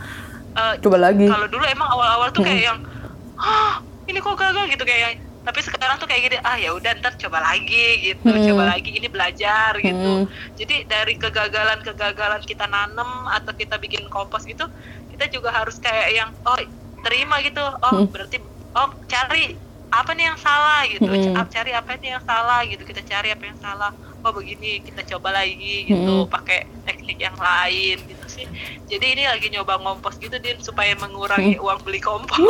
eh, 0.54 0.74
Coba 0.80 0.98
lagi. 1.02 1.26
kalau 1.26 1.48
dulu 1.50 1.66
emang 1.66 1.90
awal-awal 1.90 2.30
tuh 2.30 2.46
kayak 2.46 2.62
yang 2.64 2.80
ah 3.36 3.82
ini 4.06 4.22
kok 4.22 4.38
gagal 4.38 4.70
gitu 4.70 4.86
kayak 4.86 5.18
tapi 5.42 5.62
sekarang 5.62 6.02
tuh 6.02 6.10
kayak 6.10 6.26
gini 6.26 6.38
ah 6.42 6.58
ya 6.58 6.74
udah 6.74 6.90
ntar 6.98 7.14
coba 7.20 7.38
lagi 7.38 8.02
gitu 8.02 8.26
Hmm. 8.26 8.50
coba 8.50 8.74
lagi 8.74 8.90
ini 8.90 9.06
belajar 9.06 9.78
gitu 9.78 10.26
Hmm. 10.26 10.30
jadi 10.58 10.90
dari 10.90 11.14
kegagalan-kegagalan 11.16 12.42
kita 12.42 12.66
nanem 12.66 13.06
atau 13.30 13.54
kita 13.54 13.78
bikin 13.78 14.10
kompos 14.10 14.42
gitu 14.42 14.66
kita 15.16 15.32
juga 15.32 15.50
harus 15.50 15.80
kayak 15.80 16.08
yang 16.12 16.30
oh 16.44 16.60
terima 17.02 17.40
gitu 17.40 17.64
oh 17.64 17.92
Hmm. 17.96 18.08
berarti 18.08 18.38
oh 18.74 18.90
cari 19.06 19.56
apa 19.88 20.12
nih 20.12 20.26
yang 20.26 20.36
salah 20.38 20.84
gitu 20.86 21.08
Hmm. 21.08 21.34
Ca- 21.34 21.52
cari 21.54 21.72
apa 21.72 21.96
nih 21.96 22.10
yang 22.12 22.24
salah 22.24 22.60
gitu 22.64 22.84
kita 22.84 23.00
cari 23.02 23.32
apa 23.32 23.44
yang 23.46 23.56
salah 23.58 23.92
oh 24.20 24.32
begini 24.32 24.82
kita 24.82 25.08
coba 25.08 25.32
lagi 25.34 25.88
gitu 25.88 26.16
Hmm. 26.20 26.28
pakai 26.28 26.68
teknik 26.84 27.16
yang 27.18 27.38
lain 27.38 27.98
gitu 28.02 28.26
sih 28.28 28.46
jadi 28.86 29.06
ini 29.08 29.24
lagi 29.26 29.48
nyoba 29.48 29.78
ngompos 29.78 30.18
gitu 30.18 30.36
din 30.38 30.60
supaya 30.60 30.92
mengurangi 30.96 31.56
Hmm. 31.56 31.64
uang 31.64 31.80
beli 31.82 32.02
kompos 32.02 32.36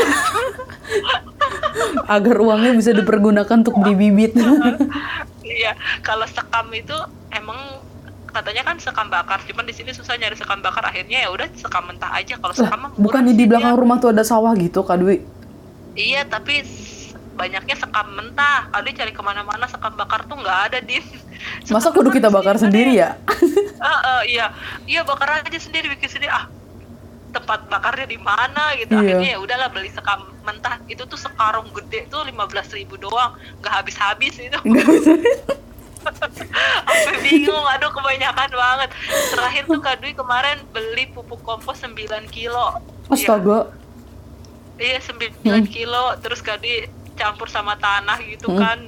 Agar 2.08 2.36
uangnya 2.40 2.72
bisa 2.74 2.92
dipergunakan 2.92 3.56
untuk 3.60 3.76
beli 3.78 3.96
bibit. 4.00 4.32
iya 5.46 5.74
kalau 6.00 6.26
sekam 6.26 6.72
itu 6.72 6.96
emang 7.30 7.58
katanya 8.36 8.64
kan 8.64 8.76
sekam 8.78 9.08
bakar 9.08 9.40
cuman 9.42 9.64
di 9.64 9.72
sini 9.72 9.90
susah 9.90 10.14
nyari 10.14 10.36
sekam 10.36 10.60
bakar 10.60 10.84
akhirnya 10.84 11.24
ya 11.24 11.30
udah 11.32 11.48
sekam 11.56 11.88
mentah 11.88 12.12
aja 12.12 12.36
kalau 12.36 12.52
sekam 12.52 12.76
mah 12.78 12.92
Lah, 12.92 13.00
sih 13.00 13.32
di 13.32 13.40
dia. 13.40 13.48
belakang 13.48 13.76
rumah 13.76 13.98
tuh 13.98 14.12
ada 14.12 14.22
sawah 14.22 14.52
gitu, 14.56 14.84
Kak 14.84 15.00
Dwi? 15.00 15.24
iya 15.96 16.28
tapi 16.28 16.60
banyaknya 17.34 17.76
sekam 17.76 18.08
mentah 18.12 18.68
kalau 18.70 18.92
cari 18.92 19.12
ke 19.12 19.22
mana-mana 19.22 19.64
sekam 19.66 19.96
bakar 19.96 20.24
tuh 20.24 20.36
nggak 20.36 20.60
ada 20.68 20.80
din 20.82 21.04
Masa 21.68 21.92
kudu 21.92 22.08
kita 22.10 22.28
di 22.28 22.34
bakar 22.34 22.56
sendiri 22.56 22.96
ada 22.96 22.96
ya? 22.96 23.10
Ah, 23.78 24.00
ah, 24.02 24.22
iya 24.26 24.50
iya 24.84 25.04
bakar 25.04 25.40
aja 25.40 25.60
sendiri 25.60 25.92
bikin 25.92 26.10
sendiri 26.10 26.32
ah 26.32 26.48
tempat 27.30 27.68
bakarnya 27.68 28.08
di 28.08 28.18
mana 28.18 28.72
gitu 28.74 28.96
Iya. 28.96 29.20
akhirnya 29.20 29.30
ya 29.30 29.40
udahlah 29.40 29.68
beli 29.70 29.92
sekam 29.92 30.32
mentah 30.42 30.80
itu 30.88 31.04
tuh 31.04 31.20
sekarung 31.20 31.68
gede 31.70 32.08
tuh 32.08 32.24
15.000 32.24 32.82
ribu 32.82 32.96
doang 32.98 33.36
nggak 33.60 33.74
habis 33.76 33.96
habis 33.96 34.34
itu 34.38 34.58
Nggak. 34.58 34.88
sampai 36.08 36.48
bingung 37.20 37.66
aduh 37.68 37.90
kebanyakan 37.90 38.50
banget 38.52 38.90
terakhir 39.30 39.64
tuh 39.66 39.80
Kak 39.80 39.96
Dwi 39.98 40.14
kemarin 40.14 40.62
beli 40.70 41.10
pupuk 41.10 41.42
kompos 41.42 41.82
9 41.82 41.98
kilo 42.30 42.78
Astaga. 43.08 43.74
iya 44.76 45.00
9 45.00 45.34
Hmm. 45.42 45.66
kilo 45.66 46.14
terus 46.20 46.40
Kak 46.40 46.60
Dwi 46.60 46.86
campur 47.14 47.48
sama 47.48 47.74
tanah 47.76 48.20
gitu 48.22 48.48
Hmm. 48.48 48.60
kan 48.60 48.80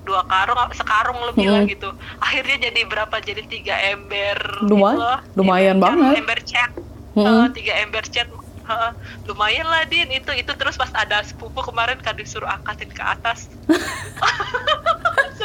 dua 0.00 0.24
karung 0.24 0.56
sekarung 0.72 1.18
lebih 1.26 1.44
lah 1.46 1.60
Hmm. 1.60 1.68
gitu 1.68 1.90
akhirnya 2.18 2.56
jadi 2.62 2.80
berapa 2.84 3.16
jadi 3.18 3.42
tiga 3.44 3.76
ember 3.86 4.38
gitu 4.62 4.72
loh. 4.72 5.20
lumayan 5.34 5.76
Ember 5.76 5.84
cat, 5.84 5.98
banget. 5.98 6.14
ember 6.16 6.40
cat 6.42 6.70
Hmm. 7.10 7.26
Eh, 7.26 7.46
tiga 7.52 7.72
ember 7.76 8.04
cat 8.04 8.28
Eh, 8.68 8.92
lumayan 9.24 9.64
lah 9.64 9.80
din 9.84 10.04
itu 10.10 10.28
itu 10.30 10.52
terus 10.52 10.76
pas 10.76 10.92
ada 10.92 11.24
sepupu 11.24 11.56
kemarin 11.62 11.96
kan 11.96 12.12
disuruh 12.12 12.44
angkatin 12.46 12.92
ke 12.92 13.00
atas 13.00 13.48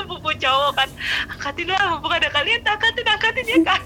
sepupu 0.04 0.30
cowok 0.36 0.72
kan. 0.76 0.90
Angkatin 1.32 1.68
lah 1.68 1.82
mumpung 1.90 2.12
ada 2.12 2.28
kalian 2.28 2.60
angkatin 2.62 3.08
angkatin 3.08 3.46
ya 3.46 3.60
kan 3.64 3.82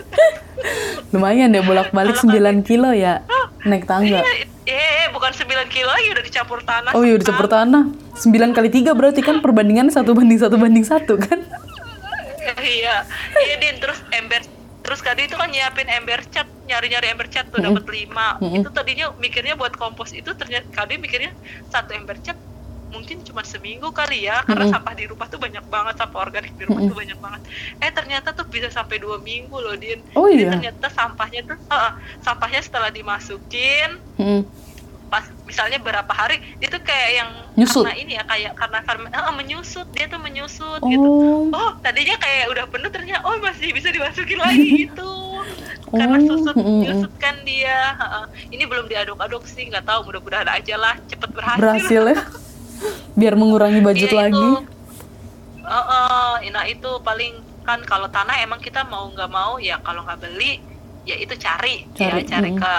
Lumayan 1.13 1.53
ya 1.53 1.61
bolak-balik 1.61 2.17
9 2.17 2.33
kilo 2.61 2.89
ya 2.91 3.21
naik 3.63 3.85
tangga. 3.85 4.21
iya 4.65 5.05
eh 5.05 5.07
bukan 5.09 5.31
9 5.31 5.45
kilo 5.69 5.87
lagi 5.87 6.07
udah 6.09 6.23
dicampur 6.23 6.59
tanah 6.61 6.91
Oh 6.91 7.03
iya 7.03 7.15
udah 7.15 7.25
campur 7.25 7.47
tanah. 7.47 7.83
9 8.15 8.33
kali 8.51 8.69
3 8.73 8.91
berarti 8.91 9.21
kan 9.21 9.39
perbandingan 9.39 9.87
satu 9.87 10.11
banding 10.11 10.39
satu 10.39 10.57
banding 10.57 10.83
satu 10.83 11.15
kan? 11.15 11.39
iya 12.63 13.05
iya 13.37 13.55
din 13.59 13.77
terus 13.77 13.99
ember 14.11 14.41
terus 14.81 15.03
tadi 15.03 15.27
itu 15.27 15.35
kan 15.35 15.51
nyiapin 15.51 15.83
ember 15.85 16.23
cat 16.31 16.47
nyari-nyari 16.63 17.11
ember 17.11 17.27
cat 17.27 17.47
tuh 17.47 17.59
dapat 17.59 17.83
lima. 17.87 18.39
Itu 18.39 18.71
tadinya 18.71 19.11
mikirnya 19.15 19.55
buat 19.55 19.75
kompos 19.75 20.11
itu 20.11 20.31
ternyata 20.31 20.67
kali 20.71 20.95
mikirnya 20.95 21.35
satu 21.67 21.91
ember 21.91 22.15
cat 22.23 22.39
mungkin 22.87 23.19
cuma 23.21 23.41
seminggu 23.41 23.91
kali 23.91 24.23
ya 24.23 24.41
karena 24.41 24.63
Mm-mm. 24.63 24.73
sampah 24.73 24.93
di 24.93 25.05
rumah 25.05 25.25
tuh 25.25 25.37
banyak 25.37 25.65
banget 25.65 25.95
sampah 25.95 26.19
organik 26.21 26.53
di 26.53 26.63
rumah 26.63 26.81
tuh 26.81 26.95
banyak 26.95 27.17
banget 27.17 27.41
eh 27.77 27.91
ternyata 27.91 28.31
tuh 28.31 28.45
bisa 28.45 28.67
sampai 28.69 28.97
dua 28.97 29.19
minggu 29.19 29.53
loh 29.53 29.75
din 29.75 29.99
Oh 30.13 30.25
jadi 30.25 30.39
iya. 30.41 30.51
ternyata 30.51 30.87
sampahnya 30.89 31.41
tuh 31.45 31.57
eh, 31.57 31.91
sampahnya 32.19 32.59
setelah 32.59 32.89
dimasukin 32.89 33.99
Hmm. 34.15 34.41
pas 35.07 35.23
misalnya 35.43 35.77
berapa 35.77 36.09
hari 36.09 36.35
itu 36.57 36.73
kayak 36.77 37.11
yang 37.13 37.29
Nyusut? 37.55 37.81
karena 37.81 37.95
ini 37.95 38.11
ya 38.13 38.23
kayak 38.23 38.51
karena 38.53 38.79
fermen- 38.81 39.07
eh, 39.09 39.33
menyusut 39.33 39.87
dia 39.89 40.05
tuh 40.05 40.17
menyusut 40.17 40.81
gitu 40.81 41.07
Oh. 41.07 41.47
oh 41.49 41.69
tadinya 41.79 42.17
kayak 42.17 42.49
udah 42.49 42.65
penuh 42.65 42.87
ternyata 42.87 43.23
oh 43.23 43.39
masih 43.39 43.71
bisa 43.71 43.87
dimasukin 43.87 44.35
lagi 44.37 44.67
gitu 44.83 45.11
karena 45.87 46.17
Oh, 46.17 46.27
susut 46.27 46.51
mm, 46.53 46.65
mm. 46.65 46.79
nyusut 46.83 47.13
kan 47.15 47.35
dia 47.41 47.95
Heeh. 47.95 48.25
ini 48.51 48.63
belum 48.63 48.85
diaduk-aduk 48.85 49.43
sih 49.45 49.63
nggak 49.65 49.85
tahu 49.85 50.03
mudah-mudahan 50.05 50.49
aja 50.49 50.75
lah 50.75 50.99
cepet 51.05 51.29
berhasil, 51.29 51.61
Berhasil 51.61 52.03
ya. 52.05 52.17
Biar 53.13 53.33
mengurangi 53.33 53.81
budget 53.81 54.09
Iya, 54.09 54.19
lagi. 54.23 54.37
itu. 54.37 54.49
Heeh, 55.63 56.49
nah 56.49 56.63
itu 56.63 56.91
paling 57.01 57.33
kan 57.61 57.83
kalau 57.83 58.07
tanah 58.07 58.39
emang 58.39 58.63
kita 58.63 58.87
mau 58.87 59.11
nggak 59.11 59.27
mau 59.27 59.59
ya 59.59 59.75
kalau 59.83 59.99
nggak 60.01 60.23
beli 60.23 60.63
ya 61.03 61.15
itu 61.15 61.35
cari, 61.35 61.83
Cari, 61.91 62.23
ya 62.23 62.27
cari 62.27 62.51
mm. 62.51 62.59
ke 62.59 62.73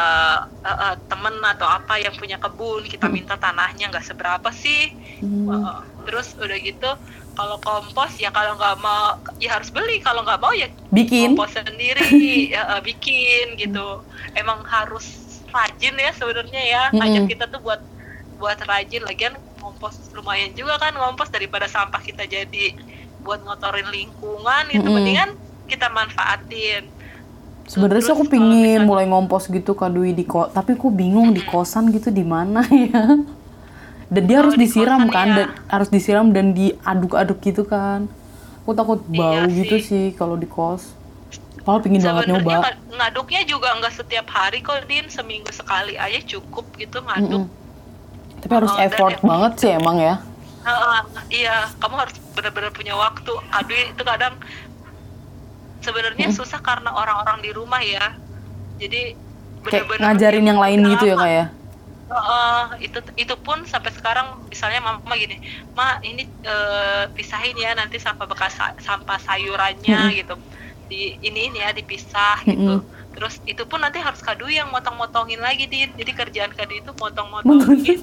eh, 0.63 0.79
eh, 0.85 0.95
temen 1.09 1.37
atau 1.41 1.65
apa 1.65 1.97
yang 1.97 2.13
punya 2.13 2.37
kebun 2.37 2.85
kita 2.85 3.09
minta 3.09 3.37
tanahnya 3.37 3.89
nggak 3.89 4.05
seberapa 4.05 4.49
sih 4.53 4.93
Hmm. 5.19 5.49
Heeh. 5.51 5.79
terus 6.07 6.33
udah 6.39 6.57
gitu 6.57 6.91
kalau 7.35 7.57
kompos 7.59 8.17
ya 8.17 8.31
kalau 8.31 8.55
nggak 8.55 8.77
mau 8.79 9.19
ya 9.37 9.57
harus 9.57 9.69
beli 9.69 9.99
kalau 9.99 10.23
nggak 10.25 10.41
mau 10.41 10.53
ya 10.53 10.69
Bikin. 10.89 11.35
kompos 11.35 11.53
sendiri 11.57 12.01
ya, 12.55 12.79
eh, 12.79 12.81
bikin 12.81 13.57
gitu 13.57 14.01
emang 14.33 14.61
harus 14.65 15.05
rajin 15.49 15.97
ya 15.97 16.13
sebenarnya 16.13 16.63
ya 16.65 16.83
ngajak 16.93 17.25
kita 17.29 17.45
tuh 17.49 17.61
buat 17.61 17.81
buat 18.37 18.57
rajin 18.63 19.03
lagian 19.05 19.35
kompos 19.69 19.95
lumayan 20.11 20.51
juga 20.53 20.75
kan 20.77 20.91
ngompos 20.91 21.29
daripada 21.29 21.67
sampah 21.67 22.01
kita 22.01 22.25
jadi 22.25 22.73
buat 23.21 23.41
ngotorin 23.41 23.85
lingkungan 23.87 24.65
gitu 24.69 24.81
Mm-mm. 24.83 24.97
mendingan 24.97 25.31
kita 25.67 25.87
manfaatin 25.89 26.89
Sebenarnya 27.65 28.01
sih 28.03 28.15
aku 28.15 28.25
pingin 28.25 28.49
misalnya- 28.81 28.89
mulai 28.89 29.05
ngompos 29.05 29.45
gitu 29.47 29.77
Kak 29.77 29.93
Dwi 29.93 30.11
di 30.11 30.25
kos, 30.25 30.49
tapi 30.51 30.73
aku 30.73 30.89
bingung 30.89 31.31
di 31.31 31.43
kosan 31.43 31.93
gitu 31.93 32.09
di 32.09 32.25
mana 32.25 32.65
ya. 32.89 33.05
Dan 34.09 34.23
dia 34.25 34.35
Oh, 34.35 34.41
harus 34.41 34.57
di 34.57 34.65
disiram 34.65 35.05
kosan 35.05 35.13
kan, 35.13 35.27
ya. 35.27 35.37
dan 35.37 35.49
harus 35.69 35.89
disiram 35.91 36.27
dan 36.33 36.57
diaduk-aduk 36.57 37.37
gitu 37.39 37.63
kan. 37.63 38.09
Aku 38.59 38.73
takut 38.73 39.05
bau 39.07 39.45
Iya 39.45 39.53
gitu 39.55 39.77
sih. 39.79 39.85
sih 39.85 40.17
kalau 40.17 40.35
di 40.35 40.49
kos. 40.49 40.97
Kalau 41.61 41.77
pingin 41.79 42.01
banget 42.01 42.33
nyoba. 42.33 42.65
ngad- 42.65 42.81
ngaduknya 42.89 43.45
juga 43.45 43.69
nggak 43.75 43.93
setiap 43.95 44.25
hari 44.31 44.59
kok 44.59 44.89
din 44.89 45.05
seminggu 45.07 45.53
sekali 45.53 45.93
aja 45.95 46.25
cukup 46.27 46.65
gitu 46.75 47.05
ngaduk 47.05 47.45
Mm-mm. 47.45 47.68
Tapi 48.49 48.57
harus 48.57 48.73
dan 48.73 48.85
effort 48.89 49.15
em- 49.15 49.25
banget 49.29 49.53
sih 49.61 49.71
emang 49.77 49.97
ya. 50.01 50.15
Heeh, 50.65 51.01
iya, 51.33 51.57
kamu 51.77 51.95
harus 51.97 52.17
benar-benar 52.33 52.73
punya 52.73 52.97
waktu. 52.97 53.33
Aduh, 53.53 53.77
itu 53.93 54.03
kadang 54.05 54.35
sebenarnya 55.81 56.29
susah 56.33 56.61
karena 56.61 56.91
orang-orang 56.93 57.45
di 57.45 57.51
rumah 57.53 57.81
ya. 57.81 58.17
Jadi 58.81 59.17
benar-benar 59.61 60.03
ngajarin 60.13 60.45
yang 60.45 60.61
lain 60.61 60.81
gitu 60.87 61.05
ya 61.05 61.17
kayak. 61.17 61.47
Heeh, 62.09 62.89
itu 62.89 62.99
itu 63.21 63.35
pun 63.37 63.69
sampai 63.69 63.93
sekarang 63.93 64.49
misalnya 64.49 64.81
mama 64.81 65.13
gini, 65.13 65.45
ma 65.77 66.01
ini 66.01 66.25
eh, 66.25 67.05
pisahin 67.13 67.53
ya 67.53 67.77
nanti 67.77 68.01
sampah 68.01 68.25
bekas 68.25 68.57
sa- 68.57 68.73
sampah 68.81 69.21
sayurannya 69.21 70.17
gitu. 70.17 70.35
Di 70.89 71.21
ini 71.21 71.53
ini 71.53 71.61
ya 71.61 71.77
dipisah 71.77 72.41
gitu. 72.49 72.81
Terus 73.13 73.45
itu 73.45 73.61
pun 73.69 73.85
nanti 73.85 74.01
harus 74.01 74.25
kadu 74.25 74.49
yang 74.49 74.73
motong-motongin 74.73 75.37
lagi 75.37 75.69
din. 75.69 75.93
Jadi 75.93 76.13
kerjaan 76.13 76.53
kadu 76.57 76.81
itu 76.81 76.91
motong-motongin 76.97 78.01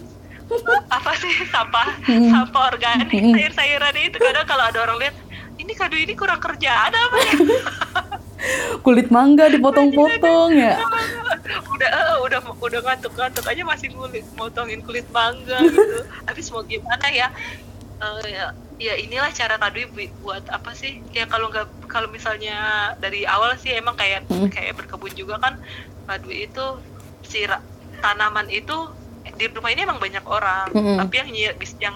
apa 0.87 1.11
sih? 1.17 1.33
Sampah 1.47 1.87
sampah 2.05 2.63
organik 2.69 3.09
sayur-sayuran 3.09 3.95
itu. 3.99 4.17
Kadang 4.17 4.45
kalau 4.45 4.63
ada 4.63 4.79
orang 4.81 4.97
lihat 4.99 5.15
ini 5.55 5.71
kado 5.71 5.95
ini 5.95 6.13
kurang 6.13 6.37
kerjaan 6.37 6.91
apa 6.91 7.17
ya? 7.17 7.33
Kulit 8.85 9.09
mangga 9.09 9.49
dipotong-potong 9.49 10.53
ya. 10.53 10.77
udah 11.73 11.89
eh, 11.89 12.15
udah 12.21 12.39
udah 12.57 12.79
ngantuk-ngantuk 12.83 13.41
aja 13.41 13.61
masih 13.63 13.89
ngulit 13.91 14.25
motongin 14.35 14.81
kulit 14.81 15.07
mangga 15.09 15.61
gitu. 15.65 15.81
Habis 16.29 16.51
mau 16.51 16.61
gimana 16.61 17.07
ya? 17.09 17.27
Eh, 17.95 18.25
ya, 18.27 18.45
ya 18.77 18.93
inilah 18.99 19.31
cara 19.31 19.57
bu- 19.87 20.13
buat 20.21 20.45
apa 20.51 20.75
sih? 20.77 21.01
Ya 21.09 21.25
kalau 21.25 21.49
nggak 21.49 21.89
kalau 21.89 22.11
misalnya 22.11 22.55
dari 22.99 23.25
awal 23.25 23.55
sih 23.57 23.73
emang 23.73 23.95
kayak 23.95 24.27
Hmm. 24.27 24.51
kayak 24.51 24.77
berkebun 24.77 25.15
juga 25.15 25.39
kan 25.39 25.57
Kadui 26.05 26.45
itu 26.45 26.65
sira 27.23 27.57
tanaman 27.97 28.45
itu 28.47 28.93
di 29.35 29.45
rumah 29.51 29.71
ini 29.71 29.81
emang 29.83 29.99
banyak 29.99 30.25
orang 30.25 30.67
Mm-mm. 30.71 30.97
tapi 30.99 31.15
yang 31.19 31.29
yang 31.79 31.95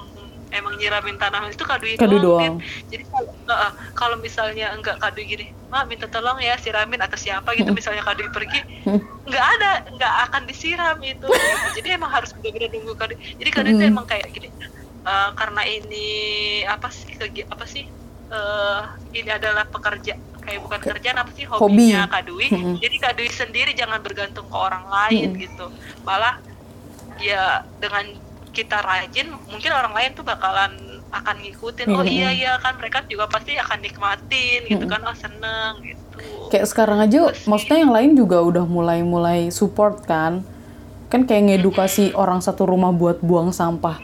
emang 0.49 0.73
nyiramin 0.81 1.15
tanaman 1.15 1.53
itu 1.53 1.61
kadui 1.61 1.93
Kadui 1.93 2.17
doang, 2.17 2.57
jadi 2.89 3.05
kalau 3.05 3.29
uh, 3.29 3.53
uh, 3.53 3.71
kalau 3.93 4.17
misalnya 4.17 4.73
enggak 4.73 4.97
kadui 4.97 5.29
gini 5.29 5.45
mak 5.69 5.85
minta 5.85 6.09
tolong 6.09 6.41
ya 6.41 6.57
siramin 6.57 6.97
atau 6.97 7.13
siapa 7.13 7.53
gitu 7.53 7.69
misalnya 7.69 8.01
kadui 8.01 8.29
pergi 8.33 8.61
Mm. 8.89 8.97
nggak 9.29 9.45
ada 9.59 9.71
nggak 9.93 10.13
akan 10.25 10.41
disiram 10.49 10.97
itu 11.05 11.29
jadi 11.77 12.01
emang 12.01 12.09
harus 12.09 12.33
benar-benar 12.33 12.73
nunggu 12.73 12.93
kadui 12.97 13.17
jadi 13.37 13.49
kadui 13.53 13.71
itu 13.77 13.83
Mm. 13.85 13.91
emang 13.93 14.05
kayak 14.09 14.25
gini 14.33 14.49
uh, 15.05 15.29
karena 15.37 15.61
ini 15.69 16.07
apa 16.65 16.89
sih 16.89 17.13
kegi 17.13 17.45
apa 17.45 17.65
sih 17.69 17.85
eh 18.29 18.81
ini 19.13 19.29
adalah 19.29 19.69
pekerja 19.69 20.17
kayak 20.41 20.59
bukan 20.65 20.81
kerjaan 20.81 21.17
apa 21.21 21.29
sih 21.37 21.45
Hobi. 21.45 21.61
hobinya 21.61 22.09
kadui 22.09 22.49
Mm-mm. 22.49 22.81
jadi 22.81 22.95
kadui 22.97 23.29
sendiri 23.29 23.77
jangan 23.77 24.01
bergantung 24.01 24.49
ke 24.49 24.57
orang 24.57 24.89
lain 24.89 25.37
Mm-mm. 25.37 25.41
gitu 25.45 25.65
malah 26.01 26.41
ya 27.22 27.63
dengan 27.80 28.05
kita 28.49 28.82
rajin 28.82 29.30
mungkin 29.51 29.72
orang 29.72 29.93
lain 29.93 30.11
tuh 30.17 30.26
bakalan 30.26 30.74
akan 31.09 31.36
ngikutin 31.41 31.89
oh 31.89 32.01
Mm-mm. 32.01 32.09
iya 32.09 32.30
iya 32.34 32.53
kan 32.61 32.78
mereka 32.78 33.01
juga 33.09 33.26
pasti 33.30 33.57
akan 33.57 33.80
nikmatin 33.82 34.65
gitu 34.65 34.86
Mm-mm. 34.86 34.93
kan 34.93 35.01
oh 35.05 35.17
seneng 35.17 35.74
gitu 35.86 35.99
Kayak 36.49 36.67
sekarang 36.67 36.99
aja, 36.99 37.32
Terus 37.32 37.45
maksudnya 37.47 37.80
yang 37.86 37.93
lain 37.93 38.11
juga 38.17 38.41
udah 38.41 38.65
mulai-mulai 38.65 39.53
support 39.53 40.03
kan. 40.03 40.43
Kan 41.07 41.24
kayak 41.30 41.61
ngedukasi 41.61 42.11
orang 42.17 42.41
satu 42.41 42.65
rumah 42.67 42.91
buat 42.91 43.22
buang 43.24 43.53
sampah 43.53 44.01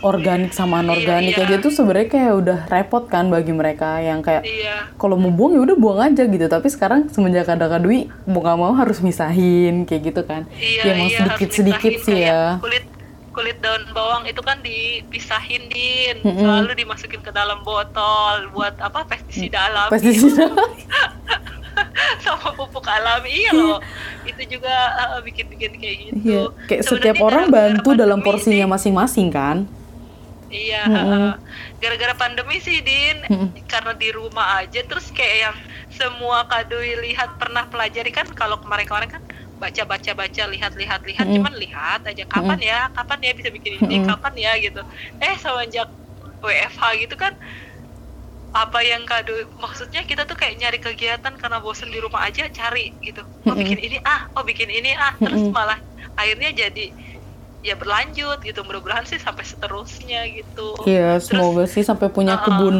organik 0.00 0.52
sama 0.56 0.80
anorganik. 0.80 1.36
Iya, 1.36 1.44
aja 1.44 1.56
iya. 1.60 1.64
tuh 1.64 1.72
sebenarnya 1.72 2.08
kayak 2.08 2.32
udah 2.32 2.58
repot 2.72 3.04
kan 3.06 3.28
bagi 3.28 3.52
mereka 3.52 4.00
yang 4.00 4.24
kayak 4.24 4.42
iya. 4.48 4.88
Kalau 4.96 5.20
mau 5.20 5.32
buang 5.32 5.52
ya 5.56 5.60
udah 5.60 5.76
buang 5.76 6.00
aja 6.00 6.24
gitu. 6.24 6.46
Tapi 6.48 6.68
sekarang 6.72 7.12
semenjak 7.12 7.48
ada 7.48 7.68
kadui 7.68 8.08
mau 8.24 8.40
nggak 8.40 8.56
mau 8.56 8.72
harus 8.72 8.98
misahin 9.04 9.84
kayak 9.84 10.02
gitu 10.12 10.22
kan. 10.24 10.48
Iya 10.56 10.82
ya 10.82 10.92
emang 10.96 11.10
iya 11.10 11.18
sedikit 11.20 11.50
sedikit 11.52 11.92
sih 12.02 12.18
ya. 12.24 12.56
kulit 12.62 12.84
kulit 13.30 13.56
daun 13.62 13.84
bawang 13.94 14.26
itu 14.26 14.40
kan 14.42 14.58
dipisahin 14.64 15.68
din. 15.70 16.16
Mm-mm. 16.24 16.42
selalu 16.42 16.72
dimasukin 16.80 17.20
ke 17.22 17.30
dalam 17.30 17.62
botol 17.62 18.50
buat 18.56 18.74
apa 18.80 19.04
pestisida 19.06 19.70
alami. 19.70 19.90
Pestisida. 19.92 20.48
Sama 22.24 22.52
pupuk 22.56 22.84
alami. 22.88 23.30
Iya 23.30 23.52
loh. 23.54 23.78
Itu 24.30 24.58
juga 24.58 24.74
uh, 24.96 25.20
bikin-bikin 25.22 25.72
kayak 25.78 25.96
gitu. 26.08 26.14
Iya, 26.20 26.42
kayak 26.68 26.82
setiap 26.84 27.16
orang 27.22 27.48
bantu 27.48 27.94
dalam 27.94 28.20
porsinya 28.20 28.76
masing-masing 28.76 29.28
kan 29.32 29.68
Iya, 30.50 30.76
gara-gara 31.78 32.14
pandemi 32.18 32.58
sih 32.58 32.82
Din, 32.82 33.16
Mm-mm. 33.30 33.48
karena 33.70 33.92
di 33.94 34.08
rumah 34.10 34.46
aja 34.58 34.82
terus 34.82 35.06
kayak 35.14 35.36
yang 35.46 35.56
semua 35.98 36.42
kadui 36.50 36.90
lihat 37.06 37.38
pernah 37.40 37.64
pelajari 37.70 38.10
kan 38.10 38.26
kalau 38.34 38.58
kemarin-kemarin 38.62 39.10
kan 39.14 39.22
baca-baca 39.62 40.10
baca 40.18 40.42
lihat-lihat 40.50 41.00
lihat 41.06 41.26
Mm-mm. 41.30 41.36
cuman 41.38 41.54
lihat 41.54 42.00
aja 42.10 42.24
kapan 42.26 42.58
ya? 42.70 42.78
Kapan 42.96 43.18
ya 43.26 43.32
bisa 43.38 43.48
bikin 43.54 43.72
ini? 43.78 43.94
Mm-mm. 44.02 44.10
kapan 44.10 44.34
ya? 44.44 44.52
gitu. 44.58 44.80
Eh 45.22 45.34
semenjak 45.38 45.86
WFH 46.42 46.82
gitu 46.98 47.14
kan 47.14 47.32
apa 48.50 48.82
yang 48.82 49.06
kado 49.06 49.30
maksudnya 49.62 50.02
kita 50.10 50.26
tuh 50.26 50.34
kayak 50.34 50.58
nyari 50.58 50.78
kegiatan 50.82 51.34
karena 51.38 51.62
bosen 51.62 51.86
di 51.94 51.98
rumah 52.02 52.26
aja 52.26 52.42
cari 52.50 52.98
gitu. 53.06 53.22
Oh 53.46 53.54
bikin 53.54 53.78
ini 53.78 53.96
ah. 54.02 54.20
Oh 54.34 54.42
bikin 54.42 54.66
ini 54.66 54.90
ah. 54.98 55.14
Terus 55.22 55.46
malah 55.54 55.78
akhirnya 56.18 56.50
jadi 56.50 56.82
ya 57.60 57.76
berlanjut 57.76 58.40
gitu 58.40 58.64
mudah-mudahan 58.64 59.04
sih 59.04 59.20
sampai 59.20 59.44
seterusnya 59.44 60.24
gitu 60.32 60.80
Iya, 60.88 61.20
Terus, 61.20 61.28
semoga 61.28 61.64
sih 61.68 61.84
sampai 61.84 62.08
punya 62.08 62.40
uh-uh. 62.40 62.44
kebun 62.48 62.76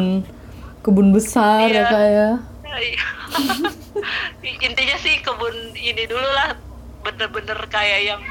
kebun 0.81 1.07
besar 1.13 1.69
ya 1.69 1.85
Iya. 1.85 1.85
kayak. 1.89 2.33
iya. 2.81 3.05
intinya 4.67 4.97
sih 4.97 5.21
kebun 5.21 5.77
ini 5.77 6.09
dulu 6.09 6.25
lah 6.25 6.57
bener-bener 7.05 7.57
kayak 7.69 7.99
yang 8.05 8.21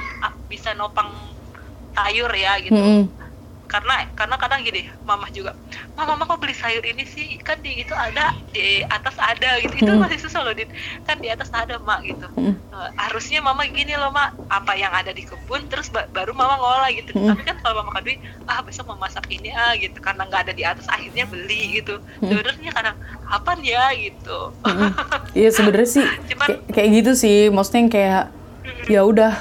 bisa 0.50 0.74
nopang 0.74 1.10
sayur 1.94 2.30
ya 2.34 2.58
gitu 2.62 3.06
karena 3.70 3.94
karena 4.12 4.34
kadang 4.34 4.60
gini 4.60 4.82
mama 5.00 5.30
juga 5.30 5.54
mama 5.94 6.12
mama 6.12 6.26
kok 6.26 6.38
beli 6.38 6.50
sayur 6.52 6.82
ini 6.82 7.06
sih 7.06 7.38
kan 7.38 7.54
di 7.56 7.78
itu 7.78 7.94
ada 7.94 8.34
di 8.50 8.82
atas 8.84 9.14
ada 9.16 9.56
gitu 9.58 9.78
itu 9.78 9.86
Mm. 9.88 10.02
masih 10.02 10.18
susah 10.18 10.42
loh 10.42 10.50
Din. 10.50 10.66
kan 11.00 11.14
di 11.16 11.28
atas 11.28 11.46
ada 11.50 11.78
mak 11.78 12.02
gitu 12.02 12.26
Mm. 12.34 12.58
Eh, 12.70 12.90
harusnya 12.98 13.38
mama 13.38 13.62
gini 13.64 13.94
loh 13.94 14.10
mak 14.10 14.34
apa 14.48 14.74
yang 14.74 14.90
ada 14.90 15.10
di 15.10 15.22
kebun 15.22 15.66
terus 15.66 15.86
ba- 15.86 16.08
baru 16.08 16.34
mama 16.34 16.58
ngolah 16.58 16.90
gitu 16.90 17.14
Mm. 17.14 17.30
tapi 17.30 17.42
kan 17.44 17.56
kalau 17.60 17.74
mama 17.78 17.94
kadui 17.94 18.18
ah 18.44 18.58
besok 18.60 18.84
mau 18.84 18.98
masak 18.98 19.22
ini 19.28 19.48
ah 19.48 19.70
gitu 19.72 19.96
karena 19.96 20.26
nggak 20.26 20.42
ada 20.44 20.52
di 20.52 20.64
atas 20.64 20.86
akhirnya 20.86 21.24
beli 21.24 21.78
gitu 21.78 22.02
sebenarnya 22.18 22.70
kadang 22.72 22.96
kapan 23.22 23.58
ya 23.62 23.84
gitu. 23.94 24.38
Iya 25.32 25.50
sebenarnya 25.52 25.88
sih 25.88 26.06
Cuman- 26.28 26.48
kayak, 26.48 26.60
kayak 26.68 26.90
gitu 26.92 27.10
sih, 27.14 27.38
maksudnya 27.48 27.80
yang 27.80 27.92
kayak 27.92 28.22
ya 28.88 29.00
udah 29.04 29.32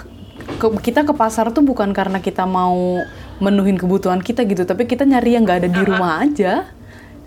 ke- 0.56 0.82
kita 0.84 1.02
ke 1.02 1.14
pasar 1.14 1.50
tuh 1.50 1.62
bukan 1.62 1.90
karena 1.90 2.20
kita 2.20 2.44
mau 2.44 3.02
menuhin 3.40 3.76
kebutuhan 3.76 4.20
kita 4.20 4.44
gitu, 4.44 4.64
tapi 4.64 4.84
kita 4.86 5.04
nyari 5.04 5.36
yang 5.36 5.44
nggak 5.44 5.66
ada 5.66 5.70
di 5.72 5.82
rumah 5.82 6.22
aja. 6.22 6.68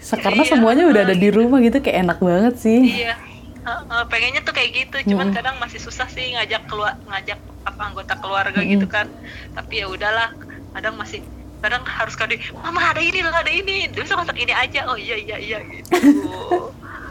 Karena 0.03 0.43
Iya, 0.43 0.51
semuanya 0.51 0.85
udah 0.91 1.03
ada 1.07 1.15
gitu. 1.15 1.23
di 1.25 1.29
rumah 1.31 1.59
gitu, 1.63 1.79
kayak 1.79 1.99
enak 2.05 2.19
banget 2.19 2.55
sih. 2.59 2.81
iya. 3.03 3.15
Heeh, 3.63 4.03
pengennya 4.11 4.43
tuh 4.43 4.51
kayak 4.51 4.71
gitu. 4.75 5.15
Cuman 5.15 5.31
kadang 5.31 5.55
masih 5.63 5.79
susah 5.79 6.11
sih 6.11 6.35
ngajak 6.35 6.67
keluar 6.67 6.99
ngajak 7.07 7.39
apa 7.63 7.83
anggota 7.87 8.19
keluarga 8.19 8.59
gitu 8.59 8.91
kan. 8.91 9.07
Tapi 9.55 9.79
ya 9.79 9.87
udahlah 9.87 10.35
kadang 10.75 10.99
masih 10.99 11.23
kadang 11.63 11.87
harus 11.87 12.19
kado 12.19 12.35
mama 12.59 12.83
ada 12.91 12.99
ini 12.99 13.23
loh 13.23 13.31
ada 13.31 13.47
ini. 13.55 13.87
Bisa 13.87 14.19
masak 14.19 14.35
ini 14.43 14.51
aja. 14.51 14.91
Oh 14.91 14.99
iya 14.99 15.15
iya 15.15 15.39
iya 15.39 15.59
gitu. 15.63 15.95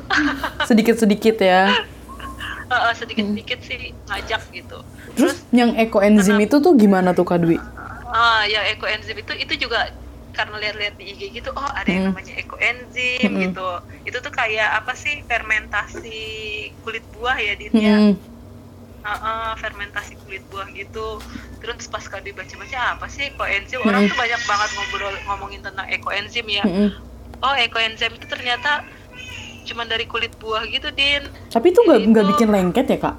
Sedikit-sedikit 0.70 1.40
ya. 1.40 1.72
Heeh, 2.68 2.94
sedikit-sedikit 3.00 3.60
sih 3.64 3.96
ngajak 4.12 4.42
gitu. 4.52 4.84
Terus 5.16 5.40
yang 5.56 5.76
ekoenzim 5.76 6.36
itu 6.36 6.60
tuh 6.60 6.76
gimana 6.76 7.16
tuh 7.16 7.24
Kak 7.24 7.40
Dwi? 7.44 7.56
Ah 8.12 8.44
ya 8.44 8.60
ekoenzim 8.74 9.16
itu 9.16 9.34
itu 9.40 9.54
juga 9.68 9.80
karena 10.32 10.56
lihat-lihat 10.64 10.96
di 10.96 11.06
IG 11.12 11.22
gitu 11.38 11.50
oh 11.52 11.70
ada 11.76 11.88
yang 11.92 12.08
Hmm. 12.08 12.16
namanya 12.16 12.34
ekoenzim 12.40 13.30
Hmm. 13.32 13.42
gitu 13.44 13.68
itu 14.08 14.18
tuh 14.20 14.32
kayak 14.32 14.70
apa 14.80 14.94
sih 14.96 15.16
fermentasi 15.28 16.20
kulit 16.84 17.04
buah 17.16 17.36
ya 17.40 17.54
Din 17.60 17.72
ya 17.76 17.96
Mm-mm. 18.00 18.16
Heeh, 19.02 19.52
fermentasi 19.58 20.14
kulit 20.22 20.46
buah 20.54 20.70
gitu 20.78 21.18
terus 21.58 21.90
pas 21.90 22.06
kali 22.06 22.30
baca-baca 22.38 22.80
apa 22.98 23.06
sih 23.10 23.34
ekoenzim 23.34 23.82
orang 23.82 24.06
tuh 24.06 24.18
banyak 24.18 24.42
banget 24.46 24.70
ngobrol 24.78 25.16
ngomongin 25.26 25.62
tentang 25.66 25.88
ekoenzim 25.90 26.46
ya 26.48 26.64
Mm-mm. 26.64 26.90
oh 27.42 27.56
ekoenzim 27.58 28.14
itu 28.14 28.28
ternyata 28.30 28.86
cuman 29.66 29.88
dari 29.90 30.06
kulit 30.10 30.34
buah 30.38 30.64
gitu 30.70 30.90
din 30.94 31.22
Tapi 31.50 31.66
itu 31.70 31.80
nggak 31.86 32.00
nggak 32.14 32.26
bikin 32.34 32.50
lengket 32.50 32.86
ya 32.94 32.98
kak? 33.02 33.16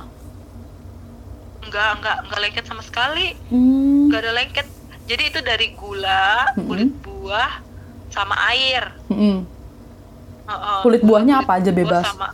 nggak 1.62 1.90
nggak 2.02 2.16
nggak 2.26 2.40
lengket 2.42 2.64
sama 2.66 2.82
sekali 2.82 3.38
Hmm. 3.50 4.10
nggak 4.10 4.20
ada 4.22 4.32
lengket 4.34 4.66
jadi 5.08 5.22
itu 5.30 5.40
dari 5.42 5.66
gula 5.74 6.46
kulit 6.54 6.90
buah 7.02 7.52
sama 8.12 8.36
air 8.52 8.82
Mm-mm. 9.10 9.36
Heeh, 10.42 10.78
Kulit 10.82 11.02
buahnya 11.06 11.34
kulit 11.38 11.46
apa 11.46 11.52
aja 11.58 11.70
buah 11.70 11.78
bebas? 11.80 12.04
sama 12.06 12.28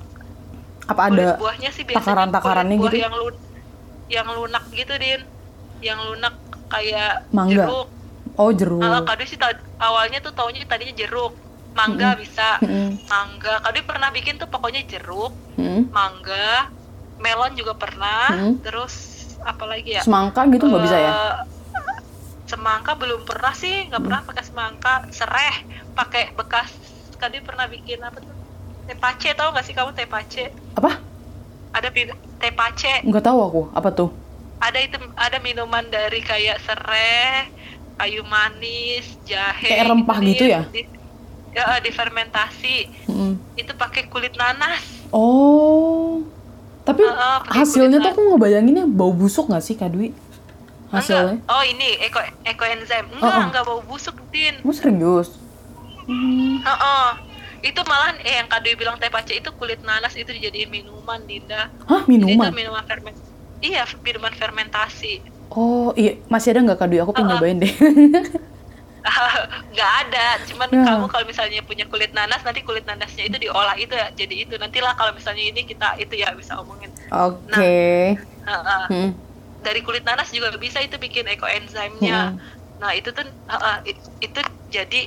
Apa 0.89 1.03
kulit 1.13 1.21
ada? 1.21 1.29
buahnya 1.37 1.71
sih 1.77 1.85
biasanya 1.85 2.01
takaran-takarannya 2.01 2.77
gitu? 2.89 2.97
yang 3.05 3.15
lun 3.15 3.35
yang 4.09 4.27
lunak 4.33 4.65
gitu 4.73 4.95
din 4.97 5.21
yang 5.85 6.01
lunak 6.09 6.35
kayak 6.73 7.29
Mangga? 7.33 7.65
jeruk 7.69 7.89
Oh 8.39 8.55
jeruk. 8.55 8.79
Kak 8.79 9.19
Dwi 9.19 9.27
sih 9.27 9.39
awalnya 9.83 10.23
tuh 10.23 10.31
taunya 10.31 10.63
tadinya 10.63 10.95
jeruk, 10.95 11.35
mangga 11.75 12.15
bisa, 12.15 12.63
Mm-mm. 12.63 12.95
mangga. 13.11 13.59
Kak 13.59 13.75
Dwi 13.75 13.83
pernah 13.83 14.15
bikin 14.15 14.39
tuh 14.39 14.47
pokoknya 14.47 14.87
jeruk, 14.87 15.35
Mm-mm. 15.59 15.91
mangga, 15.91 16.71
melon 17.19 17.59
juga 17.59 17.75
pernah, 17.75 18.31
Mm. 18.31 18.63
terus 18.63 18.95
apa 19.43 19.65
lagi 19.67 19.99
ya? 19.99 20.03
Semangka 20.07 20.47
gitu 20.55 20.71
nggak 20.71 20.83
bisa 20.87 20.99
ya? 21.03 21.13
Eh, 22.49 22.57
Semangka 22.57 22.97
belum 22.97 23.29
pernah 23.29 23.53
sih, 23.53 23.93
nggak 23.93 24.01
pernah 24.01 24.21
pakai 24.25 24.41
semangka. 24.41 25.05
Sereh, 25.13 25.69
pakai 25.93 26.33
bekas. 26.33 26.73
Kak 27.21 27.29
Dwi 27.29 27.45
pernah 27.45 27.69
bikin 27.69 28.01
apa 28.01 28.25
tuh? 28.25 28.33
Tepace 28.89 29.37
tau 29.37 29.53
gak 29.53 29.69
sih 29.69 29.77
kamu 29.77 29.93
tepace? 29.93 30.49
Apa? 30.73 30.97
Ada 31.77 31.93
pi- 31.93 32.09
tepace, 32.41 33.05
Nggak 33.05 33.21
tahu 33.21 33.39
aku. 33.45 33.63
Apa 33.77 33.93
tuh? 33.93 34.11
ada 34.59 34.75
itu 34.83 34.99
ada 35.15 35.39
minuman 35.39 35.87
dari 35.87 36.19
kayak 36.19 36.59
sereh, 36.67 37.47
kayu 37.95 38.27
manis, 38.27 39.07
jahe. 39.23 39.71
Kayak 39.71 39.87
rempah 39.95 40.19
gitu 40.19 40.45
Din. 40.49 40.55
ya? 40.57 40.63
Di- 40.67 40.91
ya, 41.55 41.79
difermentasi. 41.79 42.91
Mm-mm. 43.07 43.39
Itu 43.55 43.77
pakai 43.77 44.09
kulit 44.09 44.35
nanas. 44.35 44.83
Oh. 45.13 46.25
Tapi 46.83 47.05
pakai 47.05 47.61
hasilnya 47.61 48.01
tuh 48.01 48.11
aku 48.17 48.23
ngebayanginnya 48.35 48.89
bau 48.89 49.13
busuk 49.13 49.47
nggak 49.47 49.63
sih 49.63 49.77
Kak 49.77 49.93
Dwi? 49.93 50.11
Hasilnya? 50.89 51.37
Enggak. 51.37 51.53
Oh, 51.53 51.63
ini 51.63 51.89
eko 52.01 52.21
ekoenzim. 52.43 53.05
Enggak, 53.11 53.29
Oh, 53.29 53.37
oh. 53.37 53.47
enggak 53.47 53.65
bau 53.65 53.81
busuk, 53.83 54.17
Din. 54.29 54.57
Kamu 54.61 54.73
serius? 54.73 55.29
Hmm. 56.05 56.59
Heeh. 56.59 57.07
Itu 57.61 57.81
malahan 57.85 58.17
eh 58.23 58.39
yang 58.39 58.49
Kadui 58.49 58.75
bilang 58.75 58.97
teh 58.97 59.11
pace 59.11 59.35
itu 59.35 59.51
kulit 59.53 59.83
nanas 59.83 60.15
itu 60.15 60.29
dijadiin 60.29 60.71
minuman, 60.71 61.21
Dinda. 61.23 61.69
Hah 61.85 62.01
Jadi 62.01 62.11
minuman? 62.15 62.49
itu 62.49 62.57
minuman 62.57 62.85
ferment. 62.85 63.17
Iya, 63.59 63.83
minuman 64.01 64.33
fermentasi. 64.33 65.21
Oh 65.51 65.91
iya 65.93 66.17
masih 66.27 66.53
ada 66.53 66.61
nggak 66.63 66.79
Kak 66.79 66.87
Dwi? 66.87 67.01
Aku 67.01 67.11
pengen 67.11 67.29
Heeh. 67.29 67.37
nyobain 67.37 67.59
deh. 67.59 67.73
nggak 69.73 69.93
ada 70.05 70.27
cuman 70.45 70.69
Ya. 70.69 70.85
kamu 70.85 71.07
kalau 71.09 71.25
misalnya 71.25 71.65
punya 71.65 71.89
kulit 71.89 72.13
nanas 72.13 72.45
nanti 72.45 72.61
kulit 72.61 72.85
nanasnya 72.85 73.25
itu 73.25 73.41
diolah 73.41 73.73
itu 73.75 73.89
ya 73.91 74.13
jadi 74.13 74.45
itu 74.45 74.55
nantilah 74.55 74.93
kalau 74.93 75.17
misalnya 75.17 75.41
ini 75.41 75.65
kita 75.65 75.97
itu 75.97 76.13
ya 76.13 76.29
bisa 76.37 76.61
omongin 76.61 76.93
Oke. 77.09 78.21
Heeh. 78.21 78.83
Hmm. 78.93 79.11
Dari 79.67 79.81
kulit 79.87 80.05
nanas 80.09 80.29
juga 80.37 80.49
bisa 80.65 80.79
itu 80.87 80.97
bikin 81.05 81.27
ekoenzimnya. 81.35 82.35
Mm-mm. 82.35 82.41
Nah 82.83 82.91
itu 82.99 83.09
tuh 83.17 83.25
uh, 83.27 83.55
uh, 83.69 83.77
it- 83.91 84.07
itu 84.23 84.41
jadi 84.71 85.01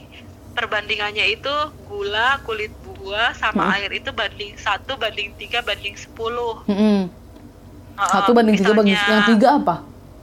perbandingannya 0.52 1.26
itu 1.36 1.54
gula 1.88 2.43
kulit 2.43 2.72
buah 2.84 3.32
sama 3.41 3.64
Mm. 3.64 3.74
air 3.80 3.91
itu 3.99 4.10
banding 4.12 4.52
satu 4.60 4.99
banding 4.99 5.30
tiga 5.39 5.60
banding 5.64 5.95
sepuluh. 5.95 6.60
Uh, 6.68 8.08
Satu 8.12 8.32
banding 8.36 8.56
tiga 8.60 8.74
banding 8.78 8.97
yang 8.97 9.24
tiga 9.30 9.47
apa? 9.60 9.76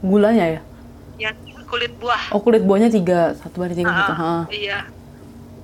Gulanya 0.05 0.45
ya? 0.55 0.61
yang 1.19 1.35
kulit 1.67 1.93
buah. 1.99 2.23
Oh 2.35 2.41
kulit 2.45 2.63
buahnya 2.69 2.89
tiga, 2.93 3.33
satu 3.41 3.57
banding 3.61 3.79
tiga 3.81 3.93
Ah, 3.93 3.99
gitu. 4.01 4.13
Iya. 4.53 4.79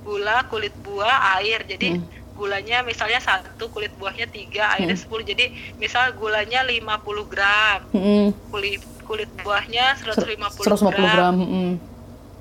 Gula, 0.05 0.35
kulit 0.51 0.73
buah, 0.85 1.17
air. 1.41 1.59
Jadi 1.71 1.85
Hmm. 1.85 2.01
Gulanya 2.35 2.83
misalnya 2.83 3.23
satu, 3.23 3.71
kulit 3.71 3.95
buahnya 3.95 4.27
tiga, 4.27 4.75
airnya 4.75 4.93
Hmm. 4.93 5.07
10. 5.07 5.23
Jadi 5.23 5.45
misal 5.79 6.11
gulanya 6.19 6.61
50 6.61 7.23
gram, 7.25 7.87
Mm-mm. 7.95 8.35
kulit 8.51 8.83
kulit 9.07 9.29
buahnya 9.41 9.95
150, 10.01 10.67
150 10.67 10.91
gram. 11.15 11.35
Mm-mm. 11.39 11.69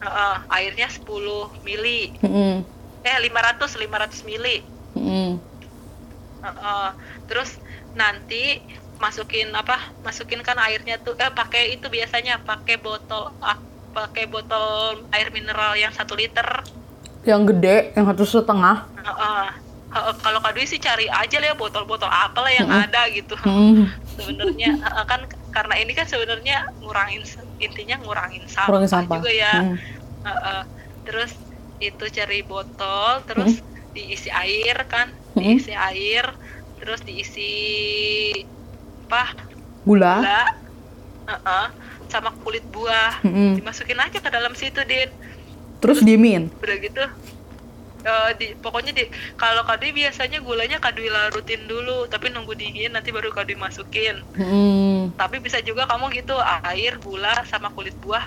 Heeh, 0.02 0.36
airnya 0.50 0.88
10 0.90 1.54
mili. 1.62 2.12
Mm-mm. 2.20 2.66
Eh 3.06 3.16
500 3.22 3.78
500 3.78 4.26
mili. 4.26 4.66
Mm-mm. 4.98 5.38
Heeh. 6.42 6.88
Terus 7.30 7.56
nanti 7.94 8.60
masukin 8.98 9.54
apa? 9.54 9.94
Masukin 10.02 10.42
kan 10.42 10.58
airnya 10.58 10.98
tuh 10.98 11.14
eh 11.16 11.30
pakai 11.30 11.78
itu 11.78 11.86
biasanya 11.86 12.42
pakai 12.42 12.76
botol 12.76 13.30
ah, 13.38 13.58
pakai 13.94 14.26
botol 14.26 15.06
air 15.14 15.30
mineral 15.30 15.78
yang 15.78 15.94
satu 15.94 16.18
liter. 16.18 16.66
Yang 17.24 17.56
gede, 17.56 17.76
yang 17.96 18.04
satu 18.10 18.24
setengah. 18.26 18.84
Heeh. 19.00 19.08
Heeh, 19.08 19.46
kalau 19.94 20.42
Kadui 20.42 20.66
sih 20.66 20.82
cari 20.82 21.06
aja 21.06 21.38
lah 21.38 21.54
ya 21.54 21.56
botol-botol 21.56 22.10
apa 22.10 22.42
lah 22.42 22.50
yang 22.50 22.66
Mm-mm. 22.66 22.84
ada 22.90 23.00
gitu. 23.14 23.34
Mm. 23.46 23.86
Sebenarnya 24.14 24.70
heeh, 24.74 25.04
kan 25.06 25.20
karena 25.50 25.74
ini 25.78 25.92
kan 25.94 26.06
sebenarnya 26.06 26.70
ngurangin 26.82 27.22
intinya 27.58 27.96
ngurangin 28.02 28.42
sampah, 28.46 28.68
Kurangin 28.70 28.90
sampah. 28.90 29.18
juga 29.22 29.30
ya. 29.30 29.54
Mm. 29.62 29.76
Heeh. 30.24 30.60
Terus 31.04 31.32
itu 31.78 32.04
cari 32.08 32.40
botol, 32.42 33.22
terus 33.24 33.62
diisi 33.90 34.30
air 34.30 34.82
kan, 34.86 35.14
Mm. 35.34 35.58
diisi 35.58 35.74
air, 35.74 36.26
terus 36.78 37.00
diisi 37.02 37.52
apa? 39.06 39.34
Gula. 39.84 40.14
Gula. 40.18 40.42
Heeh, 41.24 41.66
sama 42.08 42.34
kulit 42.42 42.64
buah. 42.68 43.22
Mm-mm. 43.22 43.56
Dimasukin 43.56 43.96
aja 43.96 44.18
ke 44.18 44.30
dalam 44.30 44.52
situ, 44.52 44.82
Din. 44.84 45.08
Terus 45.78 46.00
diemin. 46.00 46.48
Udah 46.58 46.76
gitu 46.80 47.04
eh, 48.08 48.28
di, 48.40 48.44
pokoknya 48.62 48.92
di 48.98 49.02
kalau 49.40 49.62
kadui 49.68 49.90
biasanya 50.00 50.38
gulanya 50.48 50.76
kadui 50.84 51.08
larutin 51.16 51.60
dulu 51.70 51.90
tapi 52.12 52.26
nunggu 52.34 52.52
dingin 52.60 52.90
nanti 52.94 53.08
baru 53.16 53.28
kadui 53.36 53.56
masukin 53.64 54.14
Mm. 54.38 55.14
tapi 55.20 55.36
bisa 55.44 55.58
juga 55.68 55.82
kamu 55.90 56.04
gitu 56.18 56.32
air 56.70 56.92
gula 57.04 57.28
sama 57.50 57.68
kulit 57.76 57.94
buah 58.04 58.24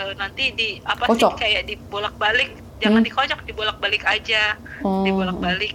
eh, 0.00 0.12
nanti 0.20 0.42
di 0.58 0.64
apa 0.92 1.04
Kocok. 1.08 1.30
sih 1.32 1.36
kayak 1.42 1.62
dibolak-balik 1.70 2.48
jangan 2.82 3.00
Hmm. 3.00 3.06
dikocok 3.08 3.40
dibolak-balik 3.48 4.02
aja 4.14 4.36
Oh. 4.84 5.02
dibolak-balik 5.06 5.72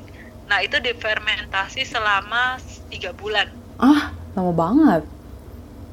nah 0.50 0.60
itu 0.66 0.78
difermentasi 0.88 1.80
selama 1.94 2.58
tiga 2.92 3.10
bulan 3.22 3.48
Ah, 3.80 4.02
lama 4.36 4.52
banget. 4.62 5.02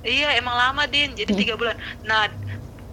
iya 0.08 0.26
emang 0.38 0.56
lama 0.62 0.82
din 0.92 1.08
jadi 1.18 1.30
Hmm. 1.32 1.38
tiga 1.40 1.54
bulan 1.60 1.76
nah 2.08 2.22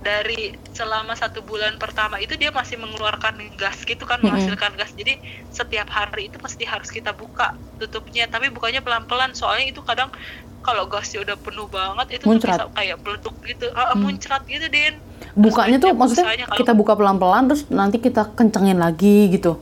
dari 0.05 0.41
selama 0.69 1.17
satu 1.17 1.41
bulan 1.41 1.75
pertama 1.75 2.21
itu 2.21 2.37
dia 2.37 2.53
masih 2.53 2.77
mengeluarkan 2.77 3.33
gas 3.57 3.81
gitu 3.81 4.05
kan 4.05 4.21
menghasilkan 4.21 4.77
gas 4.77 4.93
jadi 4.93 5.17
setiap 5.49 5.89
hari 5.89 6.29
itu 6.29 6.37
pasti 6.37 6.61
harus 6.63 6.87
kita 6.87 7.09
buka 7.11 7.51
tutupnya 7.75 8.29
tapi 8.29 8.47
bukanya 8.47 8.79
pelan-pelan 8.79 9.33
soalnya 9.33 9.65
itu 9.65 9.81
kadang 9.81 10.13
kalau 10.61 10.85
gasnya 10.85 11.21
udah 11.21 11.33
penuh 11.35 11.65
banget 11.67 12.07
itu 12.11 12.23
tuh 12.23 12.29
Muncrat. 12.31 12.57
bisa 12.57 12.65
kayak 12.71 12.97
peleduk 12.99 13.35
gitu 13.43 13.65
ah, 13.71 13.91
Hmm. 13.91 14.01
muncrat 14.03 14.41
gitu 14.45 14.65
din 14.67 14.93
Bukanya 15.33 15.77
tuh 15.79 15.91
maksudnya 15.91 16.25
kalau- 16.39 16.57
kita 16.57 16.71
buka 16.71 16.93
pelan-pelan 16.93 17.43
terus 17.47 17.65
nanti 17.67 17.97
kita 17.97 18.29
kencengin 18.31 18.77
lagi 18.77 19.29
gitu. 19.31 19.57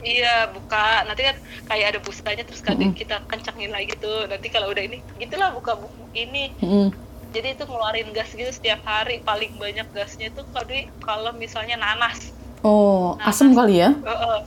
iya 0.00 0.48
buka 0.48 1.04
nanti 1.04 1.20
kan 1.22 1.36
kayak 1.66 1.86
ada 1.92 2.00
busanya 2.00 2.40
terus 2.40 2.60
kadang 2.60 2.88
Mm-mm. 2.88 2.96
kita 2.96 3.20
kencangin 3.28 3.68
lagi 3.68 3.92
tuh 3.94 4.24
nanti 4.26 4.48
kalau 4.48 4.68
udah 4.68 4.80
ini 4.80 5.04
gitulah 5.14 5.52
buka 5.52 5.72
buku 5.74 6.04
ini 6.14 6.52
Mm. 6.56 6.88
Jadi 7.34 7.48
itu 7.54 7.62
ngeluarin 7.68 8.08
gas 8.16 8.30
gitu 8.40 8.50
setiap 8.58 8.80
hari 8.92 9.14
paling 9.28 9.52
banyak 9.64 9.86
gasnya 9.96 10.26
itu 10.32 10.42
kalau 10.54 10.72
kalau 11.08 11.30
misalnya 11.42 11.76
nanas 11.84 12.18
Oh, 12.64 13.20
Nanas. 13.20 13.30
asem 13.30 13.52
kali 13.56 13.80
ya? 13.80 13.88
Heeh. 14.06 14.40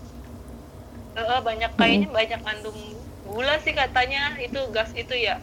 Heeh, 1.18 1.40
banyak 1.48 1.72
kayaknya 1.80 2.08
banyak 2.18 2.40
kandung 2.48 2.80
gula 3.30 3.54
sih 3.64 3.74
katanya 3.82 4.22
itu 4.46 4.60
gas 4.76 4.92
itu 5.02 5.14
ya 5.28 5.36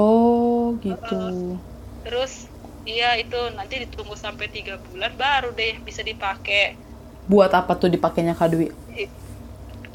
Oh, 0.00 0.76
gitu. 0.84 1.14
terus 2.04 2.32
iya 2.90 3.06
itu 3.22 3.36
nanti 3.58 3.74
ditunggu 3.82 4.14
sampai 4.24 4.46
tiga 4.56 4.74
bulan 4.86 5.12
baru 5.22 5.48
deh 5.58 5.72
bisa 5.86 6.02
dipakai 6.10 6.60
Buat 7.30 7.50
apa 7.60 7.72
tuh 7.80 7.90
dipakainya 7.94 8.34
kadui? 8.40 8.66
I- 9.00 9.12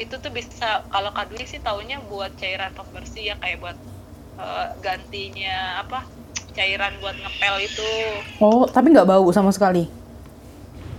itu 0.03 0.15
tuh 0.23 0.31
bisa 0.39 0.65
kalau 0.93 1.11
kadui 1.17 1.45
sih 1.51 1.61
taunya 1.67 1.97
buat 2.11 2.31
cairan 2.41 2.73
pembersih 2.79 3.23
ya 3.29 3.35
kayak 3.41 3.57
buat 3.63 3.77
eh, 4.41 4.65
gantinya 4.85 5.49
apa 5.81 5.97
cairan 6.57 6.93
buat 6.97 7.13
ngepel 7.15 7.55
itu 7.61 7.91
Oh, 8.39 8.65
tapi 8.65 8.89
nggak 8.89 9.05
bau 9.05 9.29
sama 9.29 9.49
sekali. 9.49 9.85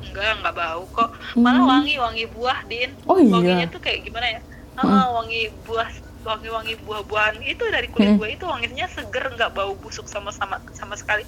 enggak 0.01 0.35
enggak 0.37 0.55
bau 0.57 0.83
kok 0.89 1.09
malah 1.37 1.59
Hmm. 1.59 1.71
wangi 1.77 1.95
wangi 1.97 2.25
buah 2.29 2.59
din 2.65 2.91
Oh, 3.05 3.19
iya. 3.19 3.31
wanginya 3.31 3.67
tuh 3.69 3.79
kayak 3.79 4.03
gimana 4.03 4.27
ya 4.29 4.41
Heeh, 4.79 5.07
wangi 5.11 5.41
buah 5.65 5.91
wangi 6.21 6.49
wangi 6.49 6.75
buah-buahan 6.79 7.37
itu 7.43 7.65
dari 7.67 7.87
kulit 7.89 8.09
Hmm. 8.09 8.19
buah 8.19 8.31
itu 8.31 8.45
wanginya 8.45 8.87
seger 8.89 9.25
nggak 9.29 9.51
bau 9.53 9.75
busuk 9.75 10.07
sama 10.07 10.31
sama 10.31 10.59
sama 10.73 10.95
sekali 10.95 11.23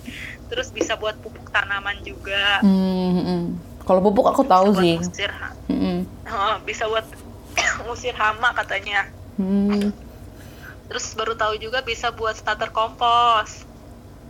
terus 0.46 0.70
bisa 0.70 0.94
buat 0.94 1.14
pupuk 1.16 1.48
tanaman 1.48 1.98
juga 2.00 2.58
Hmm, 2.60 2.78
hmm, 3.12 3.24
hmm. 3.24 3.44
Kalau 3.82 4.00
pupuk 4.00 4.22
aku 4.24 4.42
tahu 4.44 4.70
bisa 4.70 4.80
sih. 4.80 4.94
buat 4.94 5.02
ngusir 5.04 5.30
ha- 5.32 5.56
Hmm, 5.66 5.78
hmm. 5.78 5.98
Heeh, 6.24 6.54
bisa 6.62 6.84
buat 6.86 7.06
ngusir 7.84 8.14
hama 8.14 8.48
katanya 8.52 9.06
Hmm. 9.36 9.90
terus 10.86 11.06
baru 11.12 11.34
tahu 11.34 11.54
juga 11.56 11.80
bisa 11.80 12.10
buat 12.10 12.34
starter 12.34 12.70
kompos 12.70 13.62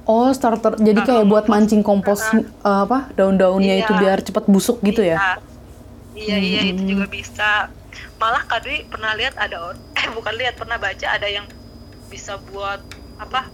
Oh, 0.02 0.28
starter. 0.30 0.74
Jadi 0.74 1.00
kayak 1.00 1.24
buat 1.24 1.44
mancing 1.46 1.80
kompos 1.80 2.20
eh, 2.32 2.44
apa 2.62 3.08
daun-daunnya 3.12 3.74
Iya. 3.74 3.82
itu 3.82 3.92
biar 3.94 4.18
cepat 4.20 4.44
busuk 4.46 4.80
gitu 4.80 5.02
ya? 5.02 5.38
iya 6.12 6.36
iya 6.36 6.60
itu 6.66 6.82
Hmm. 6.82 6.90
juga 6.90 7.06
bisa 7.08 7.70
malah 8.16 8.44
kadri 8.44 8.84
pernah 8.84 9.14
lihat 9.14 9.32
ada 9.36 9.72
eh 9.96 10.08
bukan 10.10 10.34
lihat 10.34 10.52
pernah 10.54 10.76
baca 10.76 11.06
ada 11.08 11.24
yang 11.24 11.46
bisa 12.06 12.36
buat 12.44 12.82
apa 13.16 13.48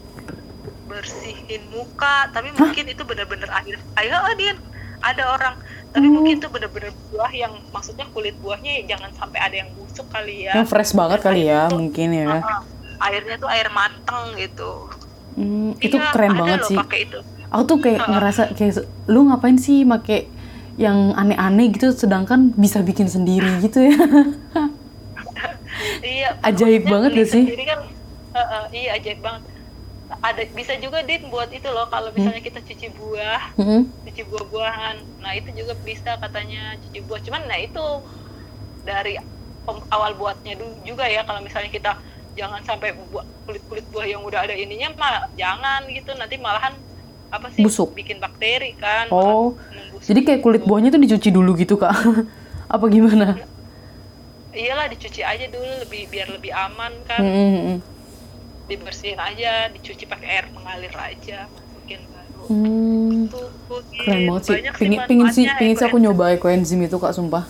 bersihin 0.85 1.63
muka 1.69 2.27
tapi 2.29 2.51
mungkin 2.53 2.87
itu 2.87 3.03
benar-benar 3.03 3.51
akhir 3.53 3.79
ayo 3.97 4.19
Adin 4.25 4.57
ada 4.99 5.23
orang 5.29 5.55
tapi 5.89 6.07
Oh. 6.07 6.13
mungkin 6.13 6.39
itu 6.39 6.49
benar-benar 6.49 6.91
buah 7.07 7.31
yang 7.31 7.55
maksudnya 7.71 8.07
kulit 8.09 8.35
buahnya 8.37 8.83
ya 8.83 8.97
jangan 8.97 9.11
sampai 9.15 9.39
ada 9.39 9.57
yang 9.57 9.71
busuk 9.73 10.07
kali 10.09 10.45
ya 10.45 10.53
Yang 10.55 10.69
fresh 10.69 10.93
banget 10.93 11.19
kali 11.21 11.43
ya, 11.45 11.67
tuh- 11.67 11.79
mungkin 11.79 12.09
ya. 12.11 12.27
Heeh. 12.35 12.61
airnya 12.99 13.37
tuh 13.37 13.49
air 13.49 13.69
mateng 13.71 14.35
gitu 14.35 14.89
Hmm, 15.37 15.77
itu 15.85 15.97
Iya, 15.97 16.01
keren 16.13 16.35
ada 16.37 16.41
banget 16.41 16.61
loh 16.63 16.71
sih. 16.71 16.81
pakai 16.81 16.99
itu 17.05 17.17
Aku 17.53 17.63
tuh 17.71 17.79
kayak 17.85 18.01
ngerasa 18.11 18.43
kayak 18.59 18.73
lu 19.13 19.19
ngapain 19.29 19.59
sih 19.67 19.79
make 19.91 20.33
yang 20.85 20.99
aneh-aneh 21.21 21.67
gitu 21.75 21.87
sedangkan 22.03 22.41
bisa 22.65 22.81
bikin 22.89 23.09
sendiri 23.17 23.49
gitu 23.65 23.79
ya. 23.89 23.95
iya 26.07 26.29
Ajaib 26.49 26.83
banget 26.93 27.11
gak 27.19 27.29
sih? 27.35 27.45
kan 27.71 27.81
Heeh, 28.37 28.63
iya 28.77 28.89
ajaib 29.01 29.19
banget 29.27 29.43
ada 30.29 30.43
bisa 30.59 30.75
juga 30.85 30.99
din 31.09 31.23
buat 31.33 31.51
itu 31.57 31.69
loh 31.77 31.87
kalau 31.93 32.11
misalnya 32.17 32.43
kita 32.49 32.61
cuci 32.69 32.87
buah 32.99 33.41
Hmm. 33.57 33.97
cuci 34.07 34.23
buah-buahan 34.31 34.97
nah 35.23 35.33
itu 35.39 35.51
juga 35.61 35.75
bisa 35.89 36.11
katanya 36.23 36.59
cuci 36.83 36.99
buah 37.09 37.21
cuman 37.27 37.43
nah 37.51 37.59
itu 37.67 37.81
dari 38.87 39.19
awal 39.95 40.13
buatnya 40.21 40.53
juga 40.89 41.05
ya 41.11 41.27
kalau 41.27 41.41
misalnya 41.43 41.71
kita 41.77 41.91
jangan 42.37 42.61
sampai 42.63 42.93
buat 43.09 43.25
kulit-kulit 43.43 43.85
buah 43.89 44.07
yang 44.07 44.21
udah 44.21 44.45
ada 44.45 44.53
ininya 44.53 44.93
mah 44.95 45.27
jangan 45.35 45.89
gitu 45.89 46.13
nanti 46.13 46.37
malahan 46.37 46.77
apa 47.27 47.51
sih 47.51 47.65
Busuk. 47.65 47.91
bikin 47.93 48.21
bakteri 48.21 48.77
kan 48.77 49.09
Oh, 49.09 49.57
Jadi 49.99 50.23
kayak 50.23 50.41
kulit 50.41 50.63
gitu. 50.63 50.69
buahnya 50.69 50.89
tuh 50.89 51.01
dicuci 51.01 51.29
dulu 51.29 51.57
gitu 51.57 51.75
kak? 51.75 51.91
Apa 52.71 52.87
gimana? 52.87 53.35
iyalah 54.53 54.87
dicuci 54.87 55.21
aja 55.21 55.45
dulu 55.47 55.69
lebih 55.83 56.09
biar 56.09 56.29
lebih 56.31 56.49
aman 56.49 56.93
kan 57.05 57.21
Hmm, 57.21 57.37
hmm, 57.67 57.79
dibersihin 58.67 59.21
aja 59.21 59.69
dicuci 59.69 60.05
pakai 60.05 60.29
air 60.33 60.47
mengalir 60.49 60.91
aja 60.91 61.45
masukin 61.45 62.01
baru 62.09 62.41
Hmm, 62.49 63.29
tuh 63.29 63.47
keren 63.95 64.21
banget 64.25 64.43
sih. 64.43 64.55
Banyak 64.57 64.75
Pingin, 64.77 65.01
pingin 65.05 65.29
sih, 65.29 65.45
manfaatnya, 65.45 65.61
pingin 65.61 65.77
sih 65.77 65.85
aku 65.85 65.97
nyoba 65.99 66.25
ekoenzim 66.33 66.81
itu 66.81 66.97
kak, 66.97 67.13
sumpah. 67.13 67.45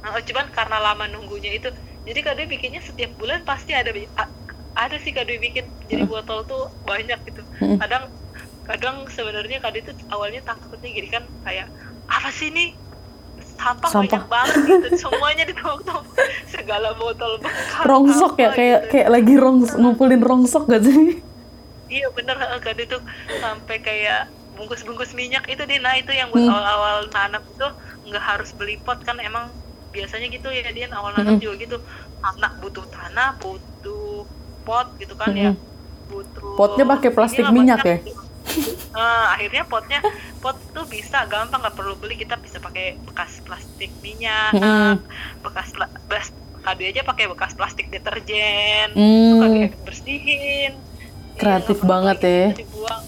Nah, 0.00 0.18
cuman 0.18 0.46
karena 0.50 0.78
lama 0.82 1.04
nunggunya 1.06 1.50
itu 1.54 1.68
jadi 2.04 2.20
kadang 2.20 2.46
bikinnya 2.48 2.80
setiap 2.80 3.10
bulan 3.16 3.40
pasti 3.42 3.72
ada 3.72 3.90
ada 4.74 4.96
sih 5.00 5.12
kadang 5.12 5.40
bikin 5.40 5.64
jadi 5.86 6.04
botol 6.04 6.44
tuh 6.44 6.68
banyak 6.84 7.18
gitu 7.26 7.42
Hmm. 7.60 7.78
kadang 7.78 8.10
kadang 8.64 8.96
sebenarnya 9.08 9.60
kadang 9.60 9.82
itu 9.84 9.92
awalnya 10.08 10.40
takutnya 10.42 10.88
gini 10.90 11.08
kan 11.08 11.24
kayak 11.42 11.68
apa 12.08 12.28
sih 12.32 12.50
ini 12.50 12.74
sampah, 13.54 13.88
Sampah. 13.88 14.02
banyak 14.02 14.24
banget 14.26 14.54
gitu 14.66 14.88
semuanya 15.06 15.44
ditumpuk 15.46 16.02
segala 16.50 16.90
botol 16.98 17.38
bekas 17.38 17.86
Rongsok 17.86 18.34
ya, 18.36 18.50
kayak 18.50 18.78
gitu. 18.82 18.90
kayak 18.90 19.08
lagi 19.10 19.34
rongs 19.38 19.70
ngumpulin 19.74 20.20
rongsok 20.20 20.66
gak 20.66 20.82
sih? 20.82 21.22
iya 21.86 22.08
bener 22.10 22.34
kan 22.58 22.74
itu 22.74 22.98
sampai 23.38 23.76
kayak 23.78 24.26
bungkus-bungkus 24.54 25.14
minyak 25.14 25.46
itu 25.46 25.62
dia 25.62 25.78
nah 25.78 25.94
itu 25.94 26.10
yang 26.10 26.30
buat 26.30 26.42
Hmm. 26.42 26.50
awal-awal 26.50 27.06
nanam 27.10 27.42
itu 27.44 27.68
nggak 28.04 28.24
harus 28.24 28.50
beli 28.52 28.76
pot 28.82 28.98
kan 29.02 29.18
emang 29.20 29.50
biasanya 29.94 30.26
gitu 30.28 30.48
ya 30.50 30.66
dia 30.74 30.86
awal 30.90 31.14
nanam 31.14 31.38
Mm-mm. 31.38 31.44
juga 31.44 31.54
gitu 31.56 31.76
anak 32.20 32.52
butuh 32.58 32.84
tanah 32.90 33.38
butuh 33.38 34.26
pot 34.66 34.88
gitu 34.98 35.14
kan 35.14 35.30
ya 35.32 35.54
Mm-mm. 35.54 36.10
butuh 36.10 36.54
Potnya 36.58 36.84
pakai 36.84 37.10
plastik 37.14 37.46
minyak 37.48 37.80
ya? 37.82 37.96
Nah, 38.94 39.24
akhirnya 39.34 39.64
potnya 39.64 39.98
pot 40.42 40.56
tuh 40.74 40.84
bisa 40.86 41.24
gampang 41.26 41.62
nggak 41.62 41.76
perlu 41.78 41.94
beli 41.96 42.14
kita 42.18 42.36
bisa 42.36 42.58
pakai 42.58 42.98
bekas 43.06 43.40
plastik 43.46 43.90
minyak 44.02 44.52
Mm-mm. 44.52 45.00
bekas 45.40 45.70
bekas 46.08 46.26
kado 46.64 46.80
aja 46.80 47.02
pakai 47.04 47.24
bekas 47.28 47.52
plastik 47.52 47.92
deterjen 47.92 48.88
Hmm. 48.92 49.40
pakai 49.40 49.64
bersihin 49.84 50.72
Kreatif 51.34 51.76
Iya, 51.76 51.80
nggak 51.80 51.80
perlu 51.80 51.88
banget 51.90 52.18
ya. 52.22 52.44
dibuang 52.56 53.02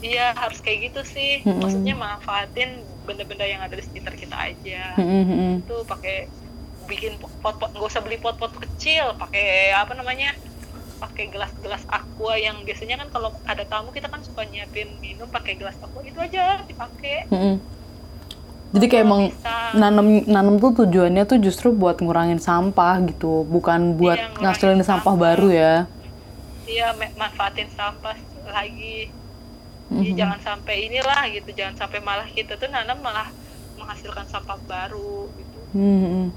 iya 0.00 0.26
harus 0.32 0.58
kayak 0.60 0.92
gitu 0.92 1.00
sih 1.04 1.32
Mm-mm. 1.42 1.60
maksudnya 1.60 1.94
manfaatin 1.96 2.70
benda-benda 3.06 3.46
yang 3.46 3.62
ada 3.62 3.72
di 3.72 3.82
sekitar 3.82 4.12
kita 4.12 4.34
aja 4.34 4.98
Mm-mm, 4.98 5.22
mm-mm. 5.24 5.52
itu 5.62 5.76
pakai 5.86 6.26
bikin 6.84 7.12
pot-pot 7.40 7.70
nggak 7.70 7.86
usah 7.86 8.02
beli 8.02 8.18
pot-pot 8.18 8.50
kecil 8.56 9.14
pakai 9.14 9.70
apa 9.72 9.94
namanya 9.94 10.34
pakai 10.96 11.28
gelas-gelas 11.28 11.84
aqua 11.86 12.34
yang 12.36 12.62
biasanya 12.62 12.96
kan 12.96 13.08
kalau 13.08 13.30
ada 13.44 13.62
tamu 13.62 13.90
kita 13.90 14.06
kan 14.06 14.20
suka 14.20 14.42
nyiapin 14.44 14.88
minum 14.98 15.28
pakai 15.28 15.54
gelas 15.54 15.76
aqua 15.78 16.02
itu 16.02 16.18
aja 16.18 16.60
dipakai 16.62 17.26
Mm-mm. 17.30 17.56
Jadi 18.66 18.86
kayak 18.86 19.04
emang 19.06 19.22
nanam 19.72 20.06
nanam 20.26 20.54
tuh 20.58 20.84
tujuannya 20.84 21.22
tuh 21.24 21.38
justru 21.38 21.70
buat 21.70 21.96
ngurangin 21.96 22.36
sampah 22.36 22.98
gitu, 23.08 23.46
bukan 23.46 23.94
buat 23.96 24.18
Iya, 24.18 24.36
ngasilin 24.36 24.82
sampah 24.82 25.14
sampah. 25.14 25.14
baru 25.16 25.48
ya. 25.48 25.74
iya 26.66 26.90
manfaatin 27.14 27.70
sampah 27.72 28.18
lagi 28.44 29.08
Jadi 29.86 30.10
Mhm. 30.10 30.18
jangan 30.18 30.38
sampai 30.40 30.76
inilah 30.84 31.20
gitu 31.30 31.50
jangan 31.52 31.74
sampai 31.76 31.98
malah 32.00 32.26
kita 32.26 32.54
tuh 32.54 32.66
nanam 32.66 32.98
malah 32.98 33.30
menghasilkan 33.76 34.26
sampah 34.26 34.58
baru 34.60 35.30
gitu 35.32 35.54
Hmm. 35.68 36.32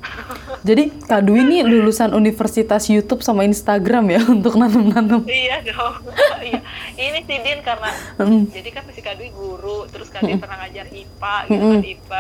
Jadi 0.62 0.92
Kak 1.02 1.24
Dwi 1.24 1.40
ini 1.40 1.58
lulusan 1.64 2.12
Universitas 2.12 2.84
YouTube 2.86 3.22
sama 3.22 3.42
Instagram 3.42 4.06
ya 4.10 4.20
untuk 4.36 4.54
nanam-nanam. 4.54 5.24
iya 5.24 5.64
dong 5.64 5.96
iya 6.44 6.60
ini 6.94 7.24
sih 7.24 7.40
Din 7.40 7.62
karena 7.62 7.88
Hmm. 8.18 8.46
jadi 8.46 8.70
kan 8.70 8.84
si 8.90 9.00
Kadwi 9.00 9.32
guru 9.32 9.88
terus 9.88 10.10
Kadwi 10.10 10.36
Mm-mm. 10.36 10.44
pernah 10.44 10.58
ngajar 10.60 10.86
IPA 10.88 11.36
gitu 11.46 11.56
Mm-mm. 11.56 11.74
kan 11.74 11.86
IPA 11.88 12.20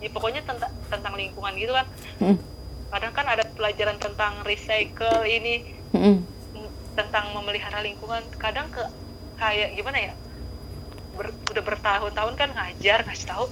ya 0.00 0.08
pokoknya 0.10 0.40
tentang 0.42 0.72
tentang 0.88 1.12
lingkungan 1.14 1.52
gitu 1.54 1.72
kan 1.72 1.86
Mm. 2.18 2.36
kadang 2.88 3.12
kan 3.12 3.26
ada 3.26 3.44
pelajaran 3.46 3.96
tentang 3.96 4.32
recycle 4.42 5.20
ini 5.22 5.68
mm, 5.92 6.16
tentang 6.94 7.24
memelihara 7.30 7.78
lingkungan 7.78 8.22
kadang 8.34 8.70
ke 8.70 8.80
kayak 9.36 9.74
gimana 9.74 9.98
ya 10.00 10.12
ber- 11.14 11.38
udah 11.50 11.62
bertahun-tahun 11.64 12.34
kan 12.34 12.48
ngajar 12.52 12.98
ngasih 13.06 13.26
tahu 13.30 13.44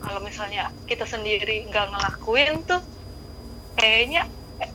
kalau 0.00 0.20
misalnya 0.24 0.64
kita 0.88 1.04
sendiri 1.04 1.68
nggak 1.68 1.86
ngelakuin 1.92 2.64
tuh 2.64 2.80
kayaknya 3.76 4.24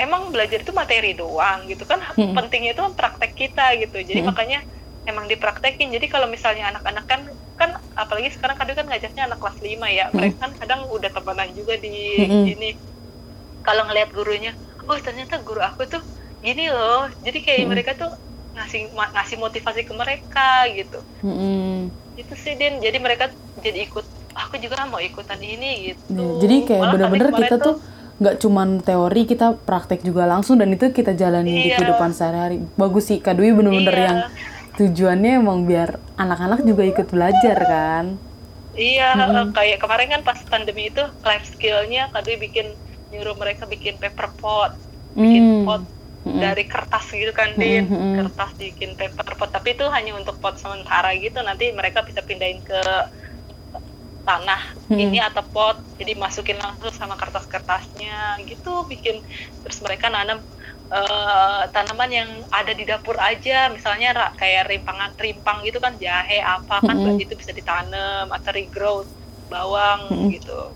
emang 0.01 0.34
belajar 0.34 0.65
itu 0.65 0.73
materi 0.73 1.13
doang 1.13 1.69
gitu 1.69 1.86
kan 1.86 2.01
Mm. 2.17 2.34
pentingnya 2.34 2.73
itu 2.73 2.82
kan 2.82 2.93
praktek 2.97 3.32
kita 3.38 3.65
gitu 3.78 3.97
jadi 4.01 4.21
Mm. 4.21 4.30
makanya 4.34 4.59
emang 5.05 5.30
dipraktekin 5.30 5.93
jadi 5.93 6.05
kalau 6.09 6.26
misalnya 6.26 6.73
anak-anak 6.73 7.05
kan 7.05 7.21
kan 7.53 7.69
apalagi 7.93 8.34
sekarang 8.34 8.57
kadang 8.57 8.76
kan 8.82 8.86
ngajarnya 8.89 9.23
anak 9.30 9.38
kelas 9.38 9.57
5 9.61 9.88
ya 9.93 10.09
mereka 10.09 10.38
kan 10.41 10.51
kadang 10.57 10.82
udah 10.89 11.09
temenan 11.13 11.53
juga 11.53 11.78
di 11.78 11.93
Mm-mm. 12.26 12.45
ini 12.49 12.69
kalau 13.61 13.86
ngelihat 13.86 14.09
gurunya 14.13 14.51
oh 14.89 14.97
ternyata 14.97 15.38
guru 15.45 15.61
aku 15.61 15.86
tuh 15.86 16.01
gini 16.41 16.69
loh 16.73 17.05
jadi 17.21 17.38
kayak 17.45 17.61
Mm. 17.65 17.69
mereka 17.69 17.91
tuh 17.93 18.11
ngasih 18.57 18.82
ngasih 18.89 19.38
motivasi 19.38 19.82
ke 19.86 19.93
mereka 19.93 20.65
gitu 20.73 20.97
Mm-mm. 21.21 21.93
Itu 22.16 22.34
sih 22.34 22.55
Din 22.55 22.80
jadi 22.80 22.97
mereka 22.97 23.32
jadi 23.59 23.86
ikut 23.86 24.05
aku 24.34 24.55
juga 24.57 24.84
mau 24.88 24.99
ikutan 24.99 25.39
ini 25.39 25.91
gitu 25.91 26.01
Ya, 26.11 26.28
jadi 26.39 26.55
kayak 26.63 26.84
bener-bener 26.91 27.30
kita 27.32 27.55
tuh 27.57 27.76
nggak 28.16 28.36
cuman 28.39 28.80
teori, 28.80 29.28
kita 29.28 29.59
praktek 29.59 29.99
juga 29.99 30.24
langsung 30.24 30.55
dan 30.55 30.72
itu 30.72 30.88
kita 30.88 31.11
jalani 31.11 31.51
di 31.51 31.61
Iya. 31.68 31.84
kehidupan 31.84 32.16
sehari-hari. 32.16 32.63
Bagus 32.74 33.11
sih 33.11 33.20
Kak 33.20 33.36
Dwi 33.36 33.51
bener-bener 33.51 33.91
Iya. 33.91 34.05
yang 34.07 34.20
tujuannya 34.74 35.32
emang 35.36 35.68
biar 35.68 35.99
anak-anak 36.16 36.63
juga 36.63 36.84
ikut 36.86 37.07
belajar 37.11 37.57
kan. 37.59 38.05
Iya, 38.72 39.16
Mm-mm. 39.16 39.51
kayak 39.51 39.80
kemarin 39.80 40.07
kan 40.09 40.22
pas 40.24 40.39
pandemi 40.47 40.88
itu 40.88 41.03
life 41.24 41.47
skillnya 41.49 42.07
Kadwi 42.11 42.39
bikin 42.39 42.72
nyuruh 43.11 43.36
mereka 43.36 43.68
bikin 43.68 43.95
paper 43.95 44.32
pot, 44.36 44.72
bikin 45.13 45.43
Hmm. 45.43 45.63
pot 45.63 45.84
Mm-mm. 46.26 46.41
dari 46.41 46.65
kertas 46.65 47.05
gitu 47.13 47.30
kan, 47.32 47.53
Din. 47.53 47.86
Mm-mm. 47.86 48.26
Kertas 48.26 48.51
bikin 48.57 48.97
paper 48.97 49.38
pot, 49.38 49.49
tapi 49.53 49.78
itu 49.78 49.86
hanya 49.93 50.17
untuk 50.17 50.41
pot 50.41 50.57
sementara 50.57 51.13
gitu. 51.13 51.38
Nanti 51.45 51.69
mereka 51.69 52.01
bisa 52.01 52.26
pindahin 52.26 52.59
ke 52.65 52.82
tanah 54.26 54.73
Mm-mm. 54.89 54.97
ini 54.97 55.21
atau 55.21 55.45
pot, 55.45 55.78
jadi 56.01 56.17
masukin 56.17 56.57
langsung 56.57 56.89
sama 56.89 57.13
kertas-kertasnya 57.13 58.41
gitu, 58.49 58.89
bikin 58.89 59.21
terus 59.61 59.78
mereka 59.86 60.09
nanam 60.09 60.41
eh, 60.89 61.63
tanaman 61.69 62.09
yang 62.09 62.30
ada 62.49 62.73
di 62.73 62.89
dapur 62.89 63.21
aja, 63.21 63.69
misalnya 63.69 64.34
kayak 64.34 64.65
rimpangan 64.65 65.13
rimpang 65.21 65.61
gitu 65.61 65.78
kan, 65.78 65.93
jahe 66.01 66.41
apa 66.41 66.82
kan 66.82 66.97
Mm-mm. 66.97 67.21
itu 67.21 67.38
bisa 67.38 67.53
ditanam 67.53 68.26
atau 68.34 68.49
regrowth 68.49 69.09
bawang 69.45 70.09
Mm-mm. 70.09 70.34
gitu. 70.34 70.73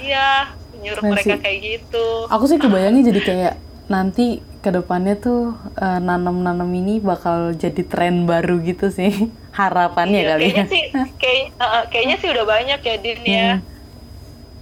Iya, 0.00 0.56
nyuruh 0.80 1.04
mereka 1.04 1.36
kayak 1.44 1.58
gitu. 1.60 2.06
Aku 2.32 2.48
sih 2.48 2.56
kebayangnya 2.56 3.04
jadi 3.12 3.20
kayak 3.20 3.54
nanti 3.92 4.40
ke 4.62 4.70
depannya 4.70 5.18
tuh 5.18 5.58
eh, 5.74 5.98
nanam-nanam 5.98 6.70
ini 6.70 7.02
bakal 7.02 7.50
jadi 7.58 7.82
tren 7.82 8.24
baru 8.24 8.62
gitu 8.62 8.88
sih. 8.94 9.10
Harapannya 9.58 10.22
Iya, 10.22 10.30
kali 10.32 10.42
kayaknya 10.48 10.64
ya. 10.64 10.72
sih 10.72 10.84
kayak 11.20 11.44
uh, 11.58 11.64
uh, 11.64 11.82
kayaknya 11.92 12.16
sih 12.22 12.28
udah 12.30 12.44
banyak 12.46 12.80
ya 12.80 12.96
Din 13.02 13.20
ya. 13.26 13.50
Hmm. 13.58 13.60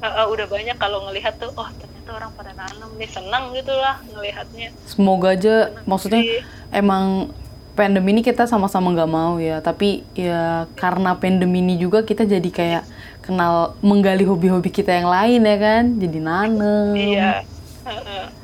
Uh, 0.01 0.07
uh, 0.09 0.27
udah 0.33 0.47
banyak 0.49 0.77
kalau 0.81 1.05
ngelihat 1.07 1.37
tuh 1.37 1.53
oh 1.55 1.69
ternyata 1.77 2.11
orang 2.17 2.33
pada 2.33 2.57
nanam 2.57 2.91
nih 2.97 3.11
senang 3.13 3.53
gitu 3.53 3.71
lah 3.77 4.01
ngelihatnya. 4.09 4.73
Semoga 4.89 5.37
aja 5.37 5.71
maksudnya 5.85 6.25
Jadi, 6.25 6.43
emang 6.73 7.31
pandemi 7.79 8.17
ini 8.17 8.23
kita 8.25 8.49
sama-sama 8.51 8.91
nggak 8.91 9.13
mau 9.13 9.39
ya 9.39 9.63
tapi 9.63 10.03
ya 10.13 10.67
karena 10.75 11.15
pandemi 11.17 11.63
ini 11.63 11.79
juga 11.79 12.03
kita 12.03 12.27
jadi 12.27 12.51
kayak 12.51 12.85
kenal 13.23 13.79
menggali 13.81 14.27
hobi-hobi 14.27 14.75
kita 14.75 14.91
yang 14.91 15.09
lain 15.09 15.41
ya 15.47 15.57
kan 15.57 15.85
jadi 15.97 16.19
nanam 16.19 16.93
iya. 16.99 17.47
Uh, 17.87 17.93
uh, 17.95 18.40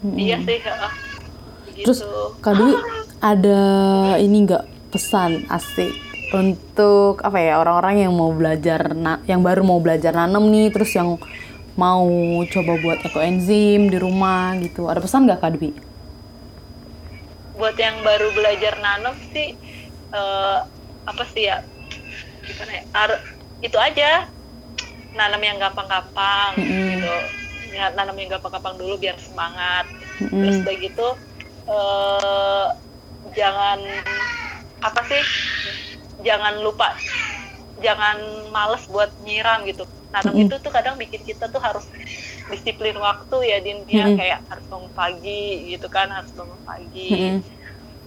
Mm-mm. 0.00 0.16
iya 0.16 0.36
sih 0.40 0.58
uh, 0.64 0.70
uh. 0.86 0.92
terus. 1.84 2.00
Kak 2.40 2.56
Dwi 2.56 2.72
ada 3.20 3.60
ini 4.16 4.48
nggak 4.48 4.64
pesan 4.90 5.44
asik 5.52 5.92
untuk 6.32 7.20
apa 7.20 7.38
ya 7.42 7.54
orang-orang 7.60 8.06
yang 8.08 8.12
mau 8.16 8.30
belajar 8.32 8.96
na- 8.96 9.20
yang 9.28 9.44
baru 9.44 9.60
mau 9.66 9.76
belajar 9.82 10.14
nanam 10.14 10.46
nih 10.48 10.72
terus 10.72 10.94
yang 10.96 11.20
mau 11.76 12.06
coba 12.48 12.72
buat 12.80 12.98
ekoenzim 13.04 13.92
di 13.92 13.98
rumah 14.00 14.56
gitu 14.64 14.88
ada 14.88 15.00
pesan 15.04 15.28
nggak 15.28 15.40
Kak 15.42 15.52
Dwi? 15.58 15.70
buat 17.52 17.76
yang 17.76 18.00
baru 18.00 18.30
belajar 18.32 18.78
nanam 18.80 19.14
sih 19.34 19.52
eh, 20.14 20.58
apa 21.04 21.24
sih 21.28 21.50
ya 21.50 21.58
gimana 22.46 22.72
ya 22.72 22.84
Ar- 22.96 23.22
itu 23.60 23.76
aja 23.76 24.24
nanam 25.12 25.42
yang 25.42 25.58
gampang-gampang 25.58 26.56
Mm-mm. 26.56 26.88
gitu 26.94 27.04
ya, 27.04 27.18
nanam 27.72 28.16
yang 28.18 28.36
gampang-gampang 28.38 28.76
dulu 28.76 28.98
biar 28.98 29.16
semangat 29.20 29.86
Mm-mm. 30.20 30.40
terus 30.42 30.58
begitu 30.66 31.06
eh, 31.68 32.66
jangan 33.36 33.78
apa 34.80 35.00
sih 35.06 35.22
jangan 36.24 36.60
lupa 36.60 36.92
jangan 37.80 38.16
males 38.52 38.84
buat 38.88 39.08
nyiram 39.24 39.64
gitu 39.64 39.84
nanam 40.10 40.34
Mm-mm. 40.34 40.50
itu 40.50 40.54
tuh 40.60 40.72
kadang 40.74 40.98
bikin 40.98 41.22
kita 41.22 41.48
tuh 41.48 41.62
harus 41.62 41.86
disiplin 42.50 42.98
waktu 42.98 43.36
ya 43.46 43.58
din 43.62 43.86
ya 43.86 44.10
Mm-mm. 44.10 44.18
kayak 44.18 44.38
harus 44.50 44.64
bangun 44.66 44.92
pagi 44.92 45.70
gitu 45.70 45.86
kan 45.86 46.10
harus 46.10 46.32
bangun 46.34 46.60
pagi 46.66 47.10
Mm-mm. 47.14 47.38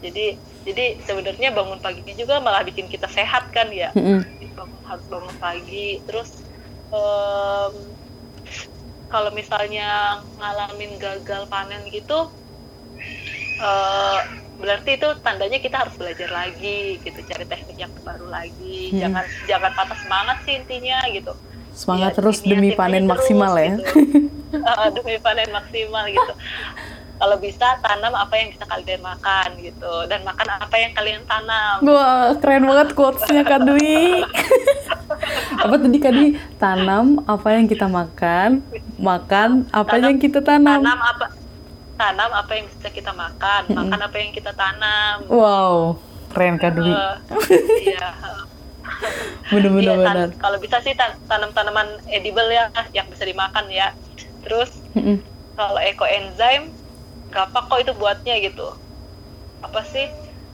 jadi 0.03 0.26
jadi 0.64 0.86
sebenarnya 1.03 1.49
bangun 1.51 1.80
pagi 1.80 2.03
juga 2.16 2.39
malah 2.43 2.64
bikin 2.64 2.91
kita 2.91 3.07
sehat 3.07 3.49
kan 3.55 3.72
ya 3.72 3.89
Mm-mm. 3.95 4.20
bangun 4.53 4.82
harus 4.86 5.05
bangun 5.07 5.36
pagi 5.39 6.03
terus 6.03 6.43
em, 6.91 7.74
kalau 9.14 9.30
misalnya 9.30 10.18
ngalamin 10.36 10.97
gagal 10.97 11.45
panen 11.45 11.86
gitu 11.88 12.34
eh, 13.59 14.20
berarti 14.53 14.97
itu 14.97 15.09
tandanya 15.22 15.59
kita 15.59 15.86
harus 15.86 15.93
belajar 15.93 16.30
lagi 16.30 16.97
gitu 16.99 17.20
cari 17.24 17.45
teknik 17.45 17.78
yang 17.78 17.93
baru 18.01 18.26
lagi 18.28 18.89
Hmm. 18.89 18.99
jangan 18.99 19.26
jangan 19.45 19.72
patah 19.72 19.97
semangat 19.99 20.38
sih 20.43 20.57
intinya 20.57 20.97
gitu 21.09 21.34
Semangat 21.74 22.14
Ya, 22.14 22.18
terus 22.22 22.38
demi 22.39 22.70
panen 22.72 23.05
terus, 23.05 23.11
maksimal 23.18 23.53
ya. 23.55 23.74
gitu. 23.74 23.86
Eh, 24.53 24.88
demi 24.93 25.18
panen 25.18 25.49
maksimal 25.49 26.05
gitu 26.07 26.34
kalau 27.24 27.39
bisa 27.39 27.80
tanam 27.80 28.11
apa 28.11 28.36
yang 28.36 28.51
bisa 28.51 28.67
kalian 28.67 28.99
makan 28.99 29.55
gitu 29.57 29.93
dan 30.05 30.19
makan 30.21 30.43
apa 30.51 30.76
yang 30.76 30.91
kalian 30.91 31.24
tanam 31.24 31.80
Wah, 31.82 32.36
keren 32.36 32.67
banget 32.67 32.91
quotes-nya 32.91 33.41
Kak 33.41 33.63
Dwi. 33.63 34.28
apa 35.63 35.76
tadi 35.78 35.97
Kak 35.97 36.11
Dwi? 36.11 36.28
Tanam 36.59 37.24
apa 37.24 37.47
yang 37.49 37.63
kita 37.63 37.88
makan, 37.88 38.59
makan 38.99 39.49
apa 39.71 39.88
Tanam- 39.89 40.03
yang 40.03 40.17
kita 40.17 40.43
tanam. 40.43 40.84
tanam 40.84 40.99
apa 40.99 41.26
tanam 41.93 42.28
apa 42.34 42.51
yang 42.51 42.65
bisa 42.67 42.89
kita 42.89 43.15
makan 43.15 43.61
makan 43.71 43.99
apa 44.01 44.15
yang 44.17 44.32
kita 44.32 44.51
tanam 44.51 45.24
Wow, 45.26 45.95
keren 46.30 46.59
Kak 46.59 46.76
Dwi. 46.76 46.91
Eh, 46.91 47.15
iya. 47.88 48.11
Bener-bener 49.49 49.95
tan- 49.97 50.03
bener. 50.03 50.30
kalau 50.38 50.59
bisa 50.59 50.84
sih 50.84 50.91
tan- 50.91 51.15
tanam-tanaman 51.26 51.88
edible 52.05 52.47
ya 52.47 52.67
yang 52.91 53.07
bisa 53.07 53.24
dimakan 53.24 53.63
ya. 53.69 53.95
Terus 54.43 54.76
Mm-mm. 54.91 55.24
kalau 55.55 55.80
ekoenzim 55.80 56.67
gampang 57.34 57.66
kok 57.66 57.80
itu 57.82 57.94
buatnya 57.98 58.36
gitu. 58.46 58.78
Apa 59.66 59.82
sih? 59.90 60.08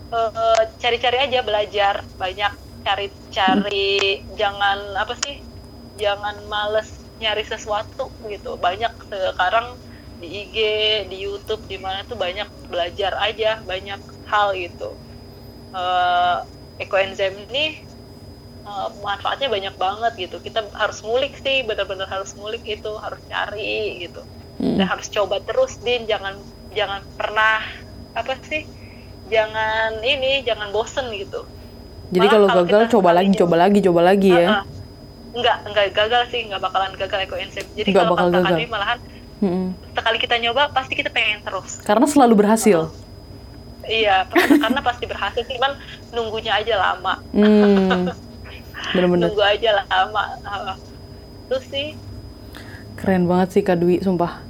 Eh, 0.09 0.63
cari-cari 0.81 1.17
aja 1.29 1.45
belajar 1.45 2.01
banyak 2.17 2.53
cari-cari 2.81 4.23
jangan 4.39 4.95
apa 4.97 5.13
sih? 5.21 5.43
Jangan 5.99 6.39
males 6.47 6.89
nyari 7.19 7.43
sesuatu 7.43 8.07
gitu. 8.31 8.55
Banyak 8.55 8.95
sekarang 9.11 9.75
di 10.19 10.47
IG, 10.47 10.57
di 11.11 11.17
YouTube, 11.19 11.63
di 11.67 11.77
mana 11.79 12.03
tuh 12.07 12.15
banyak 12.15 12.47
belajar 12.71 13.15
aja, 13.19 13.59
banyak 13.63 13.99
hal 14.27 14.55
gitu. 14.55 14.95
Eh, 15.75 16.37
ekoenzim 16.79 17.35
ini 17.51 17.83
eh, 18.65 18.89
manfaatnya 19.03 19.51
banyak 19.51 19.75
banget 19.75 20.13
gitu. 20.17 20.41
Kita 20.41 20.65
harus 20.73 21.03
ngulik 21.03 21.37
sih, 21.43 21.61
benar-benar 21.67 22.07
harus 22.07 22.33
ngulik 22.33 22.63
itu, 22.65 22.91
harus 22.97 23.19
cari 23.29 24.09
gitu. 24.09 24.23
Mm. 24.59 24.75
Dan 24.79 24.85
harus 24.89 25.07
coba 25.07 25.39
terus, 25.43 25.79
Din. 25.79 26.03
Jangan 26.09 26.39
jangan 26.73 27.01
pernah 27.17 27.63
apa 28.13 28.33
sih? 28.45 28.65
Jangan 29.29 30.01
ini, 30.01 30.41
jangan 30.41 30.73
bosen 30.73 31.13
gitu. 31.13 31.45
Jadi 32.09 32.25
Malah 32.25 32.33
kalau 32.33 32.47
gagal 32.65 32.81
coba 32.89 33.09
lagi, 33.13 33.31
coba 33.37 33.55
lagi, 33.61 33.79
coba 33.85 34.01
lagi 34.01 34.31
ya. 34.33 34.47
Ah. 34.49 34.63
Enggak, 35.29 35.57
enggak 35.69 35.85
gagal 35.93 36.23
sih, 36.33 36.41
enggak 36.49 36.61
bakalan 36.65 36.91
gagal 36.97 37.19
ekoenzim. 37.29 37.65
Jadi 37.77 37.89
Nggak 37.93 38.05
kalau 38.09 38.15
bakal 38.17 38.27
gagal. 38.33 38.57
Kadri 38.57 38.65
malahan 38.65 38.99
Mm-mm. 39.39 39.71
sekali 39.95 40.17
kita 40.19 40.35
nyoba 40.41 40.73
pasti 40.73 40.93
kita 40.97 41.13
pengen 41.13 41.45
terus. 41.45 41.79
Karena 41.85 42.09
selalu 42.09 42.33
berhasil. 42.43 42.89
Iya, 43.89 44.25
karena 44.33 44.81
pasti 44.85 45.05
berhasil, 45.09 45.41
cuman 45.45 45.73
nunggunya 46.13 46.57
aja 46.57 46.73
lama. 46.77 47.21
Hmm. 47.33 48.09
Bener-bener 48.93 49.29
Nunggu 49.29 49.43
aja 49.45 49.85
lama. 49.85 50.23
Terus 51.49 51.65
sih 51.69 51.87
keren 52.99 53.31
banget 53.31 53.47
sih 53.55 53.61
Kak 53.63 53.79
Dwi, 53.79 54.03
sumpah. 54.03 54.43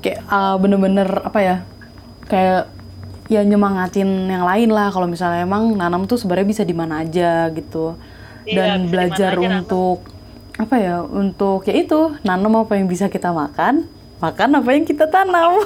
Kayak 0.00 0.20
ah, 0.28 0.56
bener-bener 0.56 1.08
apa 1.22 1.38
ya? 1.40 1.56
Kayak 2.26 2.72
ya 3.30 3.46
nyemangatin 3.46 4.26
yang 4.26 4.42
lain 4.42 4.74
lah 4.74 4.90
kalau 4.90 5.06
misalnya 5.06 5.46
emang 5.46 5.78
nanam 5.78 6.10
tuh 6.10 6.18
sebenarnya 6.18 6.48
bisa 6.50 6.62
di 6.66 6.74
mana 6.74 7.04
aja 7.06 7.46
gitu. 7.54 7.94
Iya, 8.48 8.74
Dan 8.74 8.78
di 8.86 8.90
belajar 8.90 9.38
aja 9.38 9.46
nanam. 9.46 9.60
untuk 9.62 9.98
apa 10.58 10.76
ya? 10.80 10.96
Untuk 11.04 11.68
ya 11.68 11.74
itu, 11.76 12.16
nanam 12.26 12.58
apa 12.58 12.74
yang 12.74 12.90
bisa 12.90 13.06
kita 13.06 13.30
makan, 13.30 13.86
makan 14.18 14.50
apa 14.58 14.68
yang 14.74 14.84
kita 14.84 15.06
tanam. 15.06 15.62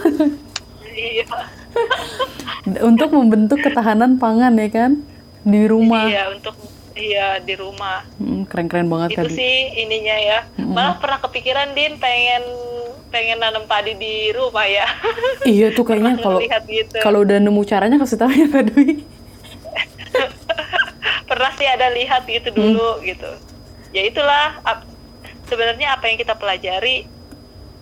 iya. 0.92 1.24
untuk 2.88 3.10
membentuk 3.10 3.58
ketahanan 3.60 4.16
pangan 4.20 4.54
ya 4.58 4.68
kan 4.70 4.90
di 5.44 5.64
rumah. 5.68 6.06
Iya, 6.08 6.22
untuk 6.32 6.56
iya 6.94 7.28
di 7.42 7.54
rumah. 7.58 8.06
Hmm, 8.16 8.46
keren-keren 8.46 8.86
banget 8.88 9.18
Itu 9.18 9.26
Dwi. 9.28 9.36
sih 9.36 9.54
ininya 9.84 10.16
ya. 10.16 10.38
Malah 10.58 10.96
pernah 11.02 11.18
kepikiran 11.20 11.74
Din 11.74 11.98
pengen 11.98 12.44
pengen 13.14 13.38
nanam 13.38 13.64
padi 13.70 13.92
di 13.94 14.14
rumah 14.34 14.66
ya. 14.66 14.86
Iya 15.52 15.66
tuh 15.76 15.84
kayaknya 15.88 16.12
kalau 16.24 16.40
gitu. 16.66 16.96
kalau 17.04 17.18
udah 17.24 17.36
nemu 17.44 17.62
caranya 17.70 17.96
kasih 18.02 18.18
tahu 18.20 18.32
ya 18.32 18.46
Kak 18.54 18.64
Dwi. 18.72 18.84
pernah 21.30 21.50
sih 21.58 21.68
ada 21.68 21.86
lihat 21.92 22.22
gitu 22.28 22.48
Hmm. 22.54 22.74
dulu 22.74 22.88
gitu. 23.04 23.30
Ya 23.94 24.02
itulah 24.10 24.58
ap- 24.66 24.88
sebenarnya 25.46 25.94
apa 25.96 26.04
yang 26.10 26.18
kita 26.18 26.34
pelajari 26.40 27.06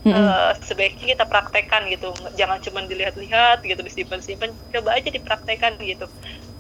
Mm-mm. 0.03 0.19
eh, 0.19 0.53
sebaiknya 0.67 1.07
kita 1.15 1.25
praktekkan 1.31 1.83
gitu. 1.95 2.11
Jangan 2.35 2.59
cuma 2.67 2.81
dilihat-lihat 2.91 3.63
gitu 3.63 3.81
disimpan-simpan, 3.87 4.51
coba 4.75 4.99
aja 4.99 5.09
dipraktekkan 5.15 5.79
gitu. 5.79 6.07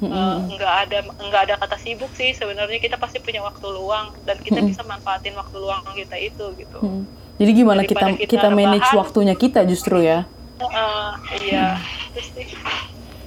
Eh, 0.02 0.36
nggak 0.58 0.74
ada 0.88 0.98
nggak 1.06 1.42
ada 1.46 1.54
kata 1.62 1.76
sibuk 1.78 2.10
sih 2.18 2.34
sebenarnya 2.34 2.78
kita 2.82 2.96
pasti 2.98 3.18
punya 3.22 3.42
waktu 3.42 3.66
luang 3.70 4.14
dan 4.26 4.38
kita 4.42 4.58
bisa 4.62 4.82
manfaatin 4.86 5.34
waktu 5.38 5.56
luang 5.58 5.82
kita 5.94 6.16
itu 6.18 6.44
gitu. 6.58 6.78
Hmm. 6.82 7.02
Jadi 7.42 7.50
gimana 7.58 7.82
kita 7.82 8.06
Daripada 8.06 8.22
kita, 8.22 8.30
kita 8.38 8.48
manage 8.54 8.86
rebahan. 8.86 9.00
waktunya 9.02 9.34
kita 9.34 9.66
justru 9.66 9.98
ya. 9.98 10.30
Eh, 10.62 11.10
iya. 11.42 11.74
Sih, 12.14 12.54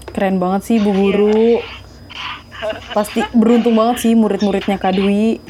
Keren 0.08 0.40
banget 0.40 0.62
sih 0.64 0.80
Bu 0.80 0.96
Guru. 0.96 1.60
Pasti 2.96 3.20
beruntung 3.36 3.76
banget 3.76 4.08
sih 4.08 4.16
murid-muridnya 4.16 4.80
Kak 4.80 4.96
Dwi. 4.96 5.44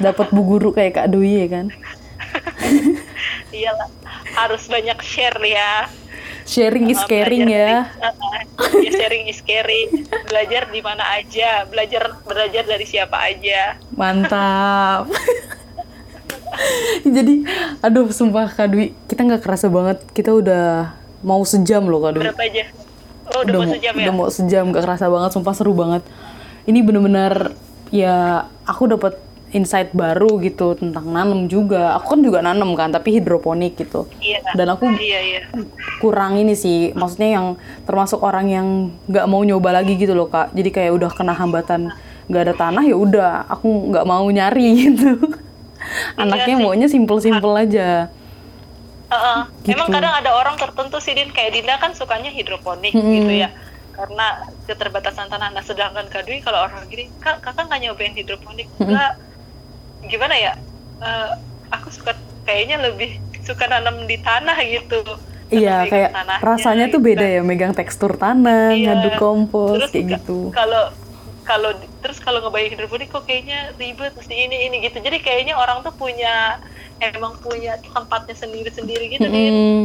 Dapat 0.00 0.32
Bu 0.32 0.40
Guru 0.40 0.72
kayak 0.72 0.96
Kak 0.96 1.08
Dwi 1.12 1.44
ya 1.44 1.48
kan. 1.52 1.66
iyalah 3.52 3.88
harus 4.32 4.64
banyak 4.66 4.96
share 5.04 5.36
ya. 5.44 5.92
Sharing 6.46 6.88
is 6.88 6.96
Uh, 6.96 7.08
caring 7.10 7.44
belajar 7.44 7.90
ya. 7.90 7.90
uh, 8.00 8.06
uh, 8.06 8.80
ya, 8.80 8.90
sharing 8.94 9.26
is 9.26 9.42
caring. 9.42 10.06
Belajar 10.24 10.70
di 10.70 10.80
mana 10.80 11.04
aja, 11.12 11.68
belajar 11.68 12.16
belajar 12.24 12.64
dari 12.64 12.86
siapa 12.86 13.20
aja. 13.20 13.76
Mantap. 13.92 15.10
Jadi, 17.16 17.44
aduh 17.80 18.08
sumpah 18.08 18.48
Kak 18.48 18.68
Dwi, 18.68 18.92
kita 19.06 19.22
nggak 19.22 19.42
kerasa 19.42 19.66
banget. 19.66 20.02
Kita 20.10 20.32
udah 20.32 20.92
mau 21.20 21.42
sejam 21.42 21.84
loh 21.84 22.00
Kak 22.00 22.12
Dwi. 22.14 22.22
Berapa 22.24 22.42
aja? 22.42 22.64
Oh, 23.26 23.42
udah, 23.42 23.58
mau 23.58 23.66
sejam 23.68 23.92
ya? 23.92 24.02
udah 24.06 24.14
mau 24.14 24.28
sejam 24.30 24.64
gak 24.70 24.84
kerasa 24.86 25.10
banget 25.10 25.30
sumpah 25.34 25.50
seru 25.50 25.74
banget 25.74 26.06
ini 26.62 26.78
bener-bener 26.78 27.58
ya 27.90 28.46
aku 28.62 28.86
dapat 28.86 29.18
insight 29.50 29.90
baru 29.90 30.38
gitu 30.38 30.78
tentang 30.78 31.10
nanam 31.10 31.50
juga 31.50 31.98
aku 31.98 32.14
kan 32.14 32.20
juga 32.22 32.38
nanam 32.38 32.78
kan 32.78 32.94
tapi 32.94 33.18
hidroponik 33.18 33.74
gitu 33.74 34.06
Iya. 34.22 34.46
dan 34.54 34.70
aku 34.70 34.86
Iya, 34.94 35.18
iya. 35.22 35.40
kurang 35.98 36.38
ini 36.38 36.54
sih 36.54 36.94
maksudnya 36.94 37.34
yang 37.34 37.46
termasuk 37.82 38.22
orang 38.22 38.46
yang 38.46 38.66
nggak 39.06 39.26
mau 39.26 39.42
nyoba 39.42 39.74
lagi 39.74 39.98
gitu 39.98 40.14
loh 40.14 40.30
kak 40.30 40.54
jadi 40.54 40.70
kayak 40.70 40.92
udah 40.94 41.10
kena 41.10 41.34
hambatan 41.34 41.90
nggak 42.30 42.42
ada 42.46 42.54
tanah 42.54 42.86
ya 42.86 42.94
udah 42.94 43.50
aku 43.50 43.90
nggak 43.90 44.06
mau 44.06 44.22
nyari 44.22 44.66
gitu 44.86 45.18
anaknya 46.16 46.54
Iya 46.54 46.62
maunya 46.62 46.88
simple-simple 46.88 47.54
aja 47.56 48.10
Heeh. 49.06 49.38
Gitu. 49.62 49.78
Emang 49.78 49.88
kadang 49.88 50.18
ada 50.18 50.34
orang 50.34 50.58
tertentu 50.58 50.98
sih, 50.98 51.14
Din. 51.14 51.30
Kayak 51.30 51.54
Dinda 51.54 51.78
kan 51.78 51.94
sukanya 51.94 52.26
hidroponik 52.26 52.90
gitu 52.90 53.30
ya. 53.30 53.54
Karena 53.94 54.42
keterbatasan 54.66 55.30
tanah. 55.30 55.54
Nah, 55.54 55.62
sedangkan 55.62 56.10
Kak 56.10 56.26
Dwi 56.26 56.42
kalau 56.42 56.66
orang 56.66 56.90
gini, 56.90 57.06
Kak, 57.22 57.38
kakak 57.38 57.70
nggak 57.70 57.80
nyobain 57.86 58.12
hidroponik? 58.12 58.66
Enggak. 58.76 59.14
Gimana 60.02 60.34
ya? 60.34 60.52
Eh, 60.98 61.30
aku 61.70 61.94
suka, 61.94 62.18
kayaknya 62.42 62.82
lebih 62.82 63.14
suka 63.46 63.70
nanam 63.70 64.10
di 64.10 64.18
tanah 64.18 64.58
gitu. 64.66 64.98
Iya, 65.46 65.86
kayak 65.86 66.10
tanahnya 66.10 66.42
rasanya 66.42 66.86
tuh 66.90 66.98
gitu 66.98 67.06
beda 67.06 67.22
kan. 67.22 67.34
ya, 67.38 67.40
megang 67.46 67.74
tekstur 67.78 68.18
tanah, 68.18 68.74
Iya. 68.74 68.98
ngaduk 68.98 69.14
kompos, 69.22 69.78
Terus 69.78 69.90
kayak 69.94 70.02
ka- 70.02 70.12
gitu. 70.18 70.38
Kalau 70.50 70.90
kalau 71.46 71.70
terus 72.02 72.18
kalau 72.18 72.42
ngebayang 72.42 72.74
hidroponik 72.74 73.08
kok 73.08 73.22
kayaknya 73.24 73.70
ribet 73.78 74.12
mesti 74.18 74.34
ini 74.34 74.66
ini 74.66 74.82
gitu. 74.82 74.98
Jadi 74.98 75.22
kayaknya 75.22 75.54
orang 75.54 75.86
tuh 75.86 75.94
punya 75.94 76.58
emang 76.98 77.38
punya 77.38 77.78
tempatnya 77.78 78.34
sendiri-sendiri 78.34 79.14
gitu 79.14 79.30
Din. 79.30 79.54
Mm, 79.54 79.84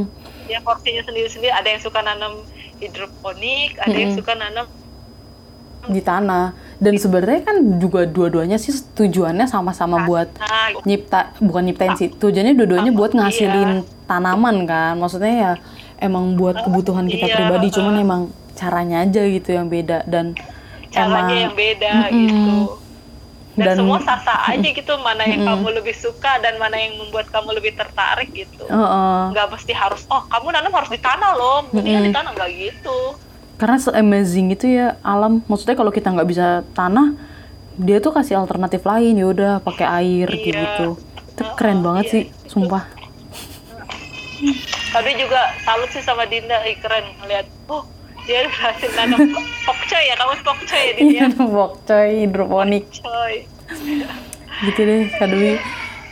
Ya 0.49 0.59
porsinya 0.65 1.05
sendiri-sendiri. 1.05 1.53
Ada 1.53 1.77
yang 1.77 1.81
suka 1.85 2.01
nanam 2.01 2.41
hidroponik, 2.81 3.77
ada 3.77 3.93
yang 3.93 4.17
suka 4.17 4.33
nanam 4.33 4.65
di 5.85 6.01
tanah. 6.01 6.53
Dan 6.81 6.97
sebenarnya 6.97 7.41
kan 7.45 7.57
juga 7.77 8.09
dua-duanya 8.09 8.57
sih 8.57 8.73
tujuannya 8.73 9.45
sama-sama 9.45 10.05
buat 10.05 10.33
nyipta, 10.85 11.37
bukan 11.37 11.69
nyiptain 11.69 11.93
sih, 11.93 12.09
tujuannya 12.09 12.57
dua-duanya 12.57 12.91
buat 12.93 13.13
ngasilin 13.13 13.85
tanaman 14.09 14.65
kan. 14.65 14.97
Maksudnya 14.97 15.33
ya 15.33 15.51
emang 16.01 16.33
buat 16.37 16.57
kebutuhan 16.65 17.05
kita 17.05 17.29
iya, 17.29 17.35
pribadi, 17.37 17.67
cuman 17.69 17.95
emang 18.01 18.21
caranya 18.57 19.05
aja 19.05 19.21
gitu 19.29 19.53
yang 19.53 19.69
beda 19.69 20.05
dan 20.09 20.33
caranya 20.91 21.07
emang 21.25 21.41
yang 21.41 21.53
beda 21.55 21.93
gitu. 22.09 22.55
Dan, 23.51 23.65
Dan- 23.67 23.77
semua 23.77 23.99
sah-sah 23.99 24.39
aja 24.47 24.63
gitu 24.79 24.93
mana 24.97 25.23
yang 25.23 25.43
kamu 25.43 25.67
lebih 25.73 25.91
suka 25.93 26.39
dan 26.39 26.55
mana 26.55 26.75
yang 26.75 26.95
membuat 26.97 27.27
kamu 27.27 27.51
lebih 27.53 27.73
tertarik 27.73 28.31
gitu. 28.31 28.63
Heeh. 28.63 29.19
Nggak 29.29 29.47
mesti 29.49 29.71
harus 29.71 30.07
oh 30.07 30.23
kamu 30.25 30.51
nanam 30.51 30.71
harus 30.71 30.87
di 30.87 30.99
tanah 30.99 31.31
loh, 31.33 31.67
mendingan 31.69 32.03
di 32.03 32.11
tanah 32.11 32.31
nggak 32.31 32.51
gitu. 32.53 33.15
karena 33.55 33.77
se-amazing 33.77 34.49
itu 34.49 34.65
ya 34.73 34.97
alam 35.01 35.45
maksudnya 35.45 35.77
kalau 35.77 35.93
kita 35.93 36.09
nggak 36.09 36.25
bisa 36.25 36.65
tanah 36.73 37.13
dia 37.77 38.01
tuh 38.01 38.09
kasih 38.09 38.33
alternatif 38.35 38.81
lain 38.81 39.13
ya 39.13 39.29
udah 39.29 39.53
pakai 39.61 39.85
air 40.01 40.27
Iya. 40.27 40.41
gitu 40.41 40.87
itu 41.29 41.43
keren 41.53 41.85
banget 41.85 42.05
sih 42.09 42.23
sumpah 42.47 42.89
Tadi 44.89 45.11
juga 45.13 45.39
salut 45.61 45.87
sih 45.87 46.01
sama 46.01 46.25
Dinda, 46.25 46.65
Ih, 46.65 46.75
keren 46.75 47.05
ngeliat. 47.15 47.45
Oh, 47.69 47.85
dia 48.23 48.45
berhasil 48.45 48.89
nanam 48.93 49.19
pokcoy 49.65 50.03
ya, 50.03 50.15
kamu 50.15 50.33
pokcoy 50.41 50.81
ya 50.81 50.91
Dinda. 50.93 51.11
iya 51.11 51.25
bok 51.55 51.71
coy 51.83 52.09
hidroponik 52.23 52.85
gitu 54.61 54.79
deh 54.79 55.01
Kak 55.17 55.27
Dwi 55.27 55.51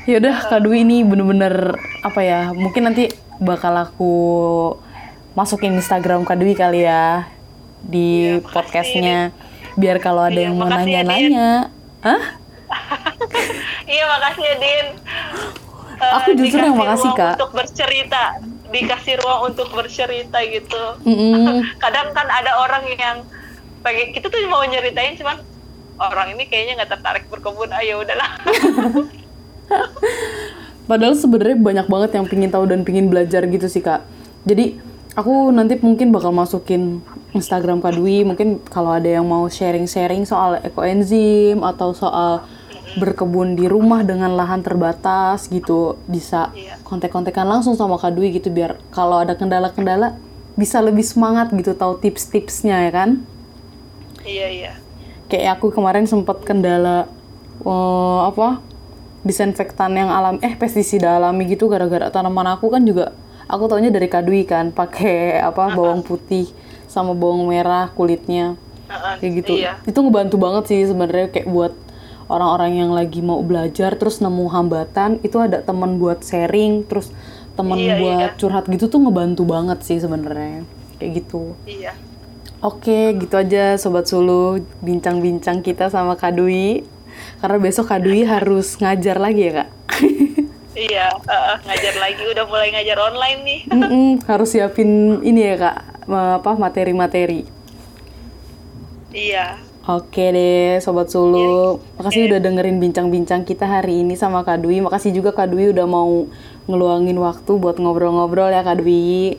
ya 0.05 0.15
udah 0.17 0.35
Kak 0.47 0.61
Dwi 0.61 0.77
ini 0.81 1.05
bener-bener 1.05 1.77
apa 2.01 2.19
ya 2.19 2.49
mungkin 2.51 2.89
nanti 2.89 3.07
bakal 3.37 3.77
aku 3.77 4.13
masukin 5.33 5.77
Instagram 5.77 6.25
Kak 6.25 6.37
Dwi 6.37 6.53
kali 6.53 6.83
ya 6.83 7.29
di 7.79 8.35
Iya, 8.35 8.41
makasih, 8.41 8.51
podcastnya 8.51 9.19
biar 9.77 9.97
kalau 10.01 10.27
ada 10.27 10.35
Iya, 10.35 10.49
yang 10.49 10.55
mau 10.57 10.67
ya, 10.67 10.75
nanya-nanya 10.81 11.49
Hah? 12.01 12.21
Iya 13.93 14.03
makasih 14.05 14.43
ya 14.45 14.55
Din. 14.57 14.87
Eh, 15.99 16.11
Aku 16.15 16.29
justru 16.31 16.61
yang 16.61 16.77
makasih, 16.79 17.11
Kak. 17.11 17.35
Untuk 17.35 17.51
bercerita, 17.51 18.39
dikasih 18.69 19.19
ruang 19.21 19.53
untuk 19.53 19.69
bercerita 19.73 20.39
gitu. 20.45 20.83
Mm-mm. 21.05 21.61
Kadang 21.83 22.13
kan 22.13 22.27
ada 22.29 22.57
orang 22.61 22.85
yang 22.95 23.17
pengen 23.83 24.11
kita 24.11 24.27
tuh 24.27 24.39
mau 24.51 24.63
nyeritain 24.67 25.15
cuman 25.15 25.39
orang 25.99 26.35
ini 26.35 26.47
kayaknya 26.47 26.83
nggak 26.83 26.99
tertarik 26.99 27.23
berkebun 27.31 27.71
ayo 27.79 28.03
udahlah 28.03 28.35
Padahal 30.89 31.13
sebenarnya 31.13 31.57
banyak 31.61 31.85
banget 31.85 32.09
yang 32.17 32.25
pingin 32.25 32.49
tahu 32.49 32.65
dan 32.65 32.81
pingin 32.81 33.13
belajar 33.13 33.45
gitu 33.45 33.69
sih 33.69 33.85
kak. 33.85 34.01
Jadi 34.41 34.73
aku 35.13 35.53
nanti 35.53 35.77
mungkin 35.77 36.09
bakal 36.09 36.33
masukin 36.33 37.05
Instagram 37.37 37.77
Kak 37.77 37.93
Dwi. 37.93 38.25
Mungkin 38.25 38.65
kalau 38.73 38.97
ada 38.97 39.05
yang 39.05 39.21
mau 39.29 39.45
sharing-sharing 39.45 40.25
soal 40.25 40.57
ekoenzim 40.65 41.61
atau 41.61 41.93
soal 41.93 42.41
berkebun 42.97 43.53
di 43.53 43.69
rumah 43.69 44.01
dengan 44.01 44.33
lahan 44.33 44.65
terbatas 44.65 45.45
gitu 45.51 45.99
bisa 46.09 46.49
Iya. 46.57 46.81
kontek-kontekan 46.81 47.45
langsung 47.45 47.77
sama 47.77 48.01
Kak 48.01 48.17
Dwi 48.17 48.33
gitu 48.33 48.49
biar 48.49 48.81
kalau 48.89 49.21
ada 49.21 49.37
kendala-kendala 49.37 50.17
bisa 50.57 50.81
lebih 50.81 51.05
semangat 51.05 51.53
gitu 51.53 51.77
tahu 51.77 52.01
tips-tipsnya 52.01 52.89
ya 52.89 52.91
kan. 52.91 53.09
iya 54.25 54.47
iya. 54.49 54.71
Kayak 55.29 55.61
aku 55.61 55.69
kemarin 55.69 56.09
sempat 56.09 56.41
kendala 56.41 57.05
eh, 57.61 58.19
apa 58.25 58.59
disinfektan 59.21 59.93
yang 59.93 60.09
alam 60.09 60.39
eh 60.39 60.55
pestisida 60.55 61.19
alami 61.19 61.43
gitu 61.51 61.67
gara-gara 61.67 62.07
tanaman 62.07 62.55
aku 62.55 62.71
kan 62.71 62.81
juga 62.87 63.11
aku 63.51 63.67
taunya 63.67 63.91
dari 63.91 64.07
kadui 64.07 64.47
kan 64.47 64.71
pakai 64.71 65.37
apa 65.43 65.75
bawang 65.75 66.01
putih 66.01 66.47
sama 66.87 67.13
bawang 67.13 67.45
merah 67.45 67.91
kulitnya. 67.93 68.57
Kayak 69.21 69.31
gitu. 69.45 69.53
iya. 69.61 69.77
Itu 69.85 70.01
ngebantu 70.01 70.41
banget 70.41 70.63
sih 70.73 70.81
sebenarnya 70.89 71.29
kayak 71.29 71.45
buat 71.45 71.73
orang-orang 72.29 72.71
yang 72.79 72.91
lagi 72.93 73.19
mau 73.25 73.41
belajar 73.41 73.97
terus 73.99 74.21
nemu 74.23 74.45
hambatan 74.53 75.17
itu 75.25 75.37
ada 75.41 75.59
teman 75.65 75.97
buat 75.97 76.21
sharing 76.23 76.85
terus 76.87 77.09
teman 77.57 77.75
Iya, 77.75 77.95
buat 77.99 78.31
iya. 78.31 78.39
curhat 78.39 78.65
gitu 78.71 78.87
tuh 78.87 78.99
ngebantu 79.03 79.43
banget 79.43 79.79
sih 79.83 79.97
sebenarnya 79.99 80.63
kayak 80.97 81.11
gitu 81.25 81.57
iya 81.65 81.93
Oke, 82.59 83.15
gitu 83.15 83.39
aja 83.39 83.79
Sobat 83.79 84.03
Sulu 84.11 84.59
bincang-bincang 84.83 85.63
kita 85.63 85.87
sama 85.87 86.19
Kak 86.19 86.35
Dwi. 86.35 86.83
Karena 87.39 87.55
besok 87.55 87.87
Kak 87.87 88.03
Dwi 88.03 88.27
harus 88.27 88.75
ngajar 88.75 89.15
lagi 89.15 89.47
ya 89.47 89.53
Kak? 89.63 89.69
iya 90.75 91.07
heeh, 91.11 91.55
ngajar 91.67 91.95
lagi 91.99 92.23
udah 92.23 92.45
mulai 92.47 92.71
ngajar 92.71 92.97
online 92.99 93.39
nih 93.43 93.59
Mm-mm, 93.75 94.07
harus 94.29 94.49
siapin 94.55 95.19
ini 95.23 95.41
ya 95.43 95.55
Kak, 95.59 95.77
apa 96.07 96.51
materi-materi. 96.55 97.43
iya 99.13 99.68
Oke 99.89 100.21
deh 100.29 100.77
Sobat 100.85 101.09
Sulu, 101.09 101.81
makasih 101.97 102.29
udah 102.29 102.37
dengerin 102.37 102.77
bincang-bincang 102.77 103.41
kita 103.41 103.65
hari 103.65 104.05
ini 104.05 104.13
sama 104.13 104.45
Kak 104.45 104.61
Dwi. 104.61 104.85
Makasih 104.85 105.17
juga 105.17 105.33
Kak 105.33 105.49
Dwi 105.49 105.73
udah 105.73 105.89
mau 105.89 106.29
ngeluangin 106.69 107.17
waktu 107.17 107.57
buat 107.57 107.81
ngobrol-ngobrol 107.81 108.53
ya 108.53 108.61
Kak 108.61 108.85
Dwi. 108.85 109.33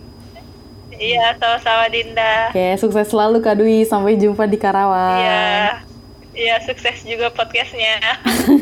iya 1.01 1.33
sama-sama 1.39 1.87
Dinda 1.89 2.51
Oke, 2.51 2.77
sukses 2.77 3.07
selalu 3.07 3.39
Kak 3.39 3.57
Dwi. 3.57 3.87
Sampai 3.87 4.19
jumpa 4.19 4.51
di 4.51 4.59
Karawang. 4.59 5.23
iya 5.23 5.47
iya 6.35 6.57
sukses 6.67 6.99
juga 7.07 7.31
podcastnya 7.31 8.03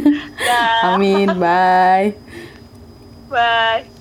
Amin, 0.92 1.32
bye. 1.40 2.12
bye 3.32 3.97